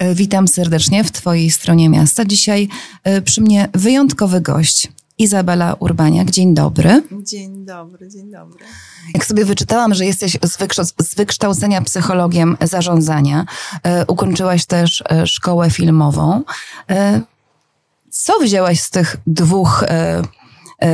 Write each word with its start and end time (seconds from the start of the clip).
E, 0.00 0.14
witam 0.14 0.48
serdecznie 0.48 1.04
w 1.04 1.12
Twojej 1.12 1.50
stronie 1.50 1.88
miasta. 1.88 2.24
Dzisiaj 2.24 2.68
e, 3.04 3.22
przy 3.22 3.40
mnie 3.40 3.68
wyjątkowy 3.74 4.40
gość. 4.40 4.88
Izabela 5.18 5.76
Urbaniak, 5.78 6.30
dzień 6.30 6.54
dobry. 6.54 7.02
Dzień 7.22 7.64
dobry, 7.64 8.08
dzień 8.08 8.30
dobry. 8.30 8.64
Jak 9.14 9.24
sobie 9.24 9.44
wyczytałam, 9.44 9.94
że 9.94 10.06
jesteś 10.06 10.38
z, 10.42 11.14
wykształcenia 11.14 11.82
psychologiem 11.82 12.56
zarządzania, 12.60 13.46
e, 13.82 14.06
ukończyłaś 14.06 14.66
też 14.66 15.04
szkołę 15.24 15.70
filmową. 15.70 16.42
Co 18.10 18.38
wzięłaś 18.40 18.80
z 18.80 18.90
tych 18.90 19.16
dwóch 19.26 19.84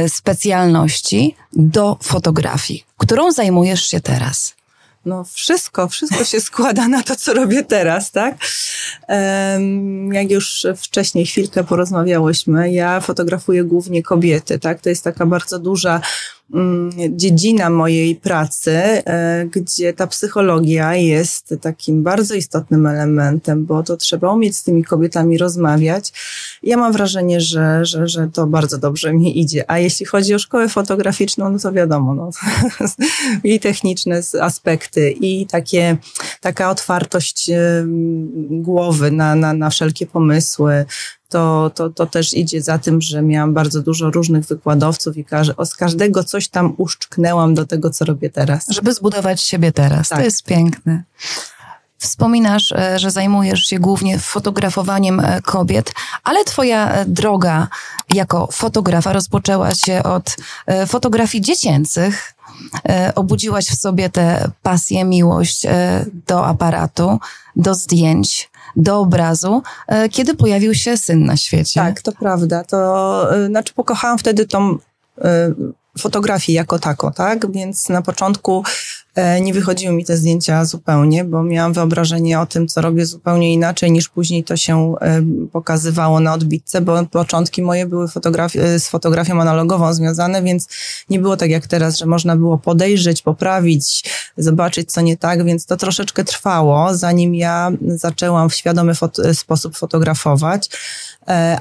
specjalności 0.09 1.35
do 1.53 1.99
fotografii, 2.03 2.85
którą 2.97 3.33
zajmujesz 3.33 3.87
się 3.87 4.01
teraz? 4.01 4.56
No 5.07 5.25
wszystko, 5.25 5.89
wszystko 5.89 6.25
się 6.25 6.41
składa 6.41 6.89
na 6.89 7.03
to, 7.03 7.17
co 7.17 7.35
robię 7.35 7.63
teraz, 7.65 8.11
tak? 8.11 8.35
Jak 10.13 10.31
już 10.31 10.67
wcześniej 10.77 11.27
chwilkę 11.27 11.65
porozmawiałyśmy, 11.65 12.73
ja 12.73 13.01
fotografuję 13.01 13.65
głównie 13.65 14.03
kobiety, 14.03 14.59
tak? 14.59 14.81
To 14.81 14.89
jest 14.89 15.05
taka 15.05 15.27
bardzo 15.27 15.59
duża 15.59 16.01
dziedzina 17.11 17.71
mojej 17.71 18.17
pracy, 18.17 18.73
e, 18.73 19.47
gdzie 19.51 19.93
ta 19.93 20.07
psychologia 20.07 20.95
jest 20.95 21.55
takim 21.61 22.03
bardzo 22.03 22.35
istotnym 22.35 22.87
elementem, 22.87 23.65
bo 23.65 23.83
to 23.83 23.97
trzeba 23.97 24.33
umieć 24.33 24.57
z 24.57 24.63
tymi 24.63 24.85
kobietami 24.85 25.39
rozmawiać. 25.39 26.13
Ja 26.63 26.77
mam 26.77 26.93
wrażenie, 26.93 27.41
że, 27.41 27.85
że, 27.85 28.09
że 28.09 28.29
to 28.33 28.47
bardzo 28.47 28.79
dobrze 28.79 29.13
mi 29.13 29.41
idzie. 29.41 29.71
A 29.71 29.79
jeśli 29.79 30.07
chodzi 30.07 30.35
o 30.35 30.39
szkołę 30.39 30.69
fotograficzną, 30.69 31.51
no 31.51 31.59
to 31.59 31.73
wiadomo, 31.73 32.15
no, 32.15 32.31
i 33.45 33.61
techniczne 33.61 34.21
aspekty, 34.41 35.11
i 35.11 35.47
takie, 35.47 35.97
taka 36.41 36.71
otwartość 36.71 37.51
głowy 38.51 39.11
na, 39.11 39.35
na, 39.35 39.53
na 39.53 39.71
wszelkie 39.71 40.07
pomysły, 40.07 40.85
to, 41.29 41.71
to, 41.75 41.91
to 41.91 42.07
też 42.07 42.35
idzie 42.35 42.63
za 42.63 42.79
tym, 42.79 43.01
że 43.01 43.23
miałam 43.23 43.55
bardzo 43.55 43.83
dużo 43.83 44.11
różnych 44.11 44.45
wykładowców 44.45 45.17
i 45.17 45.25
każ 45.25 45.51
z 45.65 45.77
każdego 45.77 46.25
coś 46.25 46.49
tam 46.49 46.75
uszczknęłam 46.77 47.55
do 47.55 47.67
tego, 47.67 47.91
co 47.91 48.05
robię 48.05 48.31
teraz. 48.31 48.67
Żeby 48.69 48.95
zbudować 48.95 49.41
siebie 49.41 49.73
teraz. 49.73 50.09
Tak. 50.09 50.19
To 50.19 50.25
jest 50.25 50.45
piękne. 50.45 51.03
Wspominasz, 51.99 52.73
e, 52.73 52.99
że 52.99 53.11
zajmujesz 53.11 53.61
się 53.61 53.79
głównie 53.79 54.19
fotografowaniem 54.19 55.21
e, 55.21 55.43
kobiet, 55.43 55.93
ale 56.25 56.45
twoja 56.45 56.93
e, 56.93 57.05
droga 57.05 57.69
jako 58.15 58.49
fotografa 58.53 59.13
rozpoczęła 59.13 59.75
się 59.75 60.03
od 60.03 60.37
fotografii 60.87 61.45
dziecięcych. 61.45 62.33
Obudziłaś 63.15 63.67
w 63.67 63.81
sobie 63.81 64.11
tę 64.11 64.51
pasję, 64.63 65.05
miłość 65.05 65.67
do 66.27 66.47
aparatu, 66.47 67.21
do 67.57 67.75
zdjęć 67.75 68.51
do 68.77 69.01
obrazu, 69.01 69.63
e, 69.87 70.09
kiedy 70.09 70.35
pojawił 70.35 70.75
się 70.75 70.97
syn 70.97 71.25
na 71.25 71.37
świecie. 71.37 71.81
Tak, 71.81 72.03
to 72.03 72.13
prawda. 72.13 72.65
To 72.65 73.37
e, 73.37 73.47
znaczy 73.47 73.75
pokochałam 73.75 74.19
wtedy 74.19 74.47
tą 74.47 74.79
e, 75.19 75.55
fotografię 75.99 76.53
jako 76.53 76.79
tako, 76.79 77.11
tak? 77.11 77.53
Więc 77.53 77.89
na 77.89 78.03
początku 78.03 78.65
nie 79.41 79.55
wychodziły 79.55 79.95
mi 79.95 80.05
te 80.05 80.17
zdjęcia 80.17 80.65
zupełnie, 80.65 81.25
bo 81.25 81.43
miałam 81.43 81.73
wyobrażenie 81.73 82.41
o 82.41 82.47
tym, 82.47 82.69
co 82.69 82.81
robię 82.81 83.07
zupełnie 83.07 83.53
inaczej 83.53 83.93
niż 83.93 84.09
później 84.09 84.45
to 84.45 84.57
się 84.57 84.95
e, 85.01 85.23
pokazywało 85.53 86.21
na 86.21 86.35
odbitce, 86.35 86.81
bo 86.81 87.07
początki 87.07 87.63
moje 87.63 87.87
były 87.87 88.09
fotografi 88.09 88.59
e, 88.59 88.81
z 88.81 88.89
fotografią 88.89 89.41
analogową 89.41 89.95
związane, 89.95 90.43
więc 90.43 90.69
nie 91.11 91.19
było 91.19 91.37
tak 91.37 91.51
jak 91.51 91.67
teraz, 91.67 91.99
że 91.99 92.07
można 92.07 92.37
było 92.37 92.59
podejrzeć, 92.59 93.23
poprawić, 93.23 94.05
zobaczyć, 94.37 94.93
co 94.93 95.01
nie 95.01 95.17
tak, 95.17 95.45
więc 95.45 95.67
to 95.67 95.77
troszeczkę 95.77 96.25
trwało, 96.25 96.95
zanim 96.95 97.35
ja 97.35 97.71
zaczęłam 97.87 98.51
w 98.51 98.55
świadomy 98.55 98.95
fot 98.95 99.17
sposób 99.33 99.77
fotografować. 99.77 100.71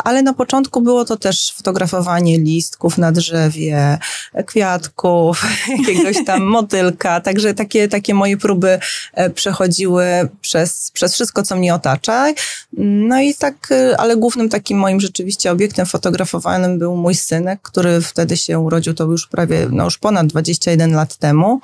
Ale 0.03 0.21
na 0.21 0.33
początku 0.33 0.81
było 0.81 1.05
to 1.05 1.17
też 1.17 1.53
fotografowanie 1.58 2.39
listków 2.39 2.98
na 2.98 3.11
drzewie, 3.11 3.98
kwiatków, 4.45 5.43
jakiegoś 5.80 6.26
tam 6.26 6.43
motylka, 6.43 7.21
także 7.21 7.45
że 7.45 7.53
takie, 7.53 7.87
takie 7.87 8.14
moje 8.14 8.37
próby 8.37 8.80
e, 9.14 9.30
przechodziły 9.30 10.05
przez, 10.42 10.92
przez 10.93 11.14
wszystko, 11.14 11.43
co 11.43 11.55
mnie 11.55 11.73
otacza. 11.73 12.33
No 12.77 13.21
i 13.21 13.36
tak, 13.36 13.71
e, 13.71 13.98
ale 13.99 14.17
głównym 14.17 14.49
takim 14.49 14.77
moim 14.77 14.99
rzeczywiście 14.99 15.52
obiektem 15.52 15.86
fotografowanym 15.86 16.80
był 16.80 16.95
mój 16.95 17.15
synek, 17.15 17.59
który 17.61 18.02
wtedy 18.02 18.37
się 18.37 18.59
urodził, 18.59 18.93
to 18.93 19.04
już 19.04 19.27
prawie, 19.27 19.67
no 19.71 19.83
już 19.83 19.98
ponad 19.98 20.27
21 20.27 20.93
lat 20.93 21.15
temu. 21.15 21.59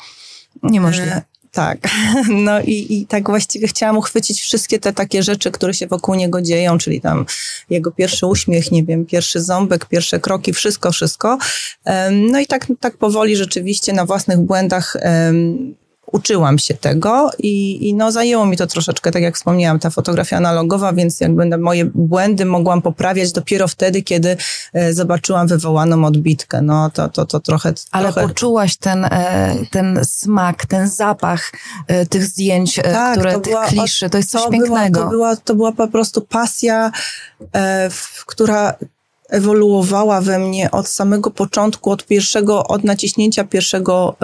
Niemożliwe. 0.63 1.21
Tak. 1.51 1.77
No 2.29 2.61
i, 2.61 2.87
i 2.89 3.05
tak 3.07 3.29
właściwie 3.29 3.67
chciałam 3.67 3.97
uchwycić 3.97 4.41
wszystkie 4.41 4.79
te 4.79 4.93
takie 4.93 5.23
rzeczy, 5.23 5.51
które 5.51 5.73
się 5.73 5.87
wokół 5.87 6.15
niego 6.15 6.41
dzieją, 6.41 6.77
czyli 6.77 7.01
tam 7.01 7.25
jego 7.69 7.91
pierwszy 7.91 8.27
uśmiech, 8.27 8.71
nie 8.71 8.83
wiem, 8.83 9.05
pierwszy 9.05 9.41
ząbek, 9.41 9.85
pierwsze 9.85 10.19
kroki, 10.19 10.53
wszystko, 10.53 10.91
wszystko. 10.91 11.37
No 12.11 12.39
i 12.39 12.47
tak, 12.47 12.67
tak 12.79 12.97
powoli 12.97 13.35
rzeczywiście 13.35 13.93
na 13.93 14.05
własnych 14.05 14.39
błędach 14.39 14.97
uczyłam 16.11 16.59
się 16.59 16.73
tego 16.73 17.31
i, 17.39 17.87
i 17.89 17.93
no 17.93 18.11
zajęło 18.11 18.45
mi 18.45 18.57
to 18.57 18.67
troszeczkę, 18.67 19.11
tak 19.11 19.23
jak 19.23 19.35
wspomniałam, 19.35 19.79
ta 19.79 19.89
fotografia 19.89 20.37
analogowa, 20.37 20.93
więc 20.93 21.19
jakby 21.19 21.57
moje 21.57 21.85
błędy 21.85 22.45
mogłam 22.45 22.81
poprawiać 22.81 23.31
dopiero 23.31 23.67
wtedy, 23.67 24.01
kiedy 24.01 24.37
e, 24.73 24.93
zobaczyłam 24.93 25.47
wywołaną 25.47 26.05
odbitkę. 26.05 26.61
No 26.61 26.89
to, 26.89 27.09
to, 27.09 27.25
to 27.25 27.39
trochę... 27.39 27.73
Ale 27.91 28.13
trochę... 28.13 28.27
poczułaś 28.27 28.77
ten, 28.77 29.05
e, 29.05 29.55
ten 29.71 29.99
smak, 30.03 30.65
ten 30.65 30.87
zapach 30.87 31.51
e, 31.87 32.05
tych 32.05 32.25
zdjęć, 32.25 32.75
tak, 32.75 33.17
które, 33.17 33.33
tych 33.33 33.41
była, 33.41 33.65
kliszy, 33.65 34.09
to 34.09 34.17
jest 34.17 34.31
coś 34.31 34.43
to 34.43 34.49
pięknego. 34.49 34.99
Była, 34.99 35.05
to, 35.05 35.09
była, 35.09 35.35
to 35.35 35.55
była 35.55 35.71
po 35.71 35.87
prostu 35.87 36.21
pasja, 36.21 36.91
która 38.25 38.73
ewoluowała 39.29 40.21
we 40.21 40.39
mnie 40.39 40.71
od 40.71 40.87
samego 40.87 41.31
początku, 41.31 41.91
od 41.91 42.05
pierwszego, 42.05 42.67
od 42.67 42.83
naciśnięcia 42.83 43.43
pierwszego 43.43 44.15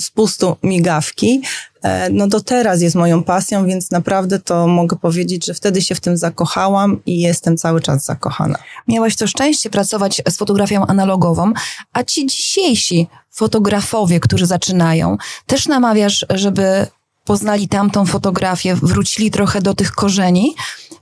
spustu 0.00 0.56
migawki, 0.62 1.42
e, 1.82 2.10
no 2.10 2.28
do 2.28 2.40
teraz 2.40 2.82
jest 2.82 2.96
moją 2.96 3.22
pasją, 3.22 3.66
więc 3.66 3.90
naprawdę 3.90 4.38
to 4.38 4.66
mogę 4.66 4.96
powiedzieć, 4.96 5.46
że 5.46 5.54
wtedy 5.54 5.82
się 5.82 5.94
w 5.94 6.00
tym 6.00 6.16
zakochałam 6.16 7.00
i 7.06 7.20
jestem 7.20 7.56
cały 7.56 7.80
czas 7.80 8.04
zakochana. 8.04 8.58
Miałaś 8.88 9.16
to 9.16 9.26
szczęście 9.26 9.70
pracować 9.70 10.22
z 10.28 10.36
fotografią 10.36 10.86
analogową, 10.86 11.52
a 11.92 12.04
ci 12.04 12.26
dzisiejsi 12.26 13.08
fotografowie, 13.30 14.20
którzy 14.20 14.46
zaczynają, 14.46 15.16
też 15.46 15.68
namawiasz, 15.68 16.26
żeby 16.30 16.86
poznali 17.24 17.68
tamtą 17.68 18.06
fotografię, 18.06 18.74
wrócili 18.74 19.30
trochę 19.30 19.62
do 19.62 19.74
tych 19.74 19.92
korzeni, 19.92 20.54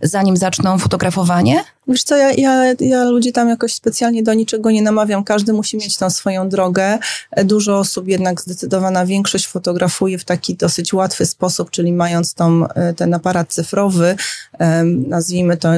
zanim 0.03 0.37
zaczną 0.37 0.79
fotografowanie? 0.79 1.65
Wiesz 1.89 2.03
co, 2.03 2.17
ja, 2.17 2.33
ja, 2.33 2.75
ja 2.81 3.05
ludzi 3.05 3.33
tam 3.33 3.49
jakoś 3.49 3.75
specjalnie 3.75 4.23
do 4.23 4.35
niczego 4.35 4.71
nie 4.71 4.83
namawiam. 4.83 5.25
Każdy 5.25 5.53
musi 5.53 5.77
mieć 5.77 5.97
tą 5.97 6.11
swoją 6.11 6.49
drogę. 6.49 6.99
Dużo 7.45 7.79
osób 7.79 8.09
jednak 8.09 8.41
zdecydowana 8.41 9.07
większość 9.07 9.47
fotografuje 9.47 10.19
w 10.19 10.25
taki 10.25 10.55
dosyć 10.55 10.93
łatwy 10.93 11.27
sposób, 11.27 11.71
czyli 11.71 11.93
mając 11.93 12.35
tą, 12.35 12.69
e, 12.69 12.95
ten 12.95 13.15
aparat 13.15 13.53
cyfrowy, 13.53 14.17
nazwijmy 14.85 15.57
to 15.57 15.69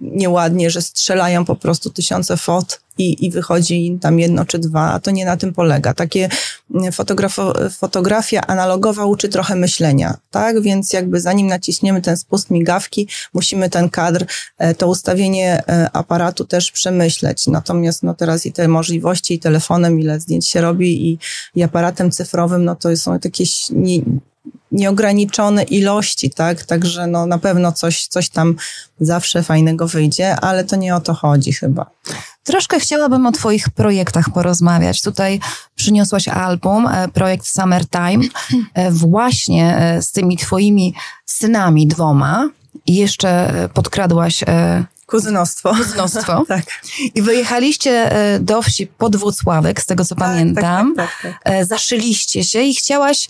nieładnie, 0.00 0.70
że 0.70 0.82
strzelają 0.82 1.44
po 1.44 1.56
prostu 1.56 1.90
tysiące 1.90 2.36
fot 2.36 2.80
i, 2.98 3.26
i 3.26 3.30
wychodzi 3.30 3.86
im 3.86 3.98
tam 3.98 4.18
jedno 4.18 4.44
czy 4.44 4.58
dwa, 4.58 4.92
a 4.92 5.00
to 5.00 5.10
nie 5.10 5.24
na 5.24 5.36
tym 5.36 5.52
polega. 5.52 5.94
Takie 5.94 6.28
mm, 6.74 6.92
fotografia 7.70 8.40
analogowa 8.46 9.06
uczy 9.06 9.28
trochę 9.28 9.56
myślenia, 9.56 10.16
tak? 10.30 10.60
Więc 10.60 10.92
jakby 10.92 11.20
zanim 11.20 11.46
naciśniemy 11.46 12.02
ten 12.02 12.16
spust 12.16 12.50
migawki, 12.50 13.08
musimy 13.34 13.70
ten 13.70 13.90
kadr, 13.90 14.24
e, 14.58 14.74
to 14.74 14.88
ustawienie 14.88 15.62
e, 15.68 15.90
aparatu 15.92 16.44
też 16.44 16.72
przemyśleć. 16.72 17.46
Natomiast 17.46 18.02
no 18.02 18.14
teraz 18.14 18.46
i 18.46 18.52
te 18.52 18.68
możliwości 18.68 19.34
i 19.34 19.38
telefonem, 19.38 20.00
ile 20.00 20.20
zdjęć 20.20 20.48
się 20.48 20.60
robi 20.60 21.08
i, 21.08 21.18
i 21.54 21.62
aparatem 21.62 22.10
cyfrowym, 22.10 22.64
no 22.64 22.76
to 22.76 22.96
są 22.96 23.18
jakieś 23.24 23.70
nie, 23.70 24.00
nieograniczone 24.72 25.62
ilości, 25.62 26.30
tak? 26.30 26.62
Także 26.62 27.06
no 27.06 27.26
na 27.26 27.38
pewno 27.38 27.72
coś, 27.72 28.06
coś 28.06 28.28
tam 28.28 28.54
zawsze 29.00 29.42
fajnego 29.42 29.88
wyjdzie, 29.88 30.36
ale 30.36 30.64
to 30.64 30.76
nie 30.76 30.96
o 30.96 31.00
to 31.00 31.14
chodzi 31.14 31.52
chyba. 31.52 31.86
Troszkę 32.44 32.80
chciałabym 32.80 33.26
o 33.26 33.32
Twoich 33.32 33.70
projektach 33.70 34.30
porozmawiać. 34.30 35.02
Tutaj 35.02 35.40
przyniosłaś 35.74 36.28
album, 36.28 36.86
e, 36.86 37.08
projekt 37.08 37.46
Summertime, 37.46 38.24
e, 38.74 38.90
właśnie 38.90 39.76
e, 39.76 40.02
z 40.02 40.12
tymi 40.12 40.36
Twoimi 40.36 40.94
synami 41.26 41.86
dwoma. 41.86 42.50
I 42.86 42.94
jeszcze 42.94 43.52
podkradłaś 43.74 44.44
Kuzynostwo. 45.06 45.74
Kuzynostwo. 45.74 46.44
tak. 46.48 46.64
I 47.14 47.22
wyjechaliście 47.22 48.10
do 48.40 48.62
wsi 48.62 48.86
pod 48.86 49.16
Włocławek, 49.16 49.80
z 49.80 49.86
tego 49.86 50.04
co 50.04 50.14
tak, 50.14 50.18
tak 50.18 50.28
pamiętam. 50.28 50.94
Tak, 50.96 51.08
tak, 51.22 51.32
tak, 51.32 51.42
tak. 51.44 51.66
Zaszyliście 51.66 52.44
się 52.44 52.60
i 52.60 52.74
chciałaś 52.74 53.28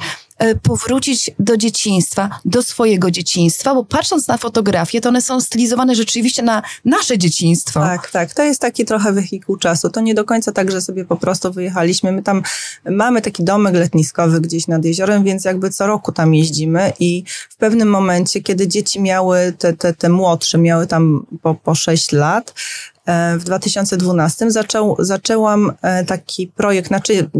powrócić 0.62 1.30
do 1.38 1.56
dzieciństwa, 1.56 2.30
do 2.44 2.62
swojego 2.62 3.10
dzieciństwa, 3.10 3.74
bo 3.74 3.84
patrząc 3.84 4.28
na 4.28 4.38
fotografie, 4.38 5.00
to 5.00 5.08
one 5.08 5.22
są 5.22 5.40
stylizowane 5.40 5.94
rzeczywiście 5.94 6.42
na 6.42 6.62
nasze 6.84 7.18
dzieciństwo. 7.18 7.80
Tak, 7.80 8.10
tak. 8.10 8.34
To 8.34 8.42
jest 8.42 8.60
taki 8.60 8.84
trochę 8.84 9.12
wehikuł 9.12 9.56
czasu. 9.56 9.90
To 9.90 10.00
nie 10.00 10.14
do 10.14 10.24
końca 10.24 10.52
tak, 10.52 10.70
że 10.70 10.80
sobie 10.80 11.04
po 11.04 11.16
prostu 11.16 11.52
wyjechaliśmy. 11.52 12.12
My 12.12 12.22
tam 12.22 12.42
mamy 12.90 13.22
taki 13.22 13.44
domek 13.44 13.74
letniskowy 13.74 14.40
gdzieś 14.40 14.68
nad 14.68 14.84
jeziorem, 14.84 15.24
więc 15.24 15.44
jakby 15.44 15.70
co 15.70 15.86
roku 15.86 16.12
tam 16.12 16.34
jeździmy 16.34 16.92
i 17.00 17.24
w 17.50 17.56
pewnym 17.56 17.90
momencie, 17.90 18.42
kiedy 18.42 18.68
dzieci 18.68 19.00
miały, 19.00 19.54
te, 19.58 19.72
te, 19.72 19.94
te 19.94 20.08
młodsze, 20.08 20.58
miały 20.58 20.86
tam 20.86 21.26
po, 21.42 21.54
po 21.54 21.74
6 21.74 22.12
lat, 22.12 22.54
e, 22.93 22.93
w 23.38 23.44
2012 23.44 24.50
zaczął, 24.50 24.96
zaczęłam 24.98 25.72
e, 25.82 26.04
taki 26.04 26.46
projekt, 26.46 26.88
znaczy 26.88 27.30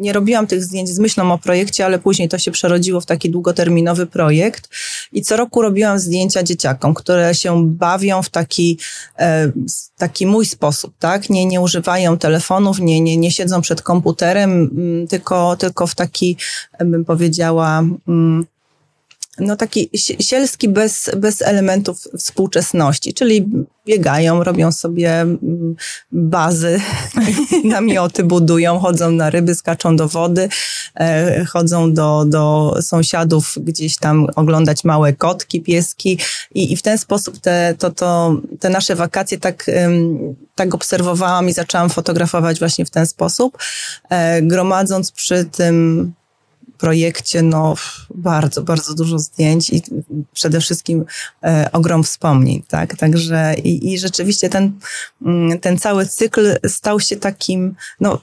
nie 0.00 0.12
robiłam 0.12 0.46
tych 0.46 0.64
zdjęć 0.64 0.88
z 0.88 0.98
myślą 0.98 1.32
o 1.32 1.38
projekcie, 1.38 1.84
ale 1.84 1.98
później 1.98 2.28
to 2.28 2.38
się 2.38 2.50
przerodziło 2.50 3.00
w 3.00 3.06
taki 3.06 3.30
długoterminowy 3.30 4.06
projekt 4.06 4.68
i 5.12 5.22
co 5.22 5.36
roku 5.36 5.62
robiłam 5.62 5.98
zdjęcia 5.98 6.42
dzieciakom, 6.42 6.94
które 6.94 7.34
się 7.34 7.66
bawią 7.66 8.22
w 8.22 8.30
taki, 8.30 8.78
e, 9.18 9.52
taki 9.98 10.26
mój 10.26 10.46
sposób, 10.46 10.94
tak? 10.98 11.30
Nie, 11.30 11.46
nie 11.46 11.60
używają 11.60 12.18
telefonów, 12.18 12.80
nie, 12.80 13.00
nie, 13.00 13.16
nie 13.16 13.30
siedzą 13.30 13.60
przed 13.60 13.82
komputerem, 13.82 14.70
tylko, 15.08 15.56
tylko 15.56 15.86
w 15.86 15.94
taki, 15.94 16.36
bym 16.80 17.04
powiedziała, 17.04 17.82
no 19.38 19.56
taki 19.56 19.90
sielski 20.20 20.68
bez, 20.68 21.10
bez 21.16 21.42
elementów 21.42 22.08
współczesności, 22.18 23.14
czyli 23.14 23.46
biegają, 23.86 24.44
robią 24.44 24.72
sobie 24.72 25.20
mm, 25.20 25.76
bazy, 26.12 26.80
namioty 27.64 28.24
budują, 28.24 28.78
chodzą 28.78 29.10
na 29.10 29.30
ryby, 29.30 29.54
skaczą 29.54 29.96
do 29.96 30.08
wody, 30.08 30.48
e, 30.94 31.44
chodzą 31.44 31.92
do, 31.92 32.24
do 32.28 32.74
sąsiadów 32.80 33.54
gdzieś 33.60 33.96
tam 33.96 34.26
oglądać 34.36 34.84
małe 34.84 35.12
kotki, 35.12 35.60
pieski 35.60 36.18
i, 36.54 36.72
i 36.72 36.76
w 36.76 36.82
ten 36.82 36.98
sposób 36.98 37.38
te, 37.38 37.74
to, 37.78 37.90
to, 37.90 38.36
te 38.60 38.70
nasze 38.70 38.96
wakacje 38.96 39.38
tak, 39.38 39.70
tak 40.54 40.74
obserwowałam 40.74 41.48
i 41.48 41.52
zaczęłam 41.52 41.90
fotografować 41.90 42.58
właśnie 42.58 42.84
w 42.84 42.90
ten 42.90 43.06
sposób, 43.06 43.58
e, 44.08 44.42
gromadząc 44.42 45.12
przy 45.12 45.44
tym 45.44 46.12
projekcie 46.78 47.42
no, 47.42 47.74
bardzo, 48.14 48.62
bardzo 48.62 48.94
dużo 48.94 49.18
zdjęć 49.18 49.70
i 49.70 49.82
przede 50.32 50.60
wszystkim 50.60 51.04
e, 51.42 51.68
ogrom 51.72 52.04
wspomnień, 52.04 52.62
tak? 52.68 52.96
Także 52.96 53.54
i, 53.64 53.92
i 53.92 53.98
rzeczywiście 53.98 54.48
ten, 54.48 54.72
mm, 55.22 55.58
ten 55.58 55.78
cały 55.78 56.06
cykl 56.06 56.56
stał 56.66 57.00
się 57.00 57.16
takim, 57.16 57.74
no, 58.00 58.20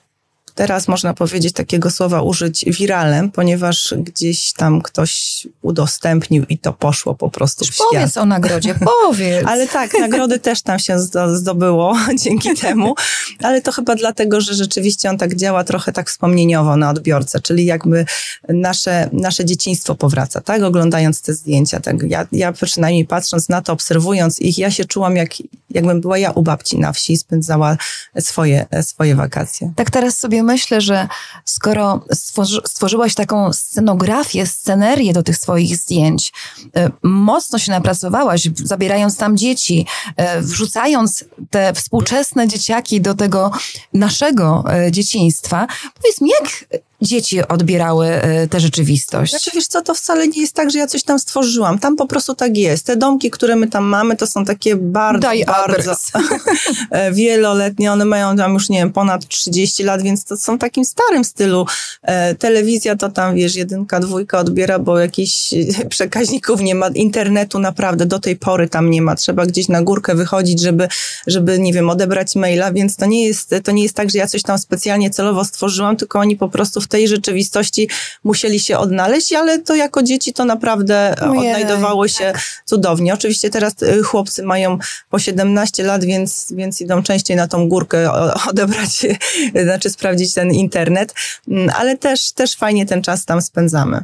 teraz 0.56 0.88
można 0.88 1.14
powiedzieć 1.14 1.54
takiego 1.54 1.92
słowa 1.92 2.22
użyć 2.22 2.66
wiralem, 2.68 3.32
ponieważ 3.32 3.94
gdzieś 3.98 4.54
tam 4.54 4.82
ktoś 4.82 5.48
udostępnił 5.62 6.46
i 6.50 6.58
to 6.58 6.74
poszło 6.74 7.16
po 7.16 7.30
prostu 7.30 7.66
w 7.66 7.68
świat. 7.68 7.88
Powiedz 7.92 8.18
o 8.18 8.26
nagrodzie, 8.26 8.76
powiedz. 9.04 9.48
ale 9.48 9.68
tak, 9.68 10.00
nagrody 10.00 10.40
też 10.40 10.62
tam 10.62 10.80
się 10.80 11.00
zdobyło 11.34 11.98
dzięki 12.24 12.56
temu, 12.56 12.96
ale 13.40 13.62
to 13.62 13.72
chyba 13.72 13.96
dlatego, 13.96 14.42
że 14.42 14.54
rzeczywiście 14.54 15.10
on 15.10 15.18
tak 15.18 15.36
działa 15.36 15.64
trochę 15.64 15.92
tak 15.92 16.10
wspomnieniowo 16.10 16.78
na 16.78 16.90
odbiorcę, 16.90 17.42
czyli 17.42 17.66
jakby 17.66 18.06
nasze, 18.50 19.10
nasze 19.12 19.46
dzieciństwo 19.46 19.96
powraca, 19.96 20.42
tak, 20.42 20.64
oglądając 20.64 21.22
te 21.22 21.34
zdjęcia. 21.34 21.80
Tak, 21.80 21.96
ja, 22.08 22.28
ja 22.32 22.52
przynajmniej 22.52 23.06
patrząc 23.06 23.50
na 23.50 23.62
to, 23.62 23.74
obserwując 23.74 24.40
ich, 24.40 24.58
ja 24.58 24.72
się 24.72 24.86
czułam 24.86 25.16
jak, 25.16 25.30
jakbym 25.70 26.02
była 26.02 26.18
ja 26.18 26.32
u 26.32 26.44
babci 26.44 26.80
na 26.80 26.94
wsi 26.94 27.14
i 27.14 27.18
spędzała 27.18 27.78
swoje, 28.20 28.66
swoje 28.82 29.16
wakacje. 29.16 29.74
Tak 29.76 29.92
teraz 29.92 30.20
sobie 30.20 30.43
myślę, 30.44 30.81
że 30.81 31.07
skoro 31.45 32.06
stworzy, 32.13 32.62
stworzyłaś 32.66 33.16
taką 33.16 33.54
scenografię, 33.54 34.45
scenerię 34.45 35.13
do 35.13 35.24
tych 35.24 35.38
swoich 35.38 35.75
zdjęć, 35.75 36.34
e, 36.75 36.92
mocno 37.04 37.60
się 37.60 37.72
napracowałaś, 37.72 38.50
zabierając 38.56 39.18
tam 39.18 39.38
dzieci, 39.38 39.86
e, 40.16 40.42
wrzucając 40.42 41.25
te 41.50 41.74
współczesne 41.74 42.48
dzieciaki 42.48 43.01
do 43.01 43.13
tego 43.13 43.51
naszego 43.94 44.63
e, 44.74 44.92
dzieciństwa, 44.92 45.68
powiedz 46.01 46.22
mi, 46.22 46.30
jak 46.30 46.66
dzieci 47.04 47.48
odbierały 47.48 48.08
e, 48.08 48.48
tę 48.48 48.60
rzeczywistość. 48.60 49.32
Znaczy, 49.32 49.52
wiesz 49.54 49.68
co, 49.68 49.82
to 49.82 49.94
wcale 49.94 50.28
nie 50.28 50.42
jest 50.42 50.54
tak, 50.54 50.72
że 50.72 50.80
ja 50.80 50.88
coś 50.88 51.04
tam 51.04 51.20
stworzyłam. 51.20 51.80
Tam 51.80 51.96
po 51.96 52.08
prostu 52.08 52.36
tak 52.36 52.58
jest. 52.58 52.86
Te 52.86 52.98
domki, 52.98 53.32
które 53.32 53.56
my 53.56 53.68
tam 53.68 53.84
mamy, 53.84 54.18
to 54.18 54.28
są 54.28 54.46
takie 54.46 54.76
bardzo, 54.76 55.22
Daj 55.22 55.46
bardzo 55.46 55.96
e, 56.92 57.12
wieloletnie. 57.12 57.92
One 57.92 58.06
mają 58.06 58.38
tam 58.38 58.54
już, 58.54 58.70
nie 58.70 58.78
wiem, 58.78 58.94
ponad 58.94 59.28
30 59.28 59.84
lat, 59.84 60.02
więc 60.02 60.26
to 60.26 60.38
są 60.38 60.56
w 60.56 60.60
takim 60.60 60.86
starym 60.86 61.24
stylu. 61.24 61.66
E, 62.02 62.36
telewizja 62.36 62.96
to 62.96 63.10
tam, 63.10 63.36
wiesz, 63.36 63.56
jedynka, 63.56 64.00
dwójka 64.00 64.40
odbiera, 64.40 64.80
bo 64.80 65.00
jakichś 65.00 65.54
przekaźników 65.90 66.62
nie 66.62 66.76
ma. 66.76 66.88
Internetu 66.88 67.60
naprawdę 67.60 68.06
do 68.06 68.20
tej 68.20 68.36
pory 68.36 68.70
tam 68.70 68.90
nie 68.90 69.02
ma. 69.02 69.16
Trzeba 69.16 69.46
gdzieś 69.46 69.68
na 69.68 69.82
górkę 69.82 70.16
wychodzić, 70.16 70.62
żeby, 70.62 70.88
żeby 71.28 71.60
nie 71.60 71.74
wiem, 71.74 71.90
odebrać 71.90 72.36
maila, 72.36 72.72
więc 72.72 72.96
to 72.96 73.06
nie 73.06 73.28
jest, 73.28 73.56
to 73.64 73.72
nie 73.72 73.84
jest 73.84 73.96
tak, 73.96 74.10
że 74.10 74.18
ja 74.18 74.28
coś 74.28 74.44
tam 74.44 74.58
specjalnie 74.58 75.10
celowo 75.10 75.46
stworzyłam, 75.46 75.98
tylko 75.98 76.20
oni 76.20 76.38
po 76.38 76.50
prostu 76.50 76.82
w 76.82 76.88
tej 76.94 77.07
rzeczywistości 77.07 77.90
musieli 78.24 78.60
się 78.60 78.78
odnaleźć, 78.78 79.34
ale 79.34 79.60
to 79.60 79.75
jako 79.75 80.04
dzieci 80.04 80.34
to 80.34 80.45
naprawdę 80.45 81.16
Ojej, 81.22 81.38
odnajdowało 81.38 82.07
się 82.07 82.24
tak. 82.34 82.42
cudownie. 82.66 83.13
Oczywiście 83.13 83.50
teraz 83.50 83.74
y, 83.81 84.04
chłopcy 84.04 84.44
mają 84.44 84.78
po 85.10 85.19
17 85.19 85.84
lat, 85.84 86.04
więc, 86.04 86.54
więc 86.56 86.81
idą 86.81 87.04
częściej 87.04 87.38
na 87.38 87.48
tą 87.48 87.69
górkę 87.69 88.12
odebrać, 88.50 89.06
znaczy 89.63 89.90
sprawdzić 89.90 90.34
ten 90.34 90.51
internet, 90.51 91.13
mm, 91.48 91.69
ale 91.75 91.98
też, 91.98 92.31
też 92.31 92.56
fajnie 92.56 92.86
ten 92.86 93.01
czas 93.01 93.25
tam 93.25 93.42
spędzamy. 93.42 94.04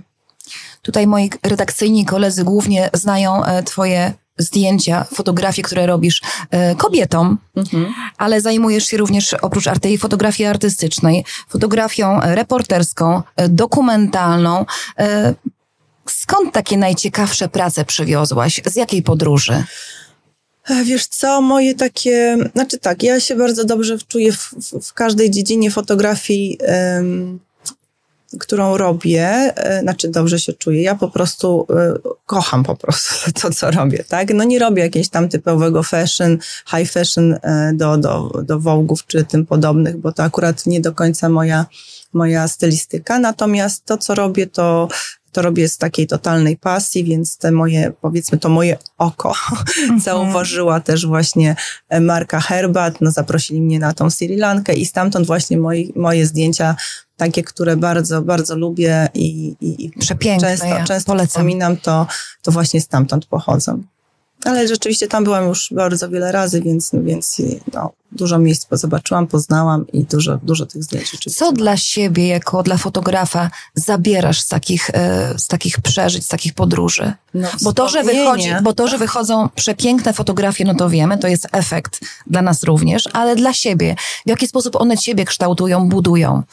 Tutaj 0.82 1.08
moi 1.08 1.30
redakcyjni 1.44 2.06
koledzy 2.06 2.44
głównie 2.44 2.90
znają 2.94 3.46
e, 3.46 3.64
Twoje 3.64 4.14
zdjęcia, 4.40 5.06
fotografie, 5.14 5.62
które 5.62 5.86
robisz 5.86 6.22
e, 6.52 6.76
kobietom, 6.76 7.38
mhm. 7.56 7.94
ale 8.18 8.42
zajmujesz 8.42 8.86
się 8.88 8.98
również 8.98 9.34
oprócz 9.34 9.66
tej 9.82 9.98
fotografii 9.98 10.50
artystycznej, 10.50 11.26
fotografią 11.50 12.20
reporterską, 12.24 13.22
e, 13.36 13.50
dokumentalną. 13.50 14.66
E, 15.00 15.34
skąd 16.10 16.54
takie 16.54 16.78
najciekawsze 16.78 17.50
prace 17.50 17.86
przywiozłaś? 17.86 18.62
Z 18.66 18.76
jakiej 18.76 19.04
podróży? 19.04 19.64
Wiesz 20.84 21.08
co, 21.08 21.42
moje 21.42 21.76
takie, 21.76 22.38
znaczy 22.54 22.78
tak, 22.78 23.04
ja 23.04 23.20
się 23.20 23.36
bardzo 23.36 23.66
dobrze 23.66 23.98
czuję 24.08 24.32
w, 24.32 24.38
w, 24.38 24.88
w 24.88 24.94
każdej 24.94 25.32
dziedzinie 25.32 25.72
fotografii. 25.72 26.58
Um, 26.98 27.40
którą 28.40 28.78
robię, 28.78 29.28
e, 29.56 29.82
znaczy 29.82 30.08
dobrze 30.08 30.40
się 30.40 30.54
czuję, 30.54 30.82
ja 30.82 30.96
po 30.96 31.10
prostu 31.10 31.68
e, 31.70 31.94
kocham 32.26 32.64
po 32.64 32.76
prostu 32.76 33.32
to, 33.42 33.50
co 33.52 33.72
robię, 33.72 34.04
tak? 34.08 34.34
No 34.34 34.44
nie 34.44 34.60
robię 34.60 34.84
jakiegoś 34.84 35.10
tam 35.10 35.30
typowego 35.30 35.84
fashion, 35.84 36.38
high 36.76 36.92
fashion 36.92 37.34
e, 37.34 37.72
do, 37.74 37.98
do, 37.98 38.42
do 38.44 38.60
Vogue'ów 38.60 39.06
czy 39.08 39.24
tym 39.24 39.46
podobnych, 39.46 39.98
bo 39.98 40.12
to 40.12 40.24
akurat 40.24 40.66
nie 40.66 40.82
do 40.82 40.94
końca 40.94 41.30
moja, 41.30 41.66
moja 42.14 42.48
stylistyka, 42.48 43.20
natomiast 43.20 43.86
to, 43.86 43.98
co 43.98 44.16
robię, 44.16 44.48
to 44.48 44.88
to 45.32 45.42
robię 45.42 45.70
z 45.70 45.78
takiej 45.78 46.08
totalnej 46.08 46.58
pasji, 46.58 47.04
więc 47.04 47.38
te 47.38 47.52
moje, 47.52 47.92
powiedzmy, 48.02 48.38
to 48.38 48.50
moje 48.50 48.78
oko 48.98 49.34
mm 49.84 49.98
-hmm. 49.98 50.04
zauważyła 50.04 50.80
też 50.80 51.06
właśnie 51.06 51.56
marka 52.02 52.40
Herbat, 52.40 53.02
no 53.02 53.12
zaprosili 53.12 53.62
mnie 53.62 53.80
na 53.80 53.94
tą 53.94 54.10
Sri 54.10 54.36
Lankę 54.36 54.74
i 54.74 54.86
stamtąd 54.86 55.28
właśnie 55.28 55.58
moje, 55.58 55.84
moje 55.96 56.26
zdjęcia 56.26 56.76
takie, 57.20 57.44
które 57.44 57.78
bardzo, 57.78 58.22
bardzo 58.22 58.56
lubię 58.56 59.08
i, 59.14 59.56
i, 59.62 59.86
i 59.86 59.92
Przepiękne, 60.00 60.50
często, 60.50 60.66
ja 60.66 60.84
często 60.84 61.26
wspominam, 61.26 61.78
to, 61.78 62.08
to 62.42 62.52
właśnie 62.52 62.82
stamtąd 62.82 63.26
pochodzą. 63.26 63.84
Ale 64.46 64.68
rzeczywiście 64.68 65.08
tam 65.08 65.24
byłam 65.24 65.48
już 65.48 65.70
bardzo 65.72 66.10
wiele 66.10 66.32
razy, 66.32 66.62
więc, 66.62 66.92
więc 66.94 67.42
no, 67.74 67.92
dużo 68.12 68.40
miejsc 68.40 68.68
zobaczyłam, 68.72 69.28
poznałam 69.28 69.88
i 69.94 70.04
dużo, 70.04 70.40
dużo 70.44 70.66
tych 70.66 70.84
zdjęć 70.84 71.12
rzeczywiście. 71.12 71.46
Co 71.46 71.52
dla 71.52 71.78
siebie, 71.78 72.28
jako 72.28 72.64
dla 72.64 72.78
fotografa, 72.78 73.52
zabierasz 73.76 74.42
z 74.42 74.48
takich, 74.48 74.90
e, 74.94 75.34
z 75.40 75.48
takich 75.48 75.82
przeżyć, 75.82 76.26
z 76.26 76.28
takich 76.28 76.54
podróży? 76.54 77.14
No, 77.34 77.48
bo, 77.62 77.74
to, 77.74 77.90
że 77.90 78.04
wychodzi, 78.04 78.50
bo 78.64 78.74
to, 78.74 78.88
że 78.88 78.98
wychodzą 78.98 79.50
przepiękne 79.56 80.14
fotografie, 80.14 80.66
no 80.66 80.76
to 80.76 80.90
wiemy, 80.90 81.18
to 81.18 81.28
jest 81.28 81.48
efekt 81.52 82.00
dla 82.28 82.42
nas 82.42 82.64
również, 82.64 83.10
ale 83.14 83.36
dla 83.36 83.54
siebie. 83.54 83.96
W 84.26 84.30
jaki 84.30 84.48
sposób 84.48 84.76
one 84.76 84.98
ciebie 84.98 85.26
kształtują, 85.26 85.90
budują? 85.90 86.44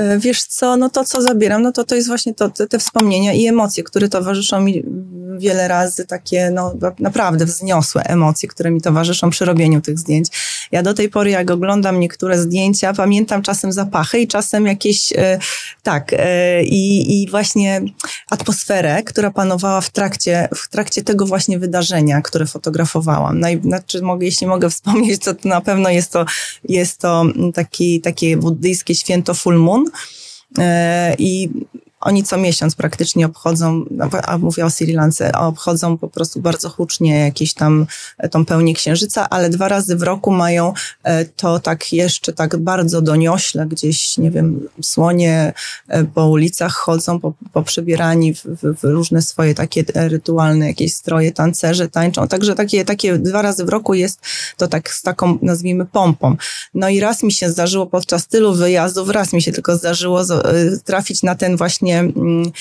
E, 0.00 0.18
wiesz 0.18 0.42
co, 0.42 0.76
no 0.76 0.90
to 0.90 1.04
co 1.04 1.22
zabieram, 1.22 1.62
no 1.62 1.72
to 1.72 1.84
to 1.84 1.94
jest 1.94 2.08
właśnie 2.08 2.34
to, 2.34 2.50
te, 2.50 2.66
te 2.66 2.78
wspomnienia 2.78 3.32
i 3.32 3.46
emocje, 3.46 3.82
które 3.82 4.08
towarzyszą 4.08 4.60
mi 4.60 4.82
wiele 5.38 5.68
razy, 5.68 6.06
takie 6.06 6.50
no 6.50 6.74
naprawdę 6.98 7.44
wzniosłe 7.44 8.02
emocje, 8.02 8.48
które 8.48 8.70
mi 8.70 8.80
towarzyszą 8.80 9.30
przy 9.30 9.44
robieniu 9.44 9.80
tych 9.80 9.98
zdjęć. 9.98 10.28
Ja 10.72 10.82
do 10.82 10.94
tej 10.94 11.08
pory, 11.08 11.30
jak 11.30 11.50
oglądam 11.50 12.00
niektóre 12.00 12.38
zdjęcia, 12.38 12.94
pamiętam 12.94 13.42
czasem 13.42 13.72
zapachy 13.72 14.18
i 14.18 14.28
czasem 14.28 14.66
jakieś, 14.66 15.12
e, 15.12 15.38
tak, 15.82 16.12
e, 16.12 16.64
i, 16.64 17.22
i 17.22 17.30
właśnie 17.30 17.82
atmosferę, 18.30 19.02
która 19.02 19.30
panowała 19.30 19.80
w 19.80 19.90
trakcie, 19.90 20.48
w 20.54 20.68
trakcie 20.68 21.02
tego 21.02 21.26
właśnie 21.26 21.58
wydarzenia, 21.58 22.20
które 22.22 22.46
fotografowałam. 22.46 23.40
Naj, 23.40 23.60
znaczy 23.62 24.02
mogę, 24.02 24.26
jeśli 24.26 24.46
mogę 24.46 24.70
wspomnieć, 24.70 25.24
to, 25.24 25.34
to 25.34 25.48
na 25.48 25.60
pewno 25.60 25.90
jest 25.90 26.12
to, 26.12 26.24
jest 26.68 26.98
to 26.98 27.24
taki, 27.54 28.00
takie 28.00 28.36
buddyjskie 28.36 28.94
święto 28.94 29.34
full 29.34 29.56
moon, 29.56 29.84
I 30.58 31.48
oni 32.00 32.24
co 32.24 32.38
miesiąc 32.38 32.74
praktycznie 32.74 33.26
obchodzą, 33.26 33.84
no, 33.90 34.08
a 34.26 34.38
mówię 34.38 34.64
o 34.64 34.70
Sri 34.70 34.92
Lance, 34.92 35.32
obchodzą 35.32 35.98
po 35.98 36.08
prostu 36.08 36.40
bardzo 36.40 36.68
hucznie 36.68 37.18
jakieś 37.18 37.54
tam 37.54 37.86
e, 38.18 38.28
tą 38.28 38.44
pełnię 38.44 38.74
księżyca, 38.74 39.30
ale 39.30 39.50
dwa 39.50 39.68
razy 39.68 39.96
w 39.96 40.02
roku 40.02 40.30
mają 40.30 40.72
e, 41.02 41.24
to 41.24 41.58
tak 41.58 41.92
jeszcze 41.92 42.32
tak 42.32 42.56
bardzo 42.56 43.02
doniośle, 43.02 43.66
gdzieś, 43.66 44.18
nie 44.18 44.30
wiem, 44.30 44.68
słonie 44.82 45.52
e, 45.88 46.04
po 46.04 46.26
ulicach 46.26 46.72
chodzą, 46.72 47.20
po, 47.20 47.32
po 47.52 47.62
w, 47.62 48.80
w 48.80 48.84
różne 48.84 49.22
swoje 49.22 49.54
takie 49.54 49.84
rytualne 49.94 50.66
jakieś 50.66 50.94
stroje, 50.94 51.32
tancerze 51.32 51.88
tańczą, 51.88 52.28
także 52.28 52.54
takie, 52.54 52.84
takie 52.84 53.18
dwa 53.18 53.42
razy 53.42 53.64
w 53.64 53.68
roku 53.68 53.94
jest 53.94 54.20
to 54.56 54.68
tak 54.68 54.90
z 54.90 55.02
taką, 55.02 55.38
nazwijmy, 55.42 55.86
pompą. 55.86 56.36
No 56.74 56.88
i 56.88 57.00
raz 57.00 57.22
mi 57.22 57.32
się 57.32 57.50
zdarzyło 57.50 57.86
podczas 57.86 58.26
tylu 58.26 58.54
wyjazdów, 58.54 59.08
raz 59.08 59.32
mi 59.32 59.42
się 59.42 59.52
tylko 59.52 59.76
zdarzyło 59.76 60.24
trafić 60.84 61.22
na 61.22 61.34
ten 61.34 61.56
właśnie 61.56 61.89
mm, 61.98 62.52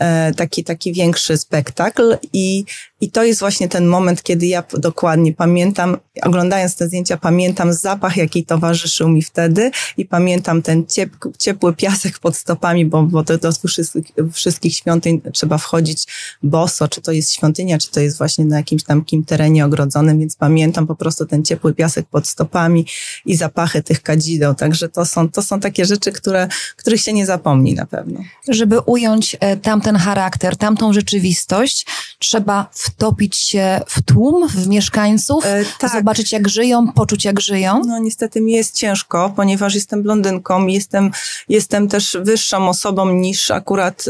e, 0.00 0.34
taki, 0.34 0.64
taki 0.64 0.92
większy 0.92 1.38
spektakl 1.38 2.16
i, 2.32 2.64
i 3.00 3.10
to 3.10 3.24
jest 3.24 3.40
właśnie 3.40 3.68
ten 3.68 3.86
moment, 3.86 4.22
kiedy 4.22 4.46
ja 4.46 4.64
dokładnie 4.78 5.32
pamiętam, 5.32 5.96
oglądając 6.22 6.76
te 6.76 6.86
zdjęcia, 6.86 7.16
pamiętam 7.16 7.72
zapach, 7.72 8.16
jaki 8.16 8.44
towarzyszył 8.44 9.08
mi 9.08 9.22
wtedy 9.22 9.70
i 9.96 10.04
pamiętam 10.04 10.62
ten 10.62 10.86
ciep, 10.86 11.10
ciepły 11.38 11.74
piasek 11.74 12.18
pod 12.18 12.36
stopami, 12.36 12.86
bo, 12.86 13.02
bo 13.02 13.22
do, 13.22 13.38
do 13.38 13.52
wszystkich, 13.68 14.04
wszystkich 14.32 14.74
świątyń 14.74 15.20
trzeba 15.32 15.58
wchodzić 15.58 16.06
boso, 16.42 16.88
czy 16.88 17.00
to 17.00 17.12
jest 17.12 17.32
świątynia, 17.32 17.78
czy 17.78 17.90
to 17.90 18.00
jest 18.00 18.18
właśnie 18.18 18.44
na 18.44 18.56
jakimś 18.56 18.84
tam 18.84 19.04
kim 19.04 19.24
terenie 19.24 19.64
ogrodzonym, 19.64 20.18
więc 20.18 20.36
pamiętam 20.36 20.86
po 20.86 20.94
prostu 20.94 21.26
ten 21.26 21.44
ciepły 21.44 21.74
piasek 21.74 22.06
pod 22.06 22.28
stopami 22.28 22.86
i 23.26 23.36
zapachy 23.36 23.82
tych 23.82 24.02
kadzideł. 24.02 24.54
Także 24.54 24.88
to 24.88 25.04
są, 25.04 25.28
to 25.28 25.42
są 25.42 25.60
takie 25.60 25.84
rzeczy, 25.84 26.12
które, 26.12 26.48
których 26.76 27.00
się 27.00 27.12
nie 27.12 27.26
zapomni 27.26 27.74
na 27.74 27.86
pewno. 27.86 28.20
Żeby 28.48 28.80
ująć 28.80 29.36
e, 29.40 29.56
tamten 29.56 29.96
charakter, 29.96 30.56
tamtą 30.56 30.92
rzeczywistość, 30.92 31.86
trzeba 32.18 32.70
wtopić 32.88 33.36
się 33.36 33.80
w 33.86 34.02
tłum, 34.02 34.48
w 34.48 34.68
mieszkańców, 34.68 35.46
e, 35.46 35.64
tak. 35.78 35.92
zobaczyć 35.92 36.32
jak 36.32 36.48
żyją, 36.48 36.92
poczuć 36.92 37.24
jak 37.24 37.40
żyją? 37.40 37.82
No 37.86 37.98
niestety 37.98 38.40
mi 38.40 38.52
jest 38.52 38.74
ciężko, 38.74 39.32
ponieważ 39.36 39.74
jestem 39.74 40.02
blondynką, 40.02 40.66
jestem, 40.66 41.10
jestem 41.48 41.88
też 41.88 42.16
wyższą 42.20 42.68
osobą 42.68 43.10
niż 43.10 43.50
akurat 43.50 44.04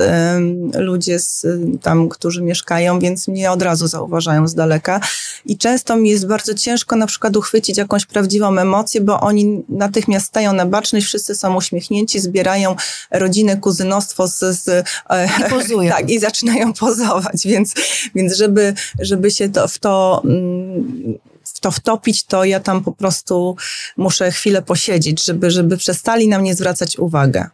ludzie 0.74 1.18
z, 1.18 1.46
tam, 1.82 2.08
którzy 2.08 2.42
mieszkają, 2.42 2.98
więc 2.98 3.28
mnie 3.28 3.50
od 3.50 3.62
razu 3.62 3.86
zauważają 3.86 4.48
z 4.48 4.54
daleka. 4.54 5.00
I 5.46 5.58
często 5.58 5.96
mi 5.96 6.10
jest 6.10 6.26
bardzo 6.26 6.54
ciężko 6.54 6.96
na 6.96 7.06
przykład 7.06 7.36
uchwycić 7.36 7.78
jakąś 7.78 8.06
prawdziwą 8.06 8.58
emocję, 8.58 9.00
bo 9.00 9.20
oni 9.20 9.64
natychmiast 9.68 10.26
stają 10.26 10.52
na 10.52 10.66
baczność, 10.66 11.06
wszyscy 11.06 11.34
są 11.34 11.56
uśmiechnięci, 11.56 12.20
zbierają 12.20 12.76
rodzinę, 13.10 13.56
kuzynostwo 13.56 14.28
z... 14.28 14.38
z 14.38 14.68
e, 15.10 15.28
I 15.40 15.50
pozują. 15.50 15.92
tak, 15.96 16.10
i 16.10 16.18
zaczynają 16.18 16.72
pozować, 16.72 17.46
więc, 17.46 17.74
więc 18.14 18.36
żeby, 18.36 18.67
żeby 19.00 19.30
się 19.30 19.48
to, 19.48 19.68
w 19.68 19.78
to 19.78 20.22
mm, 20.24 21.18
w 21.54 21.60
to 21.60 21.70
wtopić, 21.70 22.24
to 22.24 22.44
ja 22.44 22.60
tam 22.60 22.84
po 22.84 22.92
prostu 22.92 23.56
muszę 23.96 24.30
chwilę 24.30 24.62
posiedzieć, 24.62 25.24
żeby, 25.24 25.50
żeby 25.50 25.76
przestali 25.76 26.28
na 26.28 26.38
mnie 26.38 26.54
zwracać 26.54 26.98
uwagę. 26.98 27.46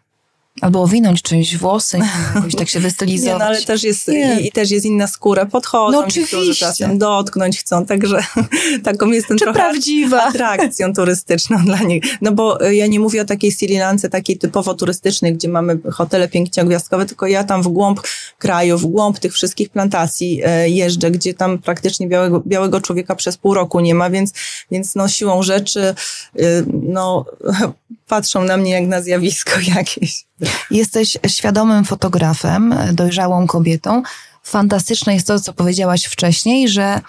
Albo 0.60 0.82
owinąć 0.82 1.22
czymś 1.22 1.56
włosy, 1.56 1.98
jakoś 2.34 2.54
tak 2.54 2.68
się 2.68 2.80
wystylizować. 2.80 3.32
Nie, 3.32 3.38
no 3.38 3.44
ale 3.44 3.62
też 3.62 3.82
jest, 3.82 4.08
i, 4.08 4.46
i, 4.46 4.52
też 4.52 4.70
jest 4.70 4.86
inna 4.86 5.06
skóra. 5.06 5.46
Podchodzą 5.46 6.00
no, 6.00 6.06
oczywiście. 6.06 6.54
czasem 6.54 6.98
dotknąć 6.98 7.58
chcą, 7.58 7.86
także 7.86 8.18
taką 8.84 9.10
jestem 9.10 9.38
Czy 9.38 9.44
trochę 9.44 9.60
prawdziwa? 9.60 10.22
atrakcją 10.22 10.92
turystyczną 10.92 11.64
dla 11.64 11.78
nich. 11.78 12.04
No 12.20 12.32
bo 12.32 12.60
e, 12.60 12.74
ja 12.74 12.86
nie 12.86 13.00
mówię 13.00 13.22
o 13.22 13.24
takiej 13.24 13.52
Sri 13.52 13.78
Lance, 13.78 14.08
takiej 14.08 14.38
typowo 14.38 14.74
turystycznej, 14.74 15.34
gdzie 15.34 15.48
mamy 15.48 15.78
hotele 15.92 16.28
piękniogwiazdkowe, 16.28 17.06
tylko 17.06 17.26
ja 17.26 17.44
tam 17.44 17.62
w 17.62 17.68
głąb 17.68 18.00
kraju, 18.38 18.78
w 18.78 18.86
głąb 18.86 19.18
tych 19.18 19.32
wszystkich 19.32 19.68
plantacji 19.68 20.40
e, 20.44 20.70
jeżdżę, 20.70 21.10
gdzie 21.10 21.34
tam 21.34 21.58
praktycznie 21.58 22.08
białego, 22.08 22.42
białego 22.46 22.80
człowieka 22.80 23.14
przez 23.14 23.36
pół 23.36 23.54
roku 23.54 23.80
nie 23.80 23.94
ma, 23.94 24.10
więc, 24.10 24.32
więc 24.70 24.94
no 24.94 25.08
siłą 25.08 25.42
rzeczy 25.42 25.80
e, 25.80 25.94
no 26.82 27.24
patrzą 28.08 28.44
na 28.44 28.56
mnie 28.56 28.70
jak 28.70 28.86
na 28.86 29.02
zjawisko 29.02 29.50
jakieś. 29.76 30.24
Jesteś 30.70 31.18
świadomym 31.26 31.84
fotografem, 31.84 32.74
dojrzałą 32.92 33.46
kobietą. 33.46 34.02
Fantastyczne 34.42 35.14
jest 35.14 35.26
to, 35.26 35.40
co 35.40 35.52
powiedziałaś 35.52 36.04
wcześniej, 36.04 36.68
że 36.68 37.00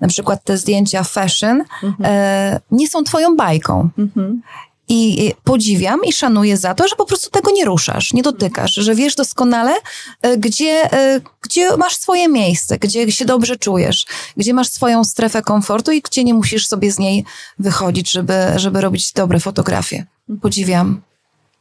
na 0.00 0.08
przykład 0.08 0.44
te 0.44 0.58
zdjęcia 0.58 1.04
fashion 1.04 1.64
mhm. 1.82 1.94
e, 2.04 2.60
nie 2.70 2.88
są 2.88 3.04
twoją 3.04 3.36
bajką. 3.36 3.88
Mhm. 3.98 4.42
I 4.88 5.32
podziwiam 5.44 6.00
i 6.04 6.12
szanuję 6.12 6.56
za 6.56 6.74
to, 6.74 6.88
że 6.88 6.96
po 6.96 7.06
prostu 7.06 7.30
tego 7.30 7.50
nie 7.50 7.64
ruszasz, 7.64 8.12
nie 8.12 8.22
dotykasz, 8.22 8.74
że 8.74 8.94
wiesz 8.94 9.14
doskonale, 9.14 9.74
e, 10.22 10.36
gdzie, 10.36 10.92
e, 10.92 11.20
gdzie 11.42 11.76
masz 11.76 11.96
swoje 11.96 12.28
miejsce, 12.28 12.78
gdzie 12.78 13.12
się 13.12 13.24
dobrze 13.24 13.56
czujesz, 13.56 14.06
gdzie 14.36 14.54
masz 14.54 14.68
swoją 14.68 15.04
strefę 15.04 15.42
komfortu 15.42 15.92
i 15.92 16.02
gdzie 16.02 16.24
nie 16.24 16.34
musisz 16.34 16.66
sobie 16.66 16.92
z 16.92 16.98
niej 16.98 17.24
wychodzić, 17.58 18.10
żeby, 18.10 18.34
żeby 18.56 18.80
robić 18.80 19.12
dobre 19.12 19.40
fotografie. 19.40 20.06
Podziwiam. 20.40 21.00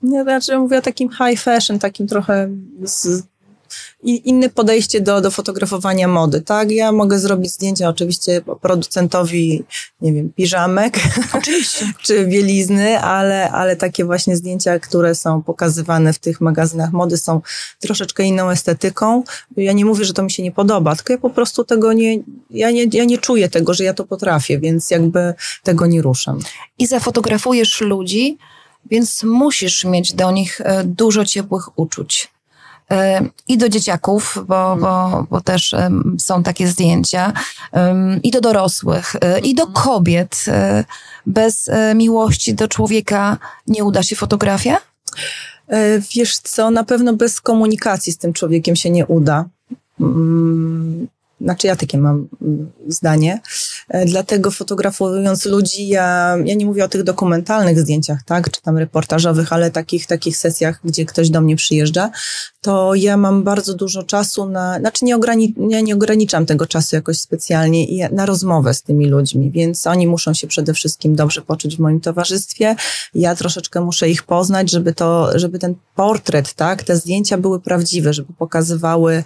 Nie, 0.04 0.24
znaczy 0.24 0.58
mówię 0.58 0.78
o 0.78 0.82
takim 0.82 1.10
high 1.10 1.40
fashion, 1.42 1.80
takim 1.80 2.08
trochę 2.08 2.50
z, 2.84 3.24
inne 4.04 4.50
podejście 4.50 5.02
do, 5.02 5.22
do 5.22 5.32
fotografowania 5.32 6.08
mody, 6.08 6.42
tak? 6.42 6.72
Ja 6.72 6.92
mogę 6.92 7.20
zrobić 7.20 7.52
zdjęcia 7.52 7.90
oczywiście 7.90 8.42
producentowi, 8.62 9.64
nie 10.02 10.14
wiem, 10.14 10.34
piżamek. 10.34 11.00
Oczywiście. 11.34 11.94
czy 12.04 12.26
bielizny, 12.26 13.00
ale, 13.00 13.52
ale 13.52 13.76
takie 13.76 14.06
właśnie 14.06 14.38
zdjęcia, 14.38 14.80
które 14.80 15.16
są 15.16 15.42
pokazywane 15.42 16.14
w 16.14 16.20
tych 16.20 16.42
magazynach 16.42 16.92
mody 16.92 17.18
są 17.18 17.42
troszeczkę 17.80 18.24
inną 18.24 18.50
estetyką. 18.50 19.24
Ja 19.58 19.74
nie 19.74 19.86
mówię, 19.86 20.06
że 20.06 20.14
to 20.14 20.24
mi 20.24 20.32
się 20.32 20.44
nie 20.44 20.52
podoba, 20.52 20.96
tylko 20.96 21.14
ja 21.14 21.20
po 21.20 21.30
prostu 21.30 21.64
tego 21.64 21.94
nie, 21.94 22.20
ja 22.50 22.72
nie, 22.72 22.86
ja 22.94 23.06
nie 23.06 23.18
czuję 23.18 23.50
tego, 23.50 23.74
że 23.74 23.84
ja 23.84 23.94
to 23.94 24.06
potrafię, 24.06 24.60
więc 24.60 24.92
jakby 24.92 25.34
tego 25.64 25.86
nie 25.86 26.02
ruszam. 26.02 26.40
I 26.80 26.88
zafotografujesz 26.88 27.82
ludzi, 27.82 28.38
więc 28.92 29.24
musisz 29.24 29.86
mieć 29.86 30.14
do 30.14 30.32
nich 30.32 30.62
e, 30.62 30.84
dużo 30.84 31.26
ciepłych 31.26 31.80
uczuć. 31.80 32.31
E, 32.92 33.22
I 33.48 33.58
do 33.58 33.70
dzieciaków, 33.70 34.38
bo, 34.48 34.76
bo, 34.76 35.26
bo 35.30 35.42
też 35.42 35.76
są 36.20 36.44
takie 36.44 36.68
zdjęcia, 36.68 37.34
i 38.24 38.32
do 38.32 38.42
dorosłych, 38.42 39.16
e, 39.22 39.40
i 39.40 39.56
do 39.56 39.68
kobiet. 39.68 40.46
Bez 41.26 41.70
miłości 41.96 42.54
do 42.54 42.68
człowieka 42.68 43.38
nie 43.68 43.84
uda 43.84 44.04
się 44.04 44.16
fotografia? 44.16 44.78
Wiesz 46.16 46.38
co, 46.38 46.72
na 46.72 46.84
pewno 46.84 47.14
bez 47.14 47.42
komunikacji 47.42 48.14
z 48.14 48.18
tym 48.18 48.34
człowiekiem 48.34 48.76
się 48.76 48.90
nie 48.90 49.06
uda. 49.06 49.46
Znaczy 51.44 51.68
ja 51.68 51.76
takie 51.76 51.98
mam 51.98 52.28
mm, 52.42 52.72
zdanie. 52.88 53.40
E, 53.90 54.06
dlatego 54.06 54.52
fotografując 54.52 55.46
ludzi, 55.46 55.88
ja, 55.88 56.38
ja 56.46 56.56
nie 56.56 56.66
mówię 56.66 56.86
o 56.86 56.88
tych 56.88 57.04
dokumentalnych 57.04 57.80
zdjęciach, 57.80 58.24
tak, 58.26 58.52
czy 58.52 58.62
tam 58.62 58.78
reportażowych, 58.78 59.54
ale 59.54 59.72
takich, 59.72 60.08
takich 60.08 60.38
sesjach, 60.38 60.80
gdzie 60.84 61.06
ktoś 61.06 61.30
do 61.30 61.42
mnie 61.42 61.56
przyjeżdża, 61.56 62.12
to 62.62 62.96
ja 62.96 63.18
mam 63.18 63.44
bardzo 63.44 63.74
dużo 63.74 64.04
czasu 64.04 64.50
na, 64.50 64.80
znaczy 64.80 65.06
nie, 65.06 65.16
ograni, 65.16 65.56
ja 65.70 65.82
nie 65.82 65.96
ograniczam 65.96 66.46
tego 66.46 66.68
czasu 66.68 66.96
jakoś 66.96 67.20
specjalnie 67.20 68.10
na 68.12 68.26
rozmowę 68.26 68.74
z 68.74 68.82
tymi 68.82 69.08
ludźmi, 69.08 69.52
więc 69.52 69.88
oni 69.88 70.08
muszą 70.08 70.34
się 70.34 70.48
przede 70.48 70.74
wszystkim 70.74 71.16
dobrze 71.16 71.42
poczuć 71.42 71.78
w 71.78 71.80
moim 71.80 72.00
towarzystwie. 72.00 72.76
Ja 73.14 73.36
troszeczkę 73.36 73.82
muszę 73.82 74.10
ich 74.10 74.24
poznać, 74.24 74.72
żeby 74.72 74.94
to, 74.94 75.40
żeby 75.40 75.60
ten 75.60 75.76
portret, 75.96 76.54
tak, 76.54 76.84
te 76.84 76.96
zdjęcia 76.96 77.38
były 77.38 77.60
prawdziwe, 77.60 78.14
żeby 78.14 78.34
pokazywały 78.34 79.24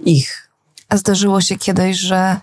ich, 0.00 0.47
a 0.88 0.96
zdarzyło 0.96 1.40
się 1.40 1.56
kiedyś, 1.56 1.98
że 1.98 2.36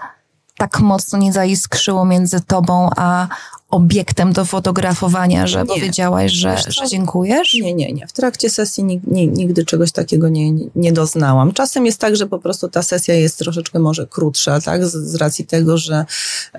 tak 0.57 0.79
mocno 0.79 1.19
nie 1.19 1.33
zaiskrzyło 1.33 2.05
między 2.05 2.41
tobą 2.41 2.89
a 2.95 3.27
obiektem 3.69 4.33
do 4.33 4.45
fotografowania, 4.45 5.47
że 5.47 5.59
nie. 5.59 5.65
powiedziałaś, 5.65 6.31
że, 6.31 6.57
że 6.67 6.87
dziękujesz? 6.87 7.53
Nie, 7.53 7.73
nie, 7.73 7.93
nie. 7.93 8.07
W 8.07 8.13
trakcie 8.13 8.49
sesji 8.49 8.83
nigdy 9.13 9.65
czegoś 9.65 9.91
takiego 9.91 10.29
nie, 10.29 10.51
nie 10.75 10.93
doznałam. 10.93 11.51
Czasem 11.51 11.85
jest 11.85 11.99
tak, 11.99 12.15
że 12.15 12.27
po 12.27 12.39
prostu 12.39 12.67
ta 12.67 12.83
sesja 12.83 13.13
jest 13.13 13.39
troszeczkę 13.39 13.79
może 13.79 14.07
krótsza, 14.07 14.61
tak? 14.61 14.85
Z, 14.85 14.91
z 14.91 15.15
racji 15.15 15.45
tego, 15.45 15.77
że 15.77 16.05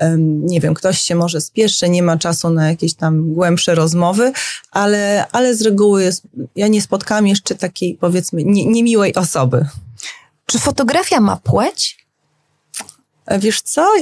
um, 0.00 0.47
nie 0.47 0.61
wiem, 0.61 0.75
ktoś 0.75 1.00
się 1.00 1.14
może 1.14 1.40
spieszy, 1.40 1.88
nie 1.88 2.02
ma 2.02 2.19
czasu 2.19 2.50
na 2.50 2.69
jakieś 2.69 2.95
tam 2.95 3.35
głębsze 3.35 3.75
rozmowy, 3.75 4.33
ale, 4.71 5.25
ale 5.33 5.55
z 5.55 5.62
reguły 5.62 6.02
jest, 6.02 6.23
ja 6.57 6.69
nie 6.69 6.83
spotkałam 6.83 7.26
jeszcze 7.26 7.55
takiej 7.55 7.95
powiedzmy 7.95 8.45
nie, 8.45 8.66
niemiłej 8.66 9.14
osoby. 9.14 9.66
Czy 10.47 10.59
fotografia 10.59 11.21
ma 11.21 11.37
płeć? 11.37 12.07
E, 13.26 13.38
wiesz 13.38 13.62
co? 13.62 13.93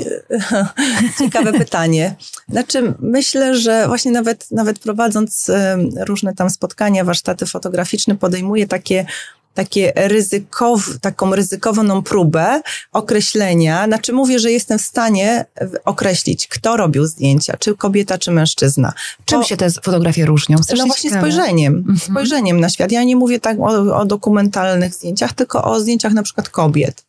Ciekawe 1.19 1.53
pytanie. 1.53 2.15
Znaczy, 2.49 2.95
myślę, 2.99 3.57
że 3.57 3.87
właśnie 3.87 4.13
nawet, 4.13 4.51
nawet 4.51 4.79
prowadząc 4.79 5.51
różne 5.99 6.35
tam 6.35 6.51
spotkania, 6.51 7.05
warsztaty 7.05 7.47
fotograficzne, 7.47 8.17
podejmuję 8.17 8.67
takie 8.67 9.07
takie 9.55 9.93
ryzykow, 9.97 10.99
taką 11.01 11.35
ryzykowną 11.35 12.03
próbę 12.03 12.61
określenia, 12.93 13.87
znaczy 13.87 14.13
mówię, 14.13 14.39
że 14.39 14.53
jestem 14.53 14.79
w 14.79 14.83
stanie 14.83 15.45
określić, 15.85 16.47
kto 16.47 16.77
robił 16.77 17.07
zdjęcia, 17.07 17.57
czy 17.57 17.77
kobieta, 17.77 18.19
czy 18.19 18.31
mężczyzna. 18.31 18.93
Czym 19.25 19.45
się 19.45 19.57
te 19.57 19.71
fotografie 19.71 20.27
różnią? 20.27 20.57
no 20.77 20.87
właśnie 20.87 21.11
ciekawe. 21.11 21.21
spojrzeniem, 21.21 21.75
mhm. 21.75 21.99
spojrzeniem 21.99 22.61
na 22.61 22.69
świat. 22.69 22.93
Ja 22.93 23.05
nie 23.05 23.17
mówię 23.17 23.41
tak 23.41 23.61
o, 23.61 23.97
o 23.97 24.05
dokumentalnych 24.05 24.95
zdjęciach, 24.95 25.33
tylko 25.33 25.65
o 25.65 25.81
zdjęciach 25.81 26.13
na 26.13 26.23
przykład 26.23 26.49
kobiet 26.49 27.05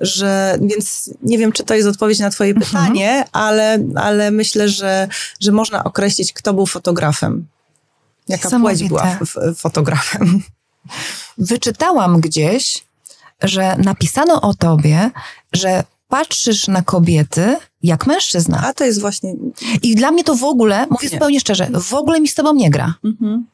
że 0.00 0.58
więc 0.60 1.10
nie 1.22 1.38
wiem, 1.38 1.52
czy 1.52 1.64
to 1.64 1.74
jest 1.74 1.88
odpowiedź 1.88 2.18
na 2.18 2.30
Twoje 2.30 2.50
mhm. 2.50 2.66
pytanie, 2.66 3.24
ale, 3.32 3.78
ale 3.94 4.30
myślę, 4.30 4.68
że, 4.68 5.08
że 5.40 5.52
można 5.52 5.84
określić, 5.84 6.32
kto 6.32 6.54
był 6.54 6.66
fotografem. 6.66 7.46
Jaka 8.28 8.60
płeć 8.60 8.84
była 8.84 9.18
fotografem. 9.56 10.42
Wyczytałam 11.38 12.20
gdzieś, 12.20 12.84
że 13.42 13.76
napisano 13.76 14.40
o 14.40 14.54
tobie, 14.54 15.10
że 15.52 15.84
patrzysz 16.08 16.68
na 16.68 16.82
kobiety 16.82 17.56
jak 17.82 18.06
mężczyzna. 18.06 18.62
A 18.66 18.72
to 18.72 18.84
jest 18.84 19.00
właśnie. 19.00 19.34
I 19.82 19.94
dla 19.94 20.10
mnie 20.10 20.24
to 20.24 20.36
w 20.36 20.44
ogóle, 20.44 20.86
mówię 20.90 21.06
nie. 21.06 21.08
zupełnie 21.08 21.40
szczerze, 21.40 21.68
w 21.80 21.94
ogóle 21.94 22.20
mi 22.20 22.28
z 22.28 22.34
tobą 22.34 22.54
nie 22.54 22.70
gra. 22.70 22.94
Mhm. 23.04 23.46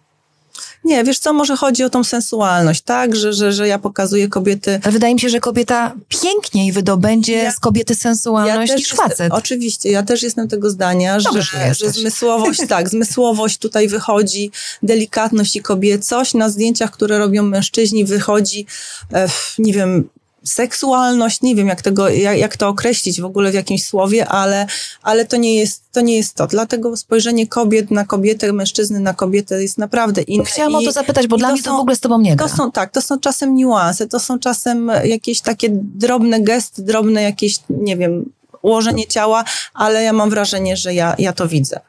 Nie, 0.85 1.05
wiesz 1.05 1.19
co, 1.19 1.33
może 1.33 1.57
chodzi 1.57 1.85
o 1.85 1.91
tą 1.91 2.05
sensualność, 2.05 2.83
tak? 2.83 3.17
Że, 3.17 3.33
że, 3.33 3.53
że 3.53 3.69
ja 3.69 3.79
pokazuję 3.79 4.29
kobiety... 4.29 4.81
Ale 4.83 4.93
wydaje 4.93 5.15
mi 5.15 5.21
się, 5.21 5.29
że 5.29 5.41
kobieta 5.41 5.95
piękniej 6.09 6.73
wydobędzie 6.73 7.33
ja, 7.33 7.53
z 7.53 7.61
kobiety 7.61 7.95
sensualność 7.95 8.71
ja 8.71 8.77
niż 8.77 8.89
facet. 8.89 9.33
oczywiście, 9.33 9.91
ja 9.91 10.03
też 10.03 10.23
jestem 10.23 10.49
tego 10.49 10.71
zdania, 10.71 11.21
że, 11.21 11.43
że 11.73 11.91
zmysłowość, 11.91 12.61
tak, 12.69 12.89
zmysłowość 12.89 13.59
tutaj 13.59 13.89
wychodzi, 13.89 14.51
delikatność 14.83 15.57
i 15.57 15.61
kobiecość. 15.61 16.35
Na 16.35 16.49
zdjęciach, 16.49 16.91
które 16.91 17.19
robią 17.19 17.43
mężczyźni 17.43 18.05
wychodzi, 18.05 18.67
e, 19.13 19.29
nie 19.59 19.73
wiem, 19.73 20.09
seksualność, 20.47 21.43
nie 21.43 21.55
wiem 21.55 21.69
jak, 21.69 21.83
tego, 21.83 22.09
jak, 22.09 22.39
jak 22.39 22.57
to 22.57 22.69
określić 22.69 23.21
w 23.21 23.25
ogóle 23.25 23.51
w 23.51 23.55
jakimś 23.55 23.85
słowie, 23.85 24.29
ale, 24.29 24.67
ale 25.03 25.25
to, 25.25 25.37
nie 25.37 25.57
jest, 25.57 25.83
to 25.93 26.01
nie 26.01 26.17
jest 26.17 26.35
to. 26.35 26.47
Dlatego 26.47 26.97
spojrzenie 26.97 27.47
kobiet 27.47 27.91
na 27.91 28.05
kobietę, 28.05 28.53
mężczyzny 28.53 29.01
na 29.01 29.15
kobietę 29.15 29.63
jest 29.63 29.79
naprawdę 29.79 30.23
inne. 30.23 30.45
Chciałam 30.45 30.73
I, 30.73 30.77
o 30.77 30.83
to 30.83 30.93
zapytać, 30.93 31.27
bo 31.27 31.37
dla 31.37 31.49
to 31.49 31.55
mnie 31.55 31.63
to 31.63 31.71
są, 31.71 31.77
w 31.77 31.81
ogóle 31.81 31.97
z 31.97 32.01
tobą 32.01 32.21
nie 32.21 32.37
gra. 32.37 32.49
To 32.49 32.57
są, 32.57 32.73
tak, 32.73 32.93
to 32.93 33.03
są 33.03 33.21
czasem 33.21 33.55
niuanse, 33.55 34.07
to 34.07 34.21
są 34.21 34.39
czasem 34.39 34.91
jakieś 35.05 35.41
takie 35.41 35.69
drobne 35.73 36.41
gesty, 36.41 36.83
drobne 36.83 37.23
jakieś, 37.23 37.59
nie 37.71 37.97
wiem, 37.97 38.31
ułożenie 38.63 39.07
ciała, 39.07 39.45
ale 39.75 40.03
ja 40.03 40.13
mam 40.13 40.31
wrażenie, 40.31 40.77
że 40.77 40.95
ja, 40.95 41.15
ja 41.19 41.33
to 41.33 41.49
widzę. 41.49 41.81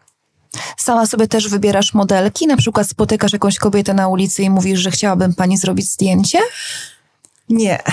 Sama 0.78 1.06
sobie 1.06 1.28
też 1.28 1.48
wybierasz 1.48 1.94
modelki? 1.94 2.48
Na 2.48 2.58
przykład 2.58 2.90
spotykasz 2.90 3.34
jakąś 3.34 3.58
kobietę 3.58 3.94
na 3.94 4.08
ulicy 4.08 4.44
i 4.44 4.50
mówisz, 4.50 4.80
że 4.80 4.92
chciałabym 4.92 5.34
pani 5.34 5.58
zrobić 5.58 5.92
zdjęcie? 5.92 6.40
Nie, 7.50 7.84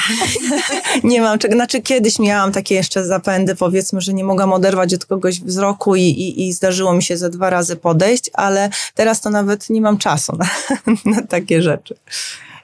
nie 1.04 1.20
mam 1.20 1.38
czego. 1.38 1.54
Znaczy 1.54 1.82
kiedyś 1.82 2.18
miałam 2.18 2.52
takie 2.52 2.74
jeszcze 2.74 3.04
zapędy, 3.04 3.54
powiedzmy, 3.54 4.00
że 4.00 4.14
nie 4.14 4.24
mogłam 4.24 4.52
oderwać 4.52 4.94
od 4.94 5.06
kogoś 5.06 5.40
wzroku 5.40 5.96
i, 5.96 6.02
i, 6.02 6.48
i 6.48 6.52
zdarzyło 6.52 6.92
mi 6.92 7.02
się 7.02 7.16
ze 7.16 7.30
dwa 7.30 7.50
razy 7.50 7.76
podejść, 7.76 8.30
ale 8.32 8.70
teraz 8.94 9.20
to 9.20 9.30
nawet 9.30 9.70
nie 9.70 9.80
mam 9.80 9.98
czasu 9.98 10.36
na, 10.36 10.46
na 11.16 11.22
takie 11.22 11.62
rzeczy 11.62 11.96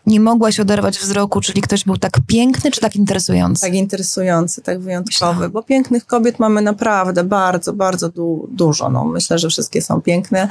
nie 0.07 0.21
mogłaś 0.21 0.61
oderwać 0.61 0.99
wzroku, 0.99 1.41
czyli 1.41 1.63
ktoś 1.63 1.85
był 1.85 1.97
tak 1.97 2.13
piękny, 2.27 2.71
czy 2.71 2.81
tak 2.81 2.97
interesujący? 2.97 3.61
Tak 3.61 3.75
interesujący, 3.75 4.63
tak 4.63 4.81
wyjątkowy, 4.81 5.49
bo 5.49 5.63
pięknych 5.63 6.07
kobiet 6.07 6.39
mamy 6.39 6.63
naprawdę 6.63 7.25
bardzo, 7.25 7.73
bardzo 7.73 8.09
du 8.09 8.49
dużo. 8.51 8.91
No, 8.91 9.05
myślę, 9.05 9.39
że 9.39 9.49
wszystkie 9.49 9.83
są 9.83 10.03
piękne, 10.03 10.49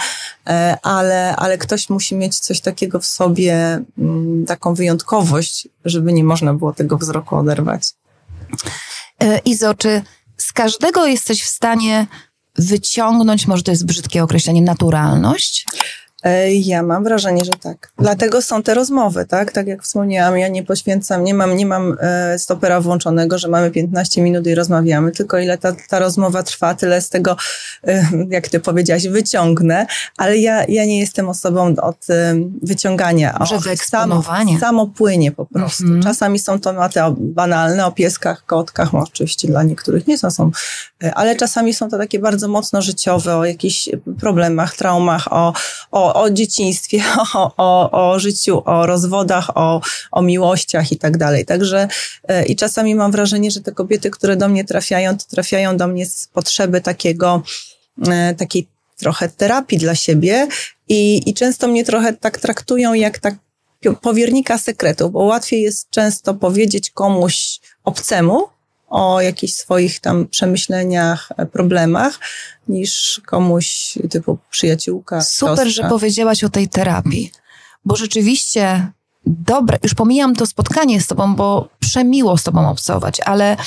e, 0.48 0.78
ale, 0.84 1.36
ale 1.36 1.58
ktoś 1.58 1.90
musi 1.90 2.16
mieć 2.16 2.40
coś 2.40 2.62
takiego 2.62 3.00
w 3.00 3.06
sobie, 3.06 3.84
mm, 3.98 4.46
taką 4.46 4.74
wyjątkowość, 4.74 5.68
żeby 5.86 6.14
nie 6.14 6.24
można 6.24 6.54
było 6.54 6.74
tego 6.74 6.98
wzroku 6.98 7.36
oderwać. 7.36 7.84
E, 9.22 9.38
Izo, 9.38 9.74
czy 9.74 10.02
z 10.38 10.54
każdego 10.54 11.06
jesteś 11.06 11.44
w 11.44 11.50
stanie 11.50 12.08
wyciągnąć, 12.56 13.48
może 13.48 13.64
to 13.64 13.72
jest 13.72 13.86
brzydkie 13.86 14.24
określenie, 14.24 14.62
naturalność? 14.62 15.66
E, 16.24 16.54
ja 16.54 16.84
mam 16.84 17.04
wrażenie, 17.04 17.46
że 17.46 17.52
tak. 17.52 17.92
Dlatego 17.98 18.42
są 18.42 18.64
te 18.64 18.74
rozmowy, 18.74 19.26
tak? 19.26 19.52
Tak 19.52 19.68
jak 19.68 19.84
wspomniałam, 19.84 20.38
ja 20.38 20.48
nie 20.48 20.64
poświęcam, 20.64 21.24
nie 21.24 21.34
mam, 21.34 21.56
nie 21.56 21.66
mam 21.66 21.98
e, 22.00 22.40
stopera 22.40 22.82
włączonego, 22.82 23.38
że 23.38 23.48
mamy 23.48 23.72
15 23.72 24.22
minut 24.22 24.48
i 24.48 24.56
rozmawiamy, 24.56 25.12
tylko 25.12 25.40
ile 25.40 25.58
ta, 25.58 25.76
ta 25.90 26.00
rozmowa 26.00 26.44
trwa, 26.44 26.76
tyle 26.76 27.02
z 27.02 27.10
tego, 27.10 27.36
e, 27.88 28.08
jak 28.30 28.48
ty 28.48 28.60
powiedziałaś, 28.60 29.08
wyciągnę, 29.08 29.86
ale 30.18 30.38
ja, 30.38 30.66
ja 30.68 30.86
nie 30.86 31.00
jestem 31.00 31.30
osobą 31.30 31.76
od 31.82 32.08
wyciągania. 32.62 33.38
Może 33.40 33.60
wyeksponowania. 33.60 34.46
Samo, 34.46 34.60
samo 34.60 34.88
płynie 34.88 35.32
po 35.32 35.46
prostu. 35.46 35.84
Mm 35.84 36.00
-hmm. 36.00 36.04
Czasami 36.04 36.40
są 36.40 36.60
tematy 36.60 37.00
banalne, 37.18 37.86
o 37.86 37.92
pieskach, 37.92 38.46
kotkach, 38.46 38.94
no 38.94 39.00
oczywiście 39.00 39.48
dla 39.48 39.64
niektórych 39.64 40.08
nie 40.08 40.18
są, 40.18 40.32
są, 40.32 40.52
ale 41.14 41.36
czasami 41.36 41.74
są 41.74 41.90
to 41.90 41.98
takie 41.98 42.20
bardzo 42.20 42.48
mocno 42.48 42.82
życiowe, 42.82 43.38
o 43.38 43.46
jakichś 43.46 43.90
problemach, 44.20 44.76
traumach, 44.76 45.28
o, 45.34 45.54
o 45.92 46.09
o, 46.14 46.30
dzieciństwie, 46.30 47.04
o, 47.34 47.54
o, 47.58 48.12
o 48.12 48.20
życiu, 48.20 48.62
o 48.66 48.86
rozwodach, 48.86 49.58
o, 49.58 49.82
o 50.12 50.22
miłościach 50.22 50.92
i 50.92 50.98
tak 50.98 51.18
dalej. 51.18 51.46
Także 51.46 51.88
e, 52.28 52.46
i 52.46 52.56
czasami 52.56 52.96
mam 52.96 53.12
wrażenie, 53.12 53.52
że 53.52 53.62
te 53.62 53.72
kobiety, 53.72 54.10
które 54.10 54.38
do 54.38 54.48
mnie 54.48 54.66
trafiają, 54.66 55.18
to 55.18 55.26
trafiają 55.30 55.78
do 55.78 55.88
mnie 55.88 56.06
z 56.06 56.28
potrzeby 56.28 56.82
takiego, 56.82 57.44
e, 58.08 58.36
takiej 58.36 58.68
trochę 58.98 59.30
terapii 59.30 59.78
dla 59.78 59.96
siebie 59.96 60.48
i, 60.90 61.30
i 61.30 61.34
często 61.34 61.68
mnie 61.68 61.86
trochę 61.86 62.14
tak 62.14 62.38
traktują 62.38 62.94
jak 62.94 63.20
tak 63.20 63.36
powiernika 64.02 64.58
sekretów, 64.58 65.12
bo 65.12 65.20
łatwiej 65.20 65.62
jest 65.62 65.90
często 65.90 66.34
powiedzieć 66.34 66.90
komuś 66.90 67.60
obcemu, 67.84 68.48
o 68.90 69.22
jakichś 69.22 69.54
swoich 69.54 70.00
tam 70.00 70.28
przemyśleniach, 70.28 71.32
e, 71.38 71.46
problemach, 71.46 72.20
niż 72.68 73.22
komuś 73.26 73.98
typu 74.10 74.38
przyjaciółka. 74.50 75.22
Super, 75.22 75.58
siostra. 75.58 75.70
że 75.70 75.90
powiedziałaś 75.90 76.44
o 76.44 76.50
tej 76.50 76.70
terapii, 76.70 77.32
bo 77.86 77.96
rzeczywiście 77.96 78.92
dobre, 79.26 79.78
już 79.84 79.94
pomijam 79.94 80.36
to 80.36 80.46
spotkanie 80.46 81.02
z 81.02 81.08
tobą, 81.08 81.36
bo 81.36 81.70
przemiło 81.80 82.38
z 82.38 82.44
tobą 82.44 82.70
obcować, 82.70 83.20
ale 83.26 83.58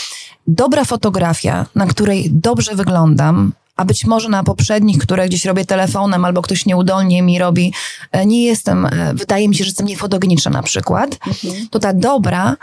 dobra 0.46 0.84
fotografia, 0.84 1.66
na 1.74 1.86
której 1.86 2.30
dobrze 2.30 2.74
wyglądam, 2.74 3.52
a 3.76 3.84
być 3.84 4.04
może 4.04 4.28
na 4.28 4.44
poprzednich, 4.44 4.98
które 4.98 5.28
gdzieś 5.28 5.44
robię 5.44 5.64
telefonem 5.64 6.24
albo 6.24 6.42
ktoś 6.42 6.66
nieudolnie 6.66 7.22
mi 7.22 7.38
robi, 7.38 7.72
e, 8.12 8.26
nie 8.26 8.44
jestem, 8.44 8.86
e, 8.86 9.14
wydaje 9.14 9.48
mi 9.48 9.54
się, 9.54 9.64
że 9.64 9.68
jestem 9.68 9.86
niefotogeniczna 9.86 10.50
na 10.50 10.62
przykład, 10.62 11.18
mhm. 11.26 11.68
to 11.70 11.78
ta 11.78 11.92
dobra 11.92 12.56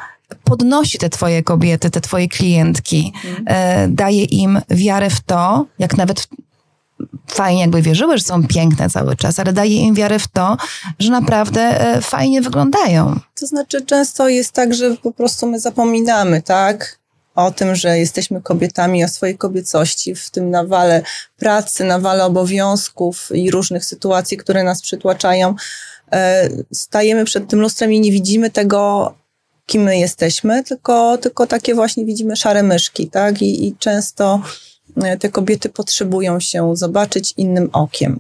podnosi 0.44 0.98
te 0.98 1.10
twoje 1.10 1.44
kobiety, 1.44 1.90
te 1.90 2.02
twoje 2.02 2.28
klientki, 2.28 3.14
mhm. 3.26 3.44
e, 3.48 3.88
daje 3.88 4.24
im 4.24 4.62
wiarę 4.70 5.10
w 5.10 5.22
to, 5.22 5.66
jak 5.80 5.98
nawet 5.98 6.28
fajnie 7.28 7.62
jakby 7.62 7.82
wierzyły, 7.82 8.18
że 8.18 8.24
są 8.24 8.48
piękne 8.48 8.90
cały 8.90 9.16
czas, 9.16 9.40
ale 9.40 9.54
daje 9.54 9.76
im 9.76 9.96
wiarę 9.96 10.20
w 10.20 10.28
to, 10.28 10.58
że 11.00 11.12
naprawdę 11.12 11.62
e, 11.62 12.02
fajnie 12.02 12.42
wyglądają. 12.42 13.20
To 13.40 13.48
znaczy 13.48 13.86
często 13.86 14.30
jest 14.30 14.52
tak, 14.52 14.74
że 14.74 14.96
po 14.98 15.12
prostu 15.12 15.48
my 15.48 15.60
zapominamy, 15.60 16.42
tak? 16.42 17.00
O 17.36 17.52
tym, 17.52 17.76
że 17.76 18.00
jesteśmy 18.00 18.42
kobietami, 18.42 19.04
o 19.04 19.08
swojej 19.08 19.38
kobiecości 19.38 20.16
w 20.16 20.30
tym 20.30 20.50
nawale 20.50 21.04
pracy, 21.38 21.84
nawale 21.84 22.26
obowiązków 22.26 23.30
i 23.34 23.52
różnych 23.52 23.86
sytuacji, 23.86 24.38
które 24.38 24.64
nas 24.64 24.82
przytłaczają. 24.82 25.56
E, 26.12 26.50
stajemy 26.74 27.26
przed 27.26 27.48
tym 27.48 27.60
lustrem 27.60 27.94
i 27.94 28.00
nie 28.00 28.12
widzimy 28.12 28.50
tego 28.50 29.14
kim 29.70 29.82
my 29.82 29.98
jesteśmy, 29.98 30.64
tylko, 30.64 31.18
tylko 31.18 31.48
takie 31.48 31.76
właśnie 31.76 32.06
widzimy 32.06 32.36
szare 32.36 32.64
myszki, 32.64 33.10
tak? 33.10 33.42
I, 33.42 33.68
I 33.68 33.76
często 33.80 34.42
e, 35.04 35.18
te 35.18 35.30
kobiety 35.30 35.70
potrzebują 35.70 36.40
się 36.40 36.76
zobaczyć 36.76 37.34
innym 37.38 37.70
okiem. 37.74 38.20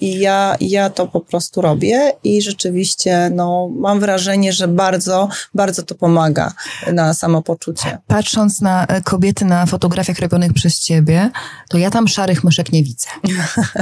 I 0.00 0.18
ja, 0.18 0.56
ja 0.60 0.90
to 0.90 1.06
po 1.06 1.20
prostu 1.20 1.60
robię 1.60 2.12
i 2.24 2.42
rzeczywiście 2.42 3.30
no, 3.34 3.70
mam 3.76 4.00
wrażenie, 4.00 4.52
że 4.52 4.68
bardzo, 4.68 5.28
bardzo 5.54 5.82
to 5.82 5.94
pomaga 5.94 6.52
na 6.92 7.14
samopoczucie. 7.14 7.98
Patrząc 8.06 8.60
na 8.60 8.86
e, 8.86 9.00
kobiety 9.00 9.44
na 9.44 9.66
fotografiach 9.66 10.18
robionych 10.18 10.52
przez 10.52 10.80
ciebie, 10.80 11.30
to 11.68 11.78
ja 11.78 11.90
tam 11.90 12.08
szarych 12.08 12.44
myszek 12.44 12.72
nie 12.72 12.82
widzę. 12.82 13.08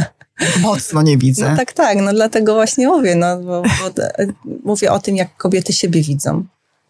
Mocno 0.61 1.03
nie 1.03 1.19
widzę. 1.19 1.51
No 1.51 1.57
tak, 1.57 1.73
tak, 1.73 1.99
no 2.03 2.12
dlatego 2.12 2.55
właśnie 2.55 2.88
mówię, 2.88 3.14
no, 3.14 3.37
bo, 3.37 3.62
bo 3.62 4.03
e, 4.03 4.27
mówię 4.64 4.92
o 4.92 4.99
tym, 4.99 5.16
jak 5.16 5.37
kobiety 5.37 5.73
siebie 5.73 6.03
widzą. 6.03 6.47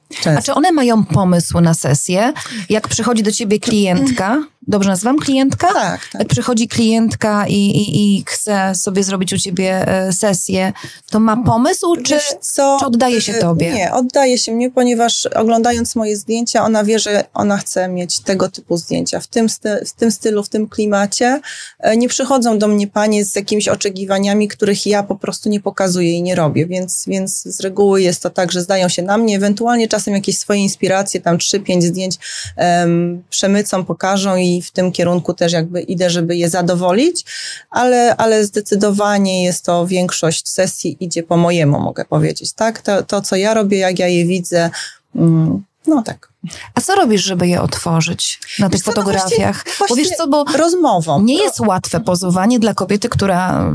Często. 0.08 0.38
A 0.38 0.42
czy 0.42 0.54
one 0.54 0.72
mają 0.72 1.04
pomysł 1.04 1.60
na 1.60 1.74
sesję? 1.74 2.32
Jak 2.70 2.88
przychodzi 2.88 3.22
do 3.22 3.32
ciebie 3.32 3.60
klientka, 3.60 4.42
dobrze 4.68 4.90
nazywam, 4.90 5.18
klientka? 5.18 5.66
Tak, 5.72 6.00
tak. 6.12 6.20
Jak 6.20 6.28
przychodzi 6.28 6.68
klientka 6.68 7.46
i, 7.48 7.54
i, 7.54 8.16
i 8.16 8.24
chce 8.26 8.74
sobie 8.74 9.02
zrobić 9.02 9.32
u 9.32 9.38
ciebie 9.38 9.88
e, 9.88 10.12
sesję, 10.12 10.72
to 11.10 11.20
ma 11.20 11.36
pomysł, 11.36 11.96
czy, 11.96 12.18
co, 12.40 12.76
czy 12.80 12.86
oddaje 12.86 13.20
się 13.20 13.32
e, 13.32 13.38
tobie? 13.38 13.72
Nie, 13.72 13.92
oddaje 13.92 14.38
się 14.38 14.52
mnie, 14.52 14.70
ponieważ 14.70 15.26
oglądając 15.26 15.96
moje 15.96 16.16
zdjęcia, 16.16 16.64
ona 16.64 16.84
wie, 16.84 16.98
że 16.98 17.24
ona 17.34 17.56
chce 17.56 17.88
mieć 17.88 18.20
tego 18.20 18.48
typu 18.48 18.76
zdjęcia 18.76 19.20
w 19.20 19.26
tym, 19.26 19.48
sty, 19.48 19.84
w 19.86 19.92
tym 19.92 20.10
stylu, 20.10 20.42
w 20.42 20.48
tym 20.48 20.68
klimacie. 20.68 21.40
E, 21.80 21.96
nie 21.96 22.08
przychodzą 22.08 22.58
do 22.58 22.68
mnie 22.68 22.86
panie 22.86 23.24
z 23.24 23.36
jakimiś 23.36 23.68
oczekiwaniami, 23.68 24.48
których 24.48 24.86
ja 24.86 25.02
po 25.02 25.16
prostu 25.16 25.48
nie 25.48 25.60
pokazuję 25.60 26.12
i 26.12 26.22
nie 26.22 26.34
robię, 26.34 26.66
więc, 26.66 27.04
więc 27.06 27.42
z 27.42 27.60
reguły 27.60 28.02
jest 28.02 28.22
to 28.22 28.30
tak, 28.30 28.52
że 28.52 28.62
zdają 28.62 28.88
się 28.88 29.02
na 29.02 29.18
mnie, 29.18 29.36
ewentualnie 29.36 29.88
czasem 29.88 30.14
jakieś 30.14 30.38
swoje 30.38 30.60
inspiracje, 30.60 31.20
tam 31.20 31.38
3-5 31.38 31.82
zdjęć 31.82 32.18
um, 32.56 33.22
przemycą, 33.30 33.84
pokażą 33.84 34.36
i 34.56 34.62
w 34.62 34.70
tym 34.70 34.92
kierunku 34.92 35.34
też 35.34 35.52
jakby 35.52 35.80
idę, 35.82 36.10
żeby 36.10 36.36
je 36.36 36.50
zadowolić, 36.50 37.24
ale, 37.70 38.16
ale 38.16 38.44
zdecydowanie 38.44 39.44
jest 39.44 39.64
to 39.64 39.86
większość 39.86 40.48
sesji 40.48 40.96
idzie 41.00 41.22
po 41.22 41.36
mojemu, 41.36 41.80
mogę 41.80 42.04
powiedzieć, 42.04 42.52
tak? 42.52 42.82
To, 42.82 43.02
to 43.02 43.20
co 43.22 43.36
ja 43.36 43.54
robię, 43.54 43.78
jak 43.78 43.98
ja 43.98 44.08
je 44.08 44.24
widzę, 44.26 44.70
mm, 45.16 45.64
no 45.86 46.02
tak. 46.02 46.28
A 46.74 46.80
co 46.80 46.94
robisz, 46.94 47.24
żeby 47.24 47.48
je 47.48 47.62
otworzyć 47.62 48.40
na 48.58 48.68
tych 48.70 48.82
co, 48.82 48.90
no 48.90 48.94
fotografiach? 48.94 49.64
właśnie- 49.78 49.86
bo 49.88 49.94
wiesz 49.94 50.08
co, 50.16 50.28
bo 50.28 50.44
Rozmową. 50.56 51.22
nie 51.22 51.42
jest 51.42 51.60
łatwe 51.60 52.00
pozowanie 52.00 52.58
dla 52.58 52.74
kobiety, 52.74 53.08
która 53.08 53.70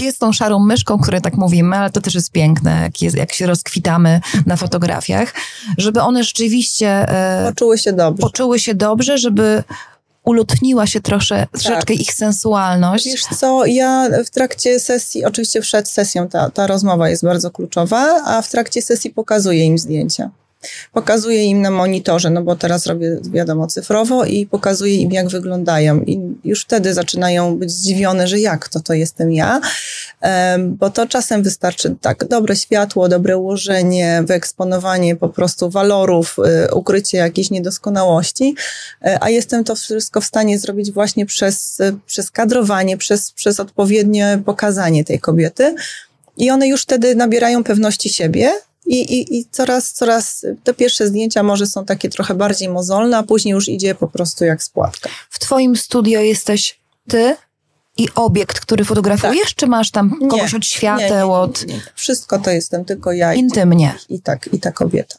jest 0.00 0.18
tą 0.18 0.32
szarą 0.32 0.58
myszką, 0.58 0.98
której 0.98 1.20
tak 1.20 1.34
mówimy, 1.34 1.76
ale 1.76 1.90
to 1.90 2.00
też 2.00 2.14
jest 2.14 2.32
piękne, 2.32 2.80
jak, 2.82 3.02
jest, 3.02 3.16
jak 3.16 3.32
się 3.32 3.46
rozkwitamy 3.46 4.20
na 4.46 4.56
fotografiach, 4.56 5.34
żeby 5.78 6.00
one 6.02 6.24
rzeczywiście 6.24 6.88
e, 6.88 7.48
Poczuły 7.52 7.78
się 7.78 7.92
dobrze. 7.92 8.20
poczuły 8.20 8.58
się 8.58 8.74
dobrze, 8.74 9.18
żeby 9.18 9.62
ulotniła 10.26 10.86
się 10.86 11.00
trosze, 11.00 11.46
troszeczkę 11.52 11.94
ich 11.94 12.14
sensualność. 12.14 13.06
Wiesz 13.06 13.24
co, 13.24 13.66
ja 13.66 14.08
w 14.24 14.30
trakcie 14.30 14.80
sesji, 14.80 15.24
oczywiście 15.24 15.60
przed 15.60 15.88
sesją 15.88 16.28
ta, 16.28 16.50
ta 16.50 16.66
rozmowa 16.66 17.08
jest 17.08 17.24
bardzo 17.24 17.50
kluczowa, 17.50 18.22
a 18.24 18.42
w 18.42 18.50
trakcie 18.50 18.82
sesji 18.82 19.10
pokazuję 19.10 19.64
im 19.64 19.78
zdjęcia. 19.78 20.30
Pokazuję 20.92 21.44
im 21.44 21.62
na 21.62 21.70
monitorze, 21.70 22.30
no 22.30 22.42
bo 22.42 22.56
teraz 22.56 22.86
robię, 22.86 23.18
wiadomo, 23.30 23.66
cyfrowo 23.66 24.24
i 24.24 24.46
pokazuję 24.46 24.96
im, 24.96 25.12
jak 25.12 25.28
wyglądają. 25.28 26.00
I 26.00 26.20
już 26.44 26.62
wtedy 26.62 26.94
zaczynają 26.94 27.56
być 27.56 27.70
zdziwione, 27.70 28.28
że 28.28 28.40
jak 28.40 28.68
to, 28.68 28.80
to 28.80 28.94
jestem 28.94 29.32
ja. 29.32 29.60
Bo 30.58 30.90
to 30.90 31.06
czasem 31.06 31.42
wystarczy 31.42 31.96
tak, 32.00 32.24
dobre 32.28 32.56
światło, 32.56 33.08
dobre 33.08 33.38
ułożenie, 33.38 34.22
wyeksponowanie 34.26 35.16
po 35.16 35.28
prostu 35.28 35.70
walorów, 35.70 36.36
y, 36.68 36.74
ukrycie 36.74 37.18
jakiejś 37.18 37.50
niedoskonałości, 37.50 38.54
E, 39.06 39.18
a 39.20 39.30
jestem 39.30 39.64
to 39.64 39.74
wszystko 39.74 40.20
w 40.20 40.24
stanie 40.24 40.58
zrobić 40.58 40.92
właśnie 40.92 41.26
przez, 41.26 41.80
e, 41.80 41.92
przez 42.06 42.30
kadrowanie, 42.30 42.96
przez, 42.96 43.32
przez 43.32 43.60
odpowiednie 43.60 44.42
pokazanie 44.44 45.04
tej 45.04 45.20
kobiety. 45.20 45.74
I 46.36 46.50
one 46.50 46.68
już 46.68 46.82
wtedy 46.82 47.14
nabierają 47.14 47.64
pewności 47.64 48.08
siebie. 48.08 48.52
I, 48.86 49.00
i, 49.18 49.38
I 49.38 49.46
coraz, 49.50 49.92
coraz 49.92 50.46
te 50.64 50.74
pierwsze 50.74 51.06
zdjęcia 51.08 51.42
może 51.42 51.66
są 51.66 51.84
takie 51.84 52.08
trochę 52.08 52.34
bardziej 52.34 52.68
mozolne, 52.68 53.18
a 53.18 53.22
później 53.22 53.52
już 53.52 53.68
idzie 53.68 53.94
po 53.94 54.08
prostu 54.08 54.44
jak 54.44 54.62
spłatka. 54.62 55.10
W 55.30 55.38
twoim 55.38 55.76
studio 55.76 56.20
jesteś 56.20 56.80
ty 57.08 57.36
i 57.96 58.08
obiekt, 58.14 58.60
który 58.60 58.84
fotografujesz, 58.84 59.54
czy 59.54 59.66
masz 59.66 59.90
tam 59.90 60.10
Tak. 60.10 60.20
Nie. 60.20 60.28
kogoś 60.28 60.54
od 60.54 60.66
świateł, 60.66 61.32
od. 61.32 61.64
Wszystko 61.94 62.38
to 62.38 62.50
jestem 62.50 62.84
tylko 62.84 63.12
ja 63.12 63.34
i, 63.34 63.38
intymnie. 63.38 63.94
i, 64.08 64.20
tak, 64.20 64.48
i 64.52 64.60
ta 64.60 64.72
kobieta. 64.72 65.18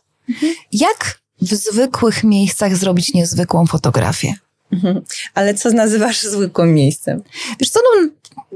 Jak 0.72 1.20
w 1.42 1.54
zwykłych 1.56 2.24
miejscach 2.24 2.76
zrobić 2.76 3.14
niezwykłą 3.14 3.66
fotografię? 3.66 4.34
Mhm. 4.72 5.02
Ale 5.34 5.54
co 5.54 5.72
nazywasz 5.72 6.22
zwykłym 6.22 6.74
miejscem? 6.74 7.24
Wiesz 7.60 7.70
co, 7.70 7.80
no, 7.84 8.10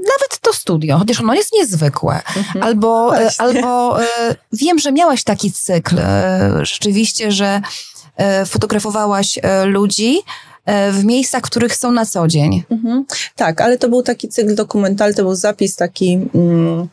nawet 0.06 0.38
to 0.40 0.52
studio, 0.52 0.98
chociaż 0.98 1.20
ono 1.20 1.34
jest 1.34 1.52
niezwykłe. 1.52 2.20
Mhm. 2.36 2.62
Albo, 2.64 3.16
e, 3.16 3.20
Właśnie. 3.22 3.44
albo 3.44 4.02
e, 4.02 4.06
wiem, 4.52 4.78
że 4.78 4.92
miałaś 4.92 5.24
taki 5.24 5.52
cykl, 5.52 5.98
e, 5.98 6.50
rzeczywiście, 6.62 7.32
że 7.32 7.60
fotografowałaś 8.46 9.38
ludzi 9.64 10.18
w 10.92 11.04
miejscach, 11.04 11.42
których 11.42 11.76
są 11.76 11.92
na 11.92 12.06
co 12.06 12.28
dzień. 12.28 12.62
Mhm. 12.70 13.04
Tak, 13.36 13.60
ale 13.60 13.78
to 13.78 13.88
był 13.88 14.02
taki 14.02 14.28
cykl 14.28 14.54
dokumentalny, 14.54 15.14
to 15.14 15.22
był 15.22 15.34
zapis 15.34 15.76
taki 15.76 16.18
mm, 16.34 16.88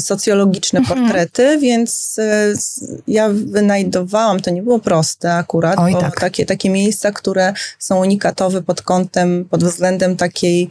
socjologiczne 0.00 0.80
Mhm. 0.80 1.00
portrety, 1.04 1.58
więc 1.58 2.18
e, 2.18 2.22
s- 2.50 2.84
ja 3.08 3.28
wynajdowałam, 3.32 4.40
to 4.40 4.50
nie 4.50 4.62
było 4.62 4.78
proste 4.78 5.34
akurat, 5.34 5.78
Oj, 5.78 5.92
bo 5.92 6.00
tak. 6.00 6.20
takie, 6.20 6.46
takie 6.46 6.70
miejsca, 6.70 7.12
które 7.12 7.52
są 7.78 8.00
unikatowe 8.00 8.62
pod 8.62 8.82
kątem, 8.82 9.44
pod 9.50 9.64
względem 9.64 10.16
takiej 10.16 10.70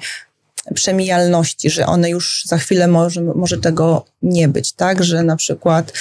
przemijalności, 0.73 1.69
że 1.69 1.85
one 1.85 2.09
już 2.09 2.43
za 2.45 2.57
chwilę 2.57 2.87
może, 2.87 3.21
może 3.21 3.57
tego 3.57 4.05
nie 4.21 4.47
być, 4.47 4.73
tak, 4.73 5.03
że 5.03 5.23
na 5.23 5.35
przykład 5.35 5.93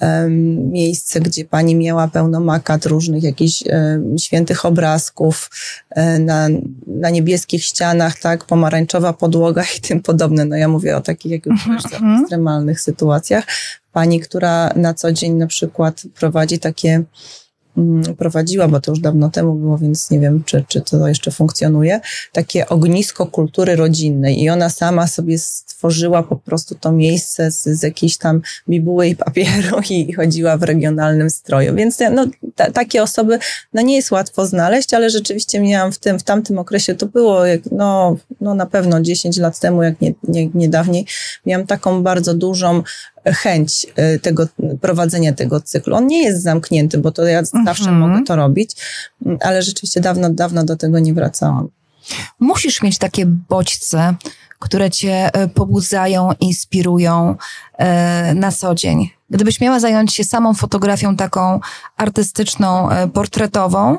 em, 0.00 0.70
miejsce, 0.70 1.20
gdzie 1.20 1.44
pani 1.44 1.74
miała 1.74 2.08
pełno 2.08 2.40
makat 2.40 2.86
różnych 2.86 3.22
jakichś 3.22 3.64
em, 3.66 4.18
świętych 4.18 4.64
obrazków 4.64 5.50
e, 5.90 6.18
na, 6.18 6.48
na 6.86 7.10
niebieskich 7.10 7.64
ścianach, 7.64 8.18
tak, 8.18 8.44
pomarańczowa 8.44 9.12
podłoga 9.12 9.64
i 9.78 9.80
tym 9.80 10.02
podobne. 10.02 10.44
No 10.44 10.56
ja 10.56 10.68
mówię 10.68 10.96
o 10.96 11.00
takich 11.00 11.32
jakimś 11.32 11.66
Mhm. 11.66 12.20
ekstremalnych 12.20 12.80
sytuacjach. 12.80 13.44
Pani, 13.92 14.20
która 14.20 14.72
na 14.76 14.94
co 14.94 15.12
dzień 15.12 15.32
na 15.32 15.46
przykład 15.46 16.02
prowadzi 16.14 16.58
takie 16.58 17.02
prowadziła, 18.18 18.68
bo 18.68 18.80
to 18.80 18.92
już 18.92 19.00
dawno 19.00 19.30
temu 19.30 19.54
było, 19.54 19.78
więc 19.78 20.10
nie 20.10 20.20
wiem, 20.20 20.42
czy, 20.44 20.64
czy 20.68 20.80
to 20.80 21.08
jeszcze 21.08 21.30
funkcjonuje, 21.30 22.00
takie 22.32 22.68
ognisko 22.68 23.26
kultury 23.26 23.76
rodzinnej 23.76 24.42
i 24.42 24.50
ona 24.50 24.70
sama 24.70 25.06
sobie 25.06 25.38
stworzyła 25.38 26.22
po 26.22 26.36
prostu 26.36 26.74
to 26.74 26.92
miejsce 26.92 27.50
z, 27.50 27.62
z 27.62 27.82
jakiejś 27.82 28.16
tam 28.18 28.40
bibuły 28.68 29.08
i 29.08 29.16
papieru 29.16 29.80
i, 29.90 30.10
i 30.10 30.12
chodziła 30.12 30.56
w 30.56 30.62
regionalnym 30.62 31.30
stroju. 31.30 31.74
Więc 31.74 31.98
no, 32.12 32.26
ta, 32.54 32.70
takie 32.70 33.02
osoby 33.02 33.38
no, 33.72 33.82
nie 33.82 33.96
jest 33.96 34.10
łatwo 34.10 34.46
znaleźć, 34.46 34.94
ale 34.94 35.10
rzeczywiście 35.10 35.60
miałam 35.60 35.92
w 35.92 35.98
tym, 35.98 36.18
w 36.18 36.22
tamtym 36.22 36.58
okresie, 36.58 36.94
to 36.94 37.06
było 37.06 37.46
jak, 37.46 37.60
no, 37.70 38.16
no 38.40 38.54
na 38.54 38.66
pewno 38.66 39.00
10 39.00 39.36
lat 39.36 39.60
temu, 39.60 39.82
jak 39.82 40.00
nie, 40.00 40.14
nie, 40.28 40.48
nie 40.54 40.68
dawniej, 40.68 41.06
miałam 41.46 41.66
taką 41.66 42.02
bardzo 42.02 42.34
dużą 42.34 42.82
chęć 43.26 43.86
y, 44.14 44.18
tego 44.18 44.46
prowadzenia 44.80 45.32
tego 45.32 45.60
cyklu. 45.60 45.96
On 45.96 46.06
nie 46.06 46.22
jest 46.22 46.42
zamknięty, 46.42 46.98
bo 46.98 47.12
to 47.12 47.24
ja 47.24 47.44
zawsze 47.44 47.90
Mhm. 47.90 47.98
mogę 47.98 48.24
to 48.24 48.36
robić, 48.36 48.70
ale 49.40 49.62
rzeczywiście 49.62 50.00
dawno, 50.00 50.30
dawno 50.30 50.64
do 50.64 50.76
tego 50.76 50.98
nie 50.98 51.14
wracałam. 51.14 51.68
Musisz 52.40 52.82
mieć 52.82 52.98
takie 52.98 53.26
bodźce, 53.26 54.14
które 54.58 54.90
cię 54.90 55.30
e, 55.34 55.48
pobudzają, 55.48 56.30
inspirują 56.40 57.36
e, 57.78 58.34
na 58.34 58.52
co 58.52 58.74
dzień. 58.74 59.10
Gdybyś 59.30 59.60
miała 59.60 59.80
zająć 59.80 60.14
się 60.14 60.24
samą 60.24 60.54
fotografią 60.54 61.16
taką 61.16 61.60
artystyczną, 61.96 62.88
portretową, 63.12 63.98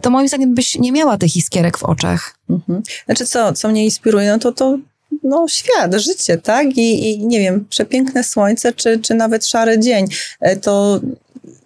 to 0.00 0.10
moim 0.10 0.28
zdaniem 0.28 0.54
byś 0.54 0.78
nie 0.78 0.92
miała 0.92 1.18
tych 1.18 1.36
iskierek 1.36 1.78
w 1.78 1.82
oczach. 1.84 2.36
Mhm. 2.50 2.82
Znaczy 3.06 3.26
co, 3.26 3.52
co 3.52 3.68
mnie 3.68 3.84
inspiruje, 3.84 4.30
no 4.32 4.38
to 4.38 4.52
to 4.52 4.78
no, 5.22 5.48
świat, 5.48 5.94
życie, 5.94 6.38
tak? 6.38 6.66
I, 6.66 7.10
I 7.10 7.26
nie 7.26 7.40
wiem, 7.40 7.66
przepiękne 7.70 8.24
słońce, 8.24 8.72
czy, 8.72 8.98
czy 8.98 9.14
nawet 9.14 9.46
szary 9.46 9.78
dzień. 9.78 10.06
E, 10.40 10.56
To 10.56 11.00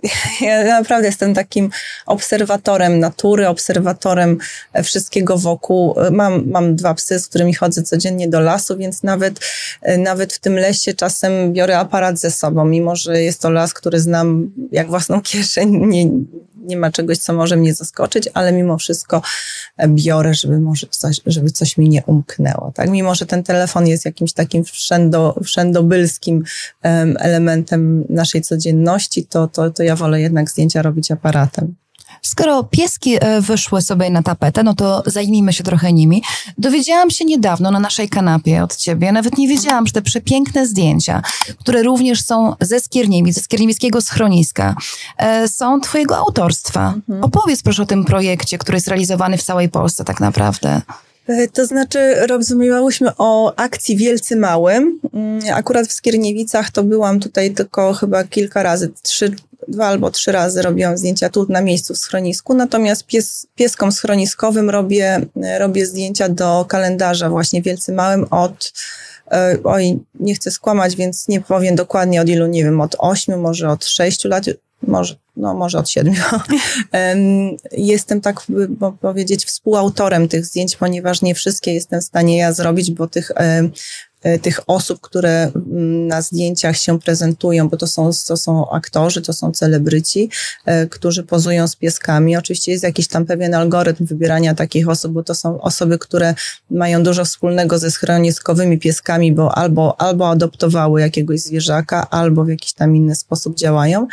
ja 0.40 0.64
naprawdę 0.64 1.07
jestem 1.07 1.35
takim 1.35 1.71
obserwatorem 2.07 2.99
natury, 2.99 3.49
obserwatorem 3.49 4.38
e, 4.73 4.83
wszystkiego 4.83 5.38
wokół. 5.38 6.01
E, 6.01 6.11
Mam, 6.11 6.51
mam 6.51 6.77
dwa 6.77 6.95
psy, 6.95 7.19
z 7.19 7.29
którymi 7.29 7.55
chodzę 7.55 7.83
codziennie 7.83 8.29
do 8.29 8.40
lasu, 8.40 8.77
więc 8.77 9.03
nawet, 9.03 9.40
nawet 9.99 10.33
w 10.33 10.38
tym 10.38 10.55
lesie 10.55 10.95
czasem 10.95 11.53
biorę 11.53 11.79
aparat 11.79 12.19
ze 12.19 12.31
sobą, 12.31 12.64
mimo 12.64 12.97
że 12.97 13.23
jest 13.23 13.40
to 13.40 13.51
las, 13.51 13.75
który 13.75 14.01
znam 14.01 14.51
jak 14.73 14.88
własną 14.88 15.23
kieszeń. 15.31 15.87
Nie, 15.87 16.11
nie 16.64 16.77
ma 16.77 16.90
czegoś, 16.90 17.18
co 17.18 17.33
może 17.33 17.57
mnie 17.57 17.74
zaskoczyć, 17.74 18.29
ale 18.35 18.53
mimo 18.53 18.79
wszystko 18.79 19.22
e, 19.77 19.88
biorę, 19.88 20.35
żeby 20.35 20.61
może 20.61 20.87
coś, 20.90 21.20
żeby 21.27 21.50
coś 21.50 21.77
mi 21.77 21.88
nie 21.88 22.03
umknęło. 22.07 22.72
Tak? 22.74 22.90
Mimo, 22.90 23.14
że 23.14 23.27
ten 23.27 23.42
telefon 23.42 23.87
jest 23.87 24.05
jakimś 24.05 24.33
takim 24.33 24.64
wszędo, 24.64 25.35
wszędobylskim 25.44 26.44
em, 26.83 27.16
elementem 27.20 28.05
naszej 28.09 28.42
codzienności, 28.42 29.27
to, 29.27 29.48
to, 29.48 29.70
to 29.70 29.83
ja 29.83 29.96
wolę 29.96 30.20
jednak 30.20 30.50
zdjęcia 30.50 30.83
robić 30.83 31.11
aparatem. 31.11 31.74
Skoro 32.22 32.64
pieski 32.64 33.16
e, 33.20 33.40
wyszły 33.40 33.83
sobie 33.83 34.11
na 34.11 34.22
tapetę, 34.22 34.62
no 34.62 34.74
to 34.74 35.03
zajmijmy 35.07 35.53
się 35.53 35.64
trochę 35.64 35.92
nimi. 35.92 36.22
Dowiedziałam 36.59 37.11
się 37.11 37.24
niedawno 37.24 37.70
na 37.70 37.81
naszej 37.81 38.09
kanapie 38.09 38.62
od 38.62 38.77
ciebie, 38.77 39.12
nawet 39.12 39.38
nie 39.38 39.48
wiedziałam, 39.48 39.87
że 39.87 39.92
te 39.92 40.03
przepiękne 40.03 40.66
zdjęcia, 40.66 41.22
które 41.61 41.83
również 41.83 42.22
są 42.22 42.55
ze 42.61 42.81
Skierniewic, 42.81 43.35
ze 43.35 43.40
skierniewickiego 43.40 44.00
schroniska, 44.00 44.74
e, 45.18 45.48
są 45.48 45.81
twojego 45.81 46.16
autorstwa. 46.16 46.94
Opowiedz 47.22 47.62
proszę 47.62 47.83
o 47.83 47.87
tym 47.87 48.05
projekcie, 48.05 48.59
który 48.59 48.77
jest 48.77 48.88
realizowany 48.88 49.38
w 49.38 49.42
całej 49.42 49.68
Polsce 49.68 50.05
tak 50.05 50.20
naprawdę. 50.20 50.83
E, 51.29 51.49
To 51.49 51.67
znaczy, 51.67 52.15
rozumiałyśmy 52.27 53.11
o 53.19 53.55
akcji 53.57 53.97
Wielcy 53.97 54.37
Małym. 54.37 55.01
Mm, 55.15 55.41
Akurat 55.55 55.87
w 55.87 55.93
Skierniewicach 55.93 56.71
to 56.71 56.83
byłam 56.83 57.21
tutaj 57.21 57.55
tylko 57.55 57.93
chyba 57.93 58.25
kilka 58.25 58.63
razy, 58.63 58.91
trzy 59.03 59.35
dwa 59.69 59.87
albo 59.87 60.11
trzy 60.11 60.33
razy 60.33 60.63
robiłam 60.63 60.99
zdjęcia 60.99 61.29
tu 61.31 61.47
na 61.49 61.61
miejscu 61.61 61.95
w 61.95 61.99
schronisku, 61.99 62.55
natomiast 62.55 63.07
pies, 63.07 63.47
pieskom 63.55 63.93
schroniskowym 63.93 64.71
robię, 64.71 65.21
robię 65.59 65.87
zdjęcia 65.87 66.29
do 66.29 66.65
kalendarza 66.69 67.31
właśnie 67.31 67.63
Wielcy 67.63 67.93
Małym 67.93 68.27
od 68.31 68.73
e, 69.33 69.59
oj, 69.65 69.99
nie 70.21 70.35
chcę 70.35 70.51
skłamać, 70.51 70.97
więc 70.97 71.29
nie 71.29 71.41
powiem 71.41 71.77
dokładnie 71.77 72.21
od 72.21 72.29
ilu, 72.29 72.47
nie 72.47 72.65
wiem, 72.65 72.81
od 72.81 72.97
ośmiu, 72.99 73.39
może 73.39 73.69
od 73.69 73.85
sześciu 73.85 74.29
lat, 74.29 74.45
może, 74.87 75.16
no 75.37 75.55
może 75.55 75.79
od 75.79 75.90
siedmiu. 75.90 76.23
jestem 77.73 78.20
tak 78.20 78.47
powiedzieć 79.01 79.44
współautorem 79.44 80.29
tych 80.29 80.47
zdjęć, 80.47 80.77
ponieważ 80.77 81.23
nie 81.23 81.35
wszystkie 81.35 81.75
jestem 81.75 82.01
w 82.01 82.05
stanie 82.05 82.37
ja 82.37 82.53
zrobić, 82.53 82.90
bo 82.90 83.07
tych 83.07 83.33
E, 84.25 84.38
tych 84.38 84.61
osób, 84.66 85.01
które 85.01 85.51
mm, 85.57 86.07
na 86.07 86.23
zdjęciach 86.23 86.77
się 86.77 87.01
prezentują, 87.01 87.68
bo 87.68 87.77
to 87.77 87.87
są, 87.87 88.11
to 88.29 88.37
są 88.37 88.70
aktorzy, 88.70 89.23
to 89.23 89.33
są 89.33 89.53
celebryci, 89.53 90.31
e, 90.66 90.87
którzy 90.87 91.23
pozują 91.23 91.68
z 91.68 91.77
pieskami. 91.77 92.37
Oczywiście 92.37 92.73
jest 92.73 92.85
jakiś 92.85 93.09
tam 93.09 93.27
pewien 93.27 93.55
algorytm 93.55 94.07
wybierania 94.07 94.55
takich 94.55 94.88
osób, 94.88 95.12
bo 95.12 95.23
to 95.23 95.35
są 95.35 95.61
osoby, 95.61 95.99
które 95.99 96.35
mają 96.70 97.03
dużo 97.03 97.25
wspólnego 97.25 97.79
ze 97.79 97.90
schroniskowymi 97.90 98.79
pieskami, 98.79 99.33
bo 99.33 99.59
albo, 99.59 100.01
albo 100.01 100.31
adoptowały 100.31 101.01
jakiegoś 101.01 101.40
zwierzaka, 101.40 102.11
albo 102.11 102.44
w 102.44 102.49
jakiś 102.49 102.73
tam 102.73 102.97
inny 102.97 103.14
sposób 103.14 103.57
działają. 103.57 104.07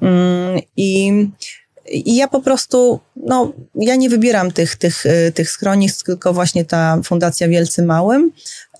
Mm, 0.00 0.60
I 0.76 1.12
i 1.92 2.16
ja 2.16 2.28
po 2.28 2.40
prostu, 2.40 3.00
no, 3.16 3.52
ja 3.74 3.96
nie 3.96 4.10
wybieram 4.10 4.50
tych, 4.50 4.76
tych, 4.76 5.06
e, 5.06 5.32
tych 5.32 5.50
schronisk, 5.50 6.06
tylko 6.06 6.32
właśnie 6.32 6.64
ta 6.64 7.00
Fundacja 7.04 7.48
Wielcy 7.48 7.82
Małym. 7.82 8.32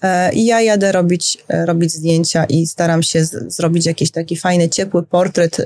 E, 0.03 0.33
I 0.33 0.45
ja 0.45 0.61
jadę 0.61 0.93
robić, 0.93 1.39
e, 1.49 1.67
robić 1.67 1.93
zdjęcia 1.93 2.45
i 2.45 2.67
staram 2.67 3.03
się 3.03 3.25
z, 3.25 3.55
zrobić 3.55 3.87
jakiś 3.87 4.11
taki 4.11 4.37
fajny, 4.37 4.69
ciepły 4.69 5.03
portret 5.03 5.57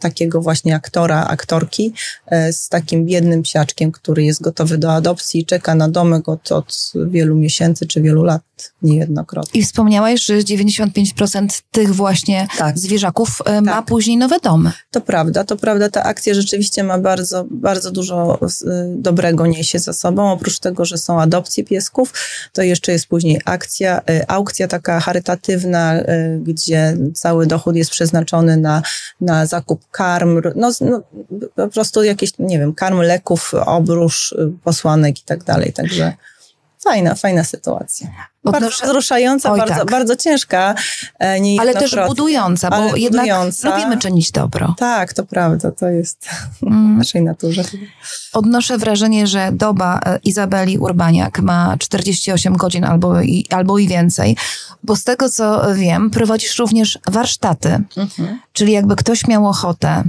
takiego 0.00 0.40
właśnie 0.40 0.74
aktora, 0.74 1.26
aktorki 1.26 1.92
e, 2.26 2.52
z 2.52 2.68
takim 2.68 3.06
biednym 3.06 3.42
psiaczkiem, 3.42 3.92
który 3.92 4.24
jest 4.24 4.42
gotowy 4.42 4.78
do 4.78 4.92
adopcji 4.92 5.40
i 5.40 5.46
czeka 5.46 5.74
na 5.74 5.88
domek 5.88 6.28
od, 6.28 6.52
od 6.52 6.92
wielu 7.06 7.36
miesięcy 7.36 7.86
czy 7.86 8.02
wielu 8.02 8.22
lat 8.22 8.42
niejednokrotnie. 8.82 9.60
I 9.60 9.64
wspomniałaś, 9.64 10.24
że 10.24 10.38
95% 10.38 11.62
tych 11.70 11.94
właśnie 11.94 12.48
tak. 12.58 12.78
zwierzaków 12.78 13.42
e, 13.44 13.60
ma 13.60 13.72
tak. 13.72 13.84
później 13.84 14.16
nowe 14.16 14.40
domy. 14.40 14.72
To 14.90 15.00
prawda, 15.00 15.44
to 15.44 15.56
prawda. 15.56 15.88
Ta 15.88 16.02
akcja 16.02 16.34
rzeczywiście 16.34 16.84
ma 16.84 16.98
bardzo, 16.98 17.44
bardzo 17.50 17.90
dużo 17.90 18.38
e, 18.42 18.94
dobrego 18.96 19.46
niesie 19.46 19.78
za 19.78 19.92
sobą. 19.92 20.32
Oprócz 20.32 20.58
tego, 20.58 20.84
że 20.84 20.98
są 20.98 21.20
adopcje 21.20 21.64
piesków, 21.64 22.12
to 22.52 22.62
jeszcze 22.62 22.92
jest 22.92 23.06
później 23.06 23.40
akcja, 23.44 24.00
aukcja 24.28 24.68
taka 24.68 25.00
charytatywna, 25.00 25.94
gdzie 26.40 26.96
cały 27.14 27.46
dochód 27.46 27.76
jest 27.76 27.90
przeznaczony 27.90 28.56
na, 28.56 28.82
na 29.20 29.46
zakup 29.46 29.86
karm, 29.96 30.40
no, 30.54 30.70
no, 30.80 31.02
po 31.54 31.68
prostu 31.68 32.02
jakieś, 32.02 32.32
nie 32.38 32.58
wiem, 32.58 32.74
karm 32.74 33.00
leków, 33.00 33.52
obróż, 33.66 34.32
y, 34.32 34.52
posłanek 34.64 35.20
i 35.20 35.22
tak 35.22 35.44
dalej. 35.44 35.72
Także 35.72 36.12
fajna, 36.86 37.14
fajna 37.14 37.44
sytuacja. 37.44 38.08
Bardzo 38.44 38.68
wzruszająca, 38.68 39.52
Oj, 39.52 39.58
bardzo, 39.58 39.74
tak. 39.74 39.90
bardzo 39.90 40.16
ciężka. 40.16 40.74
E, 41.20 41.40
ale 41.60 41.74
też 41.74 41.96
budująca, 42.06 42.70
bo 42.70 42.76
ale 42.76 42.98
jednak 42.98 43.26
budująca. 43.26 43.76
lubimy 43.76 43.98
czynić 43.98 44.30
dobro. 44.30 44.74
Tak, 44.78 45.12
to 45.12 45.24
prawda, 45.24 45.70
to 45.70 45.88
jest 45.88 46.28
mm. 46.62 46.94
w 46.94 46.98
naszej 46.98 47.22
naturze. 47.22 47.62
Odnoszę 48.32 48.78
wrażenie, 48.78 49.26
że 49.26 49.50
doba 49.52 50.00
e, 50.06 50.18
Izabeli 50.24 50.78
Urbaniak 50.78 51.40
ma 51.40 51.76
48 51.78 52.56
godzin 52.56 52.84
albo 52.84 53.20
i, 53.20 53.46
albo 53.50 53.78
i 53.78 53.88
więcej, 53.88 54.36
bo 54.82 54.96
z 54.96 55.04
tego 55.04 55.30
co 55.30 55.74
wiem, 55.74 56.10
prowadzisz 56.10 56.58
również 56.58 56.98
warsztaty, 57.06 57.68
mhm. 57.96 58.40
czyli 58.52 58.72
jakby 58.72 58.96
ktoś 58.96 59.26
miał 59.26 59.46
ochotę 59.46 60.04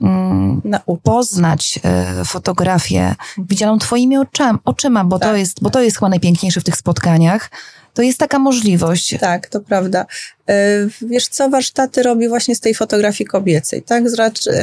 Mm, 0.00 0.62
poznać 1.02 1.80
e, 1.84 2.24
fotografię 2.24 3.14
widzianą 3.38 3.78
twoimi 3.78 4.16
oczami, 4.16 4.58
oczyma, 4.64 5.04
bo, 5.04 5.18
tak, 5.18 5.28
to 5.28 5.36
jest, 5.36 5.62
bo 5.62 5.70
to 5.70 5.82
jest 5.82 5.96
chyba 5.96 6.08
najpiękniejsze 6.08 6.60
w 6.60 6.64
tych 6.64 6.76
spotkaniach. 6.76 7.50
To 7.94 8.02
jest 8.02 8.18
taka 8.18 8.38
możliwość. 8.38 9.18
Tak, 9.20 9.46
to 9.46 9.60
prawda. 9.60 10.06
E, 10.48 10.54
wiesz 11.02 11.28
co, 11.28 11.50
warsztaty 11.50 12.02
robi 12.02 12.28
właśnie 12.28 12.56
z 12.56 12.60
tej 12.60 12.74
fotografii 12.74 13.28
kobiecej, 13.28 13.82
tak? 13.82 14.04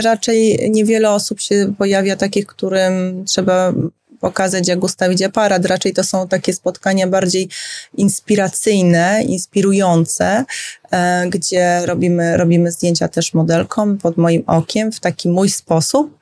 Raczej 0.03 0.69
niewiele 0.71 1.11
osób 1.11 1.41
się 1.41 1.73
pojawia 1.77 2.15
takich, 2.15 2.45
którym 2.45 3.25
trzeba 3.25 3.73
pokazać, 4.19 4.67
jak 4.67 4.83
ustawić 4.83 5.21
aparat. 5.21 5.65
Raczej 5.65 5.93
to 5.93 6.03
są 6.03 6.27
takie 6.27 6.53
spotkania 6.53 7.07
bardziej 7.07 7.49
inspiracyjne, 7.97 9.23
inspirujące, 9.23 10.45
e, 10.91 11.27
gdzie 11.29 11.81
robimy, 11.85 12.37
robimy 12.37 12.71
zdjęcia 12.71 13.07
też 13.07 13.33
modelkom 13.33 13.97
pod 13.97 14.17
moim 14.17 14.43
okiem 14.47 14.91
w 14.91 14.99
taki 14.99 15.29
mój 15.29 15.49
sposób. 15.49 16.19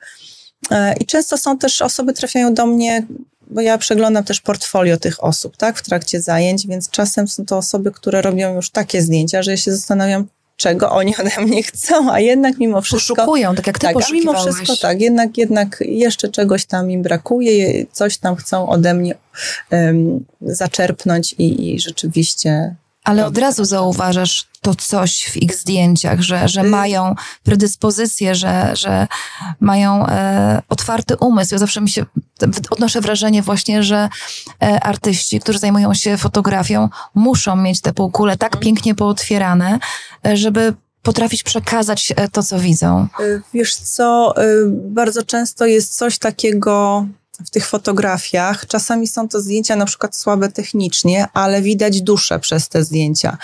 E, 0.70 0.94
I 0.96 1.06
często 1.06 1.38
są 1.38 1.58
też 1.58 1.82
osoby 1.82 2.12
trafiają 2.12 2.54
do 2.54 2.66
mnie, 2.66 3.06
bo 3.50 3.60
ja 3.60 3.78
przeglądam 3.78 4.24
też 4.24 4.40
portfolio 4.40 4.96
tych 4.96 5.24
osób, 5.24 5.56
tak, 5.56 5.78
w 5.78 5.82
trakcie 5.82 6.22
zajęć, 6.22 6.66
więc 6.66 6.90
czasem 6.90 7.28
są 7.28 7.46
to 7.46 7.56
osoby, 7.56 7.92
które 7.92 8.22
robią 8.22 8.54
już 8.54 8.70
takie 8.70 9.02
zdjęcia, 9.02 9.42
że 9.42 9.50
ja 9.50 9.56
się 9.56 9.72
zastanawiam, 9.72 10.26
czego 10.58 10.90
oni 10.90 11.14
ode 11.16 11.46
mnie 11.46 11.62
chcą, 11.62 12.12
a 12.12 12.20
jednak 12.20 12.58
mimo 12.58 12.80
wszystko... 12.80 13.14
Poszukują, 13.14 13.54
tak 13.54 13.66
jak 13.66 13.78
ty 13.78 13.86
tak, 13.86 13.96
a 13.96 14.12
mimo 14.12 14.34
wszystko 14.34 14.76
tak, 14.76 15.00
jednak, 15.00 15.38
jednak 15.38 15.78
jeszcze 15.80 16.28
czegoś 16.28 16.64
tam 16.64 16.90
im 16.90 17.02
brakuje, 17.02 17.86
coś 17.92 18.18
tam 18.18 18.36
chcą 18.36 18.68
ode 18.68 18.94
mnie 18.94 19.14
um, 19.70 20.24
zaczerpnąć 20.40 21.32
i, 21.38 21.74
i 21.74 21.80
rzeczywiście 21.80 22.74
ale 23.08 23.26
od 23.26 23.38
razu 23.38 23.64
zauważasz 23.64 24.48
to 24.60 24.74
coś 24.74 25.24
w 25.24 25.36
ich 25.36 25.54
zdjęciach, 25.54 26.20
że, 26.20 26.48
że 26.48 26.60
y- 26.60 26.64
mają 26.64 27.14
predyspozycję, 27.42 28.34
że, 28.34 28.70
że 28.76 29.06
mają 29.60 30.06
e, 30.06 30.62
otwarty 30.68 31.16
umysł. 31.16 31.54
Ja 31.54 31.58
zawsze 31.58 31.80
mi 31.80 31.90
się 31.90 32.06
odnoszę 32.70 33.00
wrażenie 33.00 33.42
właśnie, 33.42 33.82
że 33.82 34.08
e, 34.62 34.80
artyści, 34.80 35.40
którzy 35.40 35.58
zajmują 35.58 35.94
się 35.94 36.16
fotografią, 36.16 36.88
muszą 37.14 37.56
mieć 37.56 37.80
te 37.80 37.92
półkule 37.92 38.36
tak 38.36 38.52
mhm. 38.52 38.64
pięknie 38.64 38.94
pootwierane, 38.94 39.78
e, 40.26 40.36
żeby 40.36 40.74
potrafić 41.02 41.42
przekazać 41.42 42.12
e, 42.16 42.28
to, 42.28 42.42
co 42.42 42.58
widzą. 42.58 43.06
Y, 43.20 43.42
wiesz 43.54 43.76
co, 43.76 44.34
y, 44.42 44.66
bardzo 44.68 45.22
często 45.22 45.66
jest 45.66 45.96
coś 45.96 46.18
takiego 46.18 47.06
w 47.46 47.50
tych 47.50 47.66
fotografiach. 47.66 48.66
Czasami 48.66 49.06
są 49.06 49.28
to 49.28 49.40
zdjęcia 49.40 49.76
na 49.76 49.86
przykład 49.86 50.16
słabe 50.16 50.48
technicznie, 50.48 51.26
ale 51.32 51.62
widać 51.62 52.02
duszę 52.02 52.38
przez 52.38 52.68
te 52.68 52.84
zdjęcia. 52.84 53.38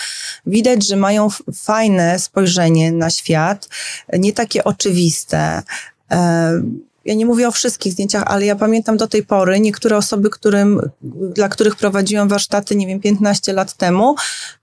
Widać, 0.47 0.87
że 0.87 0.97
mają 0.97 1.29
fajne 1.55 2.19
spojrzenie 2.19 2.93
na 2.93 3.11
świat, 3.11 3.69
nie 4.13 4.33
takie 4.33 4.65
oczywiste. 4.65 5.63
Ja 7.05 7.15
nie 7.15 7.27
mówię 7.27 7.49
o 7.49 7.51
wszystkich 7.51 7.93
zdjęciach, 7.93 8.23
ale 8.27 8.47
ja 8.47 8.57
pamiętam 8.57 8.97
do 8.97 9.09
tej 9.09 9.23
pory 9.23 9.61
niektóre 9.61 9.97
osoby, 9.97 10.31
którym, 10.31 10.81
dla 11.35 11.49
których 11.49 11.77
prowadziłam 11.77 12.29
warsztaty, 12.29 12.77
nie 12.77 12.87
wiem, 12.87 13.01
15 13.01 13.53
lat 13.53 13.75
temu, 13.75 14.15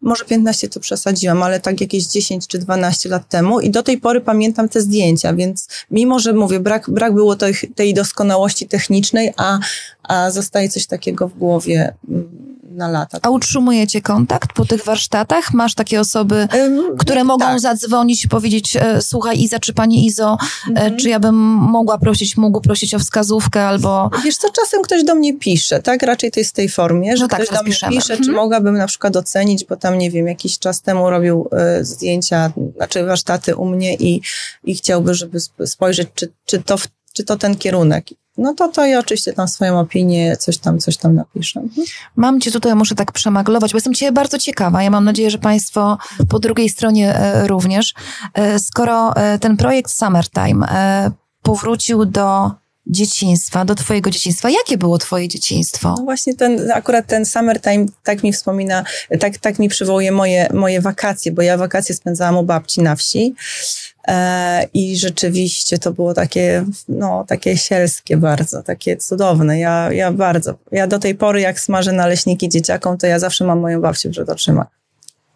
może 0.02 0.26
15 0.26 0.70
to 0.70 0.80
przesadziłam, 0.80 1.44
ale 1.44 1.60
tak 1.60 1.82
jakieś 1.82 2.08
10 2.08 2.48
czy 2.48 2.60
12 2.60 3.10
lat 3.10 3.30
temu. 3.30 3.60
I 3.60 3.70
do 3.70 3.84
tej 3.84 3.98
pory 3.98 4.22
pamiętam 4.22 4.70
te 4.70 4.82
zdjęcia, 4.82 5.34
więc 5.34 5.68
mimo, 5.92 6.20
że 6.20 6.34
mówię, 6.34 6.60
brak, 6.60 6.90
brak 6.90 7.14
było 7.14 7.36
tej, 7.36 7.54
tej 7.76 7.94
doskonałości 7.94 8.68
technicznej, 8.68 9.34
a, 9.38 9.60
a 10.04 10.32
zostaje 10.32 10.70
coś 10.70 10.86
takiego 10.88 11.28
w 11.28 11.38
głowie 11.38 11.94
mm, 12.10 12.51
na 12.72 12.88
lata. 12.88 13.18
A 13.22 13.30
utrzymujecie 13.30 14.02
kontakt 14.02 14.54
po 14.54 14.66
tych 14.66 14.86
warsztatach? 14.86 15.54
Masz 15.54 15.76
takie 15.76 16.00
osoby, 16.00 16.48
które 17.00 17.24
mogą 17.24 17.46
tak. 17.46 17.60
zadzwonić 17.60 18.26
i 18.26 18.30
powiedzieć, 18.30 18.76
e, 18.76 19.02
słuchaj 19.02 19.42
Iza, 19.42 19.60
czy 19.60 19.74
pani 19.74 20.06
Izo, 20.06 20.38
e, 20.68 20.70
mhm. 20.70 20.98
czy 20.98 21.10
ja 21.10 21.20
bym 21.20 21.36
mogła 21.36 21.98
prosić, 21.98 22.38
mógł 22.38 22.62
prosić 22.62 22.96
o 22.96 23.00
wskazówkę 23.00 23.68
albo... 23.68 24.10
Wiesz 24.24 24.38
co, 24.38 24.50
czasem 24.50 24.82
ktoś 24.82 25.04
do 25.04 25.16
mnie 25.16 25.38
pisze, 25.38 25.82
tak? 25.82 26.04
Raczej 26.04 26.32
to 26.32 26.40
jest 26.40 26.52
w 26.52 26.54
tej 26.54 26.70
formie, 26.70 27.18
że 27.18 27.24
no 27.24 27.30
tak, 27.30 27.44
ktoś 27.44 27.58
do 27.58 27.64
mnie 27.64 27.74
pisze, 27.90 28.14
mhm. 28.14 28.24
czy 28.24 28.32
mogłabym 28.32 28.78
na 28.78 28.88
przykład 28.88 29.16
ocenić, 29.16 29.66
bo 29.66 29.76
tam, 29.76 29.98
nie 29.98 30.12
wiem, 30.12 30.28
jakiś 30.28 30.60
czas 30.60 30.82
temu 30.82 31.10
robił 31.10 31.50
y, 31.80 31.86
zdjęcia, 31.86 32.52
znaczy 32.78 33.04
warsztaty 33.04 33.56
u 33.56 33.66
mnie 33.66 33.96
i, 33.96 34.22
i 34.64 34.76
chciałby, 34.76 35.14
żeby 35.14 35.40
spojrzeć, 35.66 36.10
czy, 36.16 36.32
czy 36.46 36.62
to 36.62 36.78
czy 37.14 37.24
to 37.24 37.38
ten 37.38 37.56
kierunek 37.56 38.06
no 38.38 38.54
to 38.54 38.68
to 38.68 38.86
ja 38.86 39.00
oczywiście 39.00 39.34
tam 39.34 39.48
swoją 39.48 39.80
opinię, 39.80 40.38
coś 40.38 40.58
tam, 40.58 40.80
coś 40.80 40.98
tam 40.98 41.16
napiszę. 41.16 41.60
Mhm. 41.60 41.88
Mam 42.16 42.42
cię 42.42 42.52
tutaj, 42.52 42.76
muszę 42.76 42.96
tak 42.96 43.12
przemaglować, 43.12 43.72
bo 43.72 43.78
jestem 43.78 43.94
cię 43.94 44.12
bardzo 44.12 44.38
ciekawa. 44.38 44.84
Ja 44.84 44.90
mam 44.90 45.04
nadzieję, 45.04 45.32
że 45.32 45.38
państwo 45.38 45.98
po 46.30 46.40
drugiej 46.40 46.70
stronie 46.70 47.16
e, 47.16 47.48
również. 47.48 47.94
E, 48.34 48.60
skoro 48.60 49.16
e, 49.16 49.40
ten 49.40 49.58
projekt 49.58 49.92
Summertime 49.92 50.68
powrócił 51.42 52.06
do 52.06 52.52
dzieciństwa, 52.92 53.66
do 53.66 53.76
twojego 53.76 54.10
dzieciństwa. 54.10 54.50
Jakie 54.50 54.78
było 54.78 54.98
twoje 54.98 55.28
dzieciństwo? 55.28 55.96
No 55.98 56.04
właśnie 56.04 56.34
ten, 56.34 56.72
akurat 56.72 57.08
ten 57.08 57.26
summertime 57.26 57.86
tak 58.04 58.24
mi 58.24 58.34
wspomina, 58.34 58.84
tak, 59.20 59.38
tak 59.38 59.60
mi 59.60 59.70
przywołuje 59.70 60.12
moje, 60.12 60.50
moje 60.54 60.82
wakacje, 60.82 61.32
bo 61.32 61.42
ja 61.42 61.58
wakacje 61.58 61.96
spędzałam 61.96 62.38
u 62.38 62.44
babci 62.44 62.82
na 62.82 62.96
wsi. 62.96 63.36
E, 64.08 64.68
I 64.74 64.98
rzeczywiście 64.98 65.78
to 65.78 65.92
było 65.92 66.14
takie, 66.14 66.66
no, 66.90 67.26
takie 67.28 67.58
sielskie 67.58 68.18
bardzo, 68.18 68.64
takie 68.64 68.98
cudowne. 68.98 69.60
Ja, 69.60 69.92
ja 69.92 70.12
bardzo, 70.12 70.54
ja 70.72 70.88
do 70.88 71.00
tej 71.00 71.16
pory 71.16 71.42
jak 71.42 71.60
smażę 71.60 71.92
naleśniki 71.92 72.50
dzieciakom, 72.50 72.98
to 72.98 73.08
ja 73.08 73.20
zawsze 73.20 73.46
mam 73.46 73.60
moją 73.60 73.82
babcię 73.82 74.10
przed 74.10 74.30
oczyma. 74.30 74.81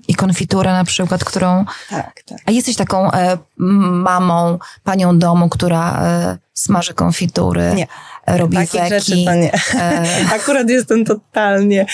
I 0.08 0.16
konfitura 0.16 0.74
na 0.74 0.84
przykład, 0.84 1.24
którą... 1.24 1.66
Tak, 1.90 2.24
tak. 2.24 2.38
A 2.46 2.52
jesteś 2.52 2.76
taką 2.76 3.12
e, 3.12 3.38
mamą, 3.58 4.60
panią 4.84 5.20
domu, 5.20 5.50
która 5.50 6.02
e, 6.04 6.38
smaży 6.54 6.94
konfitury, 6.94 7.74
Nie. 7.76 7.88
robi 8.28 8.58
Takich 8.58 8.82
weki. 8.82 8.90
rzeczy 8.90 9.26
to 9.26 9.34
nie. 9.34 9.52
E, 9.76 10.06
Akurat 10.42 10.70
jestem 10.70 11.06
totalnie 11.06 11.86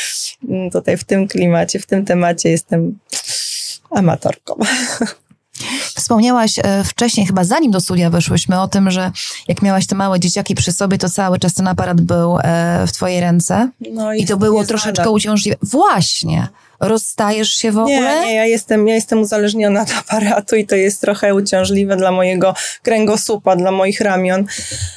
mm, 0.49 0.71
tutaj 0.71 0.97
w 0.97 1.03
tym 1.03 1.27
klimacie, 1.27 1.79
w 1.79 1.85
tym 1.85 2.05
temacie 2.05 2.49
jestem 2.49 2.99
amatorką. 3.91 4.55
Wspomniałaś 5.95 6.59
e, 6.59 6.83
wcześniej, 6.83 7.25
chyba 7.25 7.43
zanim 7.43 7.71
do 7.71 7.81
studia 7.81 8.09
weszłyśmy, 8.09 8.61
o 8.61 8.67
tym, 8.67 8.91
że 8.91 9.11
jak 9.47 9.61
miałaś 9.61 9.87
te 9.87 9.95
małe 9.95 10.19
dzieciaki 10.19 10.55
przy 10.55 10.71
sobie, 10.71 10.97
to 10.97 11.09
cały 11.09 11.39
czas 11.39 11.53
ten 11.53 11.67
aparat 11.67 12.01
był 12.01 12.37
e, 12.43 12.87
w 12.87 12.91
twojej 12.91 13.21
ręce 13.21 13.69
No 13.93 14.13
i 14.13 14.25
to 14.25 14.37
było 14.37 14.63
troszeczkę 14.63 15.09
uciążliwe. 15.09 15.57
Właśnie. 15.61 16.47
Rozstajesz 16.81 17.49
się 17.49 17.71
w 17.71 17.77
ogóle? 17.77 17.95
Nie, 17.95 18.25
nie, 18.25 18.35
ja 18.35 18.45
jestem, 18.45 18.87
ja 18.87 18.95
jestem 18.95 19.21
uzależniona 19.21 19.81
od 19.81 19.89
aparatu 19.91 20.55
i 20.55 20.67
to 20.67 20.75
jest 20.75 21.01
trochę 21.01 21.35
uciążliwe 21.35 21.95
dla 21.97 22.11
mojego 22.11 22.53
kręgosłupa, 22.81 23.55
dla 23.55 23.71
moich 23.71 24.01
ramion. 24.01 24.45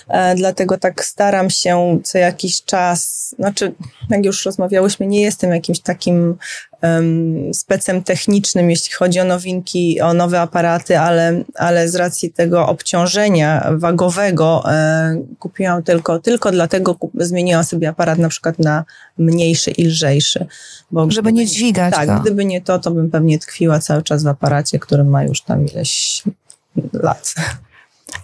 E, 0.09 0.35
dlatego 0.35 0.79
tak 0.79 1.05
staram 1.05 1.51
się 1.51 2.01
co 2.05 2.19
jakiś 2.19 2.63
czas, 2.63 3.29
znaczy, 3.39 3.73
jak 4.11 4.25
już 4.25 4.45
rozmawiałyśmy, 4.45 5.07
nie 5.07 5.23
jestem 5.23 5.51
jakimś 5.51 5.81
takim 5.81 6.37
um, 6.83 7.55
specem 7.55 8.03
technicznym, 8.03 8.71
jeśli 8.71 8.93
chodzi 8.93 9.21
o 9.21 9.25
nowinki, 9.25 10.01
o 10.01 10.15
nowe 10.15 10.41
aparaty, 10.41 10.99
ale, 10.99 11.45
ale 11.55 11.89
z 11.89 11.95
racji 11.95 12.33
tego 12.33 12.67
obciążenia 12.69 13.71
wagowego 13.73 14.63
e, 14.73 15.23
kupiłam 15.39 15.83
tylko, 15.83 16.19
tylko 16.19 16.51
dlatego 16.51 16.95
kup, 16.95 17.13
zmieniłam 17.15 17.65
sobie 17.65 17.89
aparat 17.89 18.19
na 18.19 18.29
przykład 18.29 18.59
na 18.59 18.85
mniejszy 19.19 19.71
i 19.71 19.85
lżejszy. 19.85 20.47
Bo 20.91 21.11
Żeby 21.11 21.33
nie 21.33 21.47
dźwigać 21.47 21.74
tak, 21.75 22.07
go. 22.07 22.21
gdyby 22.21 22.45
nie 22.45 22.61
to, 22.61 22.79
to 22.79 22.91
bym 22.91 23.11
pewnie 23.11 23.39
tkwiła 23.39 23.79
cały 23.79 24.03
czas 24.03 24.23
w 24.23 24.27
aparacie, 24.27 24.79
który 24.79 25.05
ma 25.05 25.25
już 25.25 25.43
tam 25.43 25.67
ileś 25.67 26.23
lat. 26.93 27.35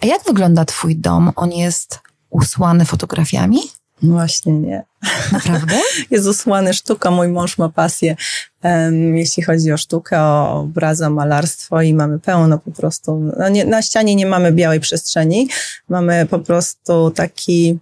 A 0.03 0.07
jak 0.07 0.25
wygląda 0.25 0.65
twój 0.65 0.97
dom? 0.97 1.33
On 1.37 1.53
jest 1.53 1.99
usłany 2.31 2.85
fotografiami? 2.85 3.61
Właśnie 4.03 4.53
nie. 4.53 4.85
Naprawdę? 5.33 5.81
Jest 6.11 6.27
usłany 6.27 6.75
sztuką. 6.75 7.11
Mój 7.11 7.29
mąż 7.29 7.59
ma 7.59 7.69
pasję, 7.69 8.17
em, 8.63 9.17
jeśli 9.17 9.43
chodzi 9.43 9.73
o 9.73 9.77
sztukę, 9.77 10.21
o 10.21 10.61
obrazy, 10.61 11.07
o 11.07 11.11
malarstwo 11.11 11.83
i 11.83 11.95
mamy 11.95 12.19
pełno 12.19 12.59
po 12.59 12.71
prostu. 12.71 13.33
No 13.39 13.49
nie, 13.49 13.65
na 13.65 13.83
ścianie 13.83 14.15
nie 14.15 14.27
mamy 14.27 14.53
białej 14.53 14.81
przestrzeni. 14.81 15.49
Mamy 15.89 16.27
po 16.27 16.39
prostu 16.39 17.11
taki, 17.11 17.79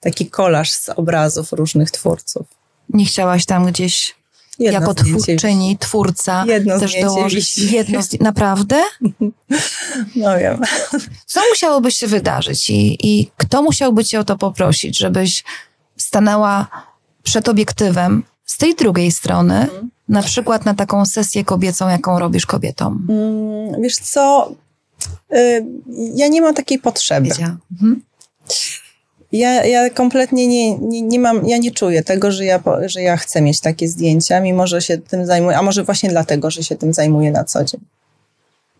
taki 0.00 0.26
kolaż 0.26 0.72
z 0.72 0.88
obrazów 0.88 1.52
różnych 1.52 1.90
twórców. 1.90 2.46
Nie 2.88 3.04
chciałaś 3.04 3.46
tam 3.46 3.66
gdzieś 3.66 4.14
Jedno 4.58 4.80
jako 4.80 4.94
twórczyni, 4.94 5.78
twórca 5.78 6.44
Jedno 6.48 6.80
też 6.80 7.00
dołożyć 7.02 7.58
jedno. 7.58 8.00
Naprawdę? 8.20 8.82
No 10.16 10.38
wiem. 10.38 10.60
Co 11.26 11.40
musiałoby 11.50 11.90
się 11.90 12.06
wydarzyć 12.06 12.70
i, 12.70 12.98
i 13.08 13.30
kto 13.36 13.62
musiałby 13.62 14.04
cię 14.04 14.20
o 14.20 14.24
to 14.24 14.38
poprosić, 14.38 14.98
żebyś 14.98 15.44
stanęła 15.96 16.66
przed 17.22 17.48
obiektywem 17.48 18.22
z 18.44 18.58
tej 18.58 18.74
drugiej 18.74 19.10
strony, 19.12 19.54
Mhm. 19.62 19.90
na 20.08 20.22
przykład 20.22 20.64
na 20.64 20.74
taką 20.74 21.06
sesję 21.06 21.44
kobiecą, 21.44 21.88
jaką 21.88 22.18
robisz 22.18 22.46
kobietom? 22.46 23.06
Mm, 23.10 23.82
Wiesz 23.82 23.96
co, 23.96 24.52
y, 25.34 25.66
ja 26.14 26.28
nie 26.28 26.42
mam 26.42 26.54
takiej 26.54 26.78
potrzeby. 26.78 27.30
Mhm. 27.72 28.02
Ja, 29.32 29.64
ja 29.64 29.90
kompletnie 29.90 30.46
nie, 30.46 30.78
nie, 30.78 31.02
nie 31.02 31.18
mam, 31.18 31.48
ja 31.48 31.58
nie 31.58 31.70
czuję 31.70 32.02
tego, 32.02 32.32
że 32.32 32.44
ja, 32.44 32.62
że 32.86 33.02
ja 33.02 33.16
chcę 33.16 33.42
mieć 33.42 33.60
takie 33.60 33.88
zdjęcia, 33.88 34.40
mimo 34.40 34.66
że 34.66 34.82
się 34.82 34.98
tym 34.98 35.26
zajmuję, 35.26 35.56
a 35.56 35.62
może 35.62 35.84
właśnie 35.84 36.10
dlatego, 36.10 36.50
że 36.50 36.62
się 36.62 36.76
tym 36.76 36.92
zajmuję 36.92 37.30
na 37.30 37.44
co 37.44 37.64
dzień. 37.64 37.80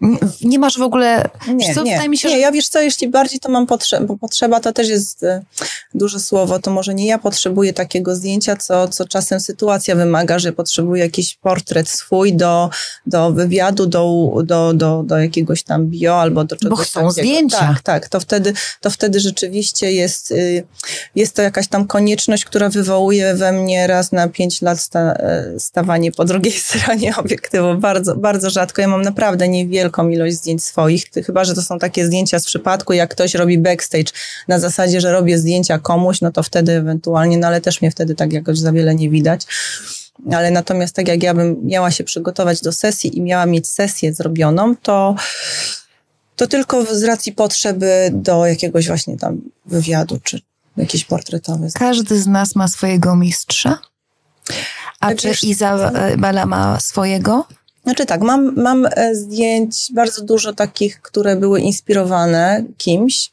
Nie, 0.02 0.18
nie 0.42 0.58
masz 0.58 0.78
w 0.78 0.82
ogóle... 0.82 1.28
Nie, 1.54 1.74
co, 1.74 1.82
nie, 1.82 2.08
mi 2.08 2.18
się, 2.18 2.28
nie 2.28 2.34
że- 2.34 2.40
ja 2.40 2.52
wiesz 2.52 2.68
co, 2.68 2.80
jeśli 2.80 3.08
bardziej 3.08 3.40
to 3.40 3.50
mam 3.50 3.66
potrzebę, 3.66 4.06
bo 4.06 4.16
potrzeba 4.16 4.60
to 4.60 4.72
też 4.72 4.88
jest 4.88 5.22
e, 5.22 5.42
duże 5.94 6.20
słowo, 6.20 6.58
to 6.58 6.70
może 6.70 6.94
nie 6.94 7.06
ja 7.06 7.18
potrzebuję 7.18 7.72
takiego 7.72 8.16
zdjęcia, 8.16 8.56
co, 8.56 8.88
co 8.88 9.08
czasem 9.08 9.40
sytuacja 9.40 9.94
wymaga, 9.94 10.38
że 10.38 10.52
potrzebuję 10.52 11.02
jakiś 11.02 11.34
portret 11.34 11.88
swój 11.88 12.34
do, 12.34 12.70
do 13.06 13.32
wywiadu, 13.32 13.86
do, 13.86 14.32
do, 14.44 14.72
do, 14.74 15.02
do 15.02 15.18
jakiegoś 15.18 15.62
tam 15.62 15.86
bio 15.86 16.20
albo 16.20 16.44
do 16.44 16.56
czegoś 16.56 16.88
chcą 16.88 17.00
takiego. 17.00 17.12
zdjęcia. 17.12 17.58
Tak, 17.58 17.80
tak, 17.80 18.08
to 18.08 18.20
wtedy, 18.20 18.52
to 18.80 18.90
wtedy 18.90 19.20
rzeczywiście 19.20 19.92
jest, 19.92 20.30
y, 20.30 20.64
jest 21.14 21.36
to 21.36 21.42
jakaś 21.42 21.68
tam 21.68 21.86
konieczność, 21.86 22.44
która 22.44 22.68
wywołuje 22.68 23.34
we 23.34 23.52
mnie 23.52 23.86
raz 23.86 24.12
na 24.12 24.28
pięć 24.28 24.62
lat 24.62 24.80
sta, 24.80 25.00
e, 25.00 25.54
stawanie 25.58 26.12
po 26.12 26.24
drugiej 26.24 26.52
stronie 26.68 27.16
obiektywu. 27.16 27.74
Bardzo, 27.78 28.16
bardzo 28.16 28.50
rzadko. 28.50 28.82
Ja 28.82 28.88
mam 28.88 29.02
naprawdę 29.02 29.48
niewielką 29.92 30.08
ilość 30.08 30.36
zdjęć 30.36 30.64
swoich, 30.64 31.04
chyba, 31.26 31.44
że 31.44 31.54
to 31.54 31.62
są 31.62 31.78
takie 31.78 32.06
zdjęcia 32.06 32.38
z 32.38 32.44
przypadku, 32.44 32.92
jak 32.92 33.10
ktoś 33.10 33.34
robi 33.34 33.58
backstage 33.58 34.12
na 34.48 34.58
zasadzie, 34.58 35.00
że 35.00 35.12
robię 35.12 35.38
zdjęcia 35.38 35.78
komuś, 35.78 36.20
no 36.20 36.32
to 36.32 36.42
wtedy 36.42 36.72
ewentualnie, 36.72 37.38
no 37.38 37.46
ale 37.46 37.60
też 37.60 37.82
mnie 37.82 37.90
wtedy 37.90 38.14
tak 38.14 38.32
jakoś 38.32 38.58
za 38.58 38.72
wiele 38.72 38.94
nie 38.94 39.10
widać. 39.10 39.46
Ale 40.32 40.50
natomiast 40.50 40.94
tak 40.94 41.08
jak 41.08 41.22
ja 41.22 41.34
bym 41.34 41.56
miała 41.64 41.90
się 41.90 42.04
przygotować 42.04 42.60
do 42.60 42.72
sesji 42.72 43.18
i 43.18 43.20
miała 43.20 43.46
mieć 43.46 43.68
sesję 43.68 44.14
zrobioną, 44.14 44.76
to 44.76 45.14
to 46.36 46.46
tylko 46.46 46.84
z 46.96 47.04
racji 47.04 47.32
potrzeby 47.32 48.10
do 48.12 48.46
jakiegoś 48.46 48.86
właśnie 48.86 49.16
tam 49.16 49.40
wywiadu, 49.66 50.18
czy 50.22 50.40
jakiś 50.76 51.04
portretowy. 51.04 51.68
Każdy 51.74 52.18
z 52.18 52.26
nas 52.26 52.56
ma 52.56 52.68
swojego 52.68 53.16
mistrza. 53.16 53.78
A 55.00 55.06
Ale 55.06 55.16
czy? 55.16 55.46
Izabela 55.46 56.46
ma 56.46 56.80
swojego? 56.80 57.46
Znaczy 57.84 58.06
tak, 58.06 58.20
mam, 58.20 58.54
mam 58.56 58.86
e, 58.86 59.14
zdjęć 59.14 59.88
bardzo 59.94 60.24
dużo 60.24 60.52
takich, 60.52 61.00
które 61.00 61.36
były 61.36 61.60
inspirowane 61.60 62.64
kimś. 62.76 63.32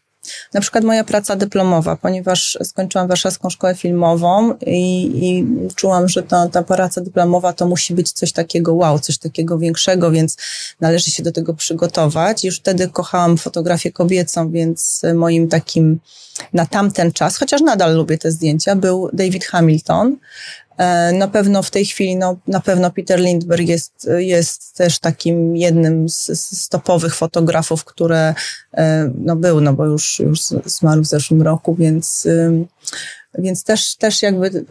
Na 0.53 0.61
przykład 0.61 0.83
moja 0.83 1.03
praca 1.03 1.35
dyplomowa, 1.35 1.95
ponieważ 1.95 2.57
skończyłam 2.63 3.07
Warszawską 3.07 3.49
Szkołę 3.49 3.75
Filmową 3.75 4.53
i, 4.65 5.11
i 5.27 5.45
czułam, 5.75 6.09
że 6.09 6.23
ta, 6.23 6.47
ta 6.47 6.63
praca 6.63 7.01
dyplomowa 7.01 7.53
to 7.53 7.67
musi 7.67 7.93
być 7.93 8.11
coś 8.11 8.31
takiego 8.31 8.73
wow, 8.73 8.99
coś 8.99 9.17
takiego 9.17 9.59
większego, 9.59 10.11
więc 10.11 10.37
należy 10.81 11.11
się 11.11 11.23
do 11.23 11.31
tego 11.31 11.53
przygotować. 11.53 12.43
Już 12.43 12.57
wtedy 12.59 12.87
kochałam 12.87 13.37
fotografię 13.37 13.91
kobiecą, 13.91 14.51
więc 14.51 15.01
moim 15.15 15.47
takim 15.47 15.99
na 16.53 16.65
tamten 16.65 17.11
czas, 17.11 17.37
chociaż 17.37 17.61
nadal 17.61 17.95
lubię 17.95 18.17
te 18.17 18.31
zdjęcia, 18.31 18.75
był 18.75 19.09
David 19.13 19.45
Hamilton. 19.45 20.17
E, 20.79 21.11
Na 21.13 21.27
pewno 21.27 21.63
w 21.63 21.71
tej 21.71 21.85
chwili, 21.85 22.15
no, 22.15 22.35
na 22.47 22.59
pewno 22.59 22.91
Peter 22.91 23.19
Lindbergh 23.19 23.67
jest, 23.69 24.09
jest 24.17 24.77
też 24.77 24.99
takim 24.99 25.55
jednym 25.57 26.09
z, 26.09 26.25
z 26.41 26.69
topowych 26.69 27.15
fotografów, 27.15 27.85
które 27.85 28.35
e, 28.73 29.11
no, 29.15 29.35
był, 29.35 29.61
no 29.61 29.73
bo 29.73 29.85
już, 29.85 30.19
już 30.19 30.39
zmarł 30.65 31.01
w 31.01 31.05
zeszłym 31.07 31.41
roku, 31.41 31.75
więc, 31.75 32.27
więc 33.37 33.63
też, 33.63 33.95
też 33.95 34.21
jakby 34.21 34.65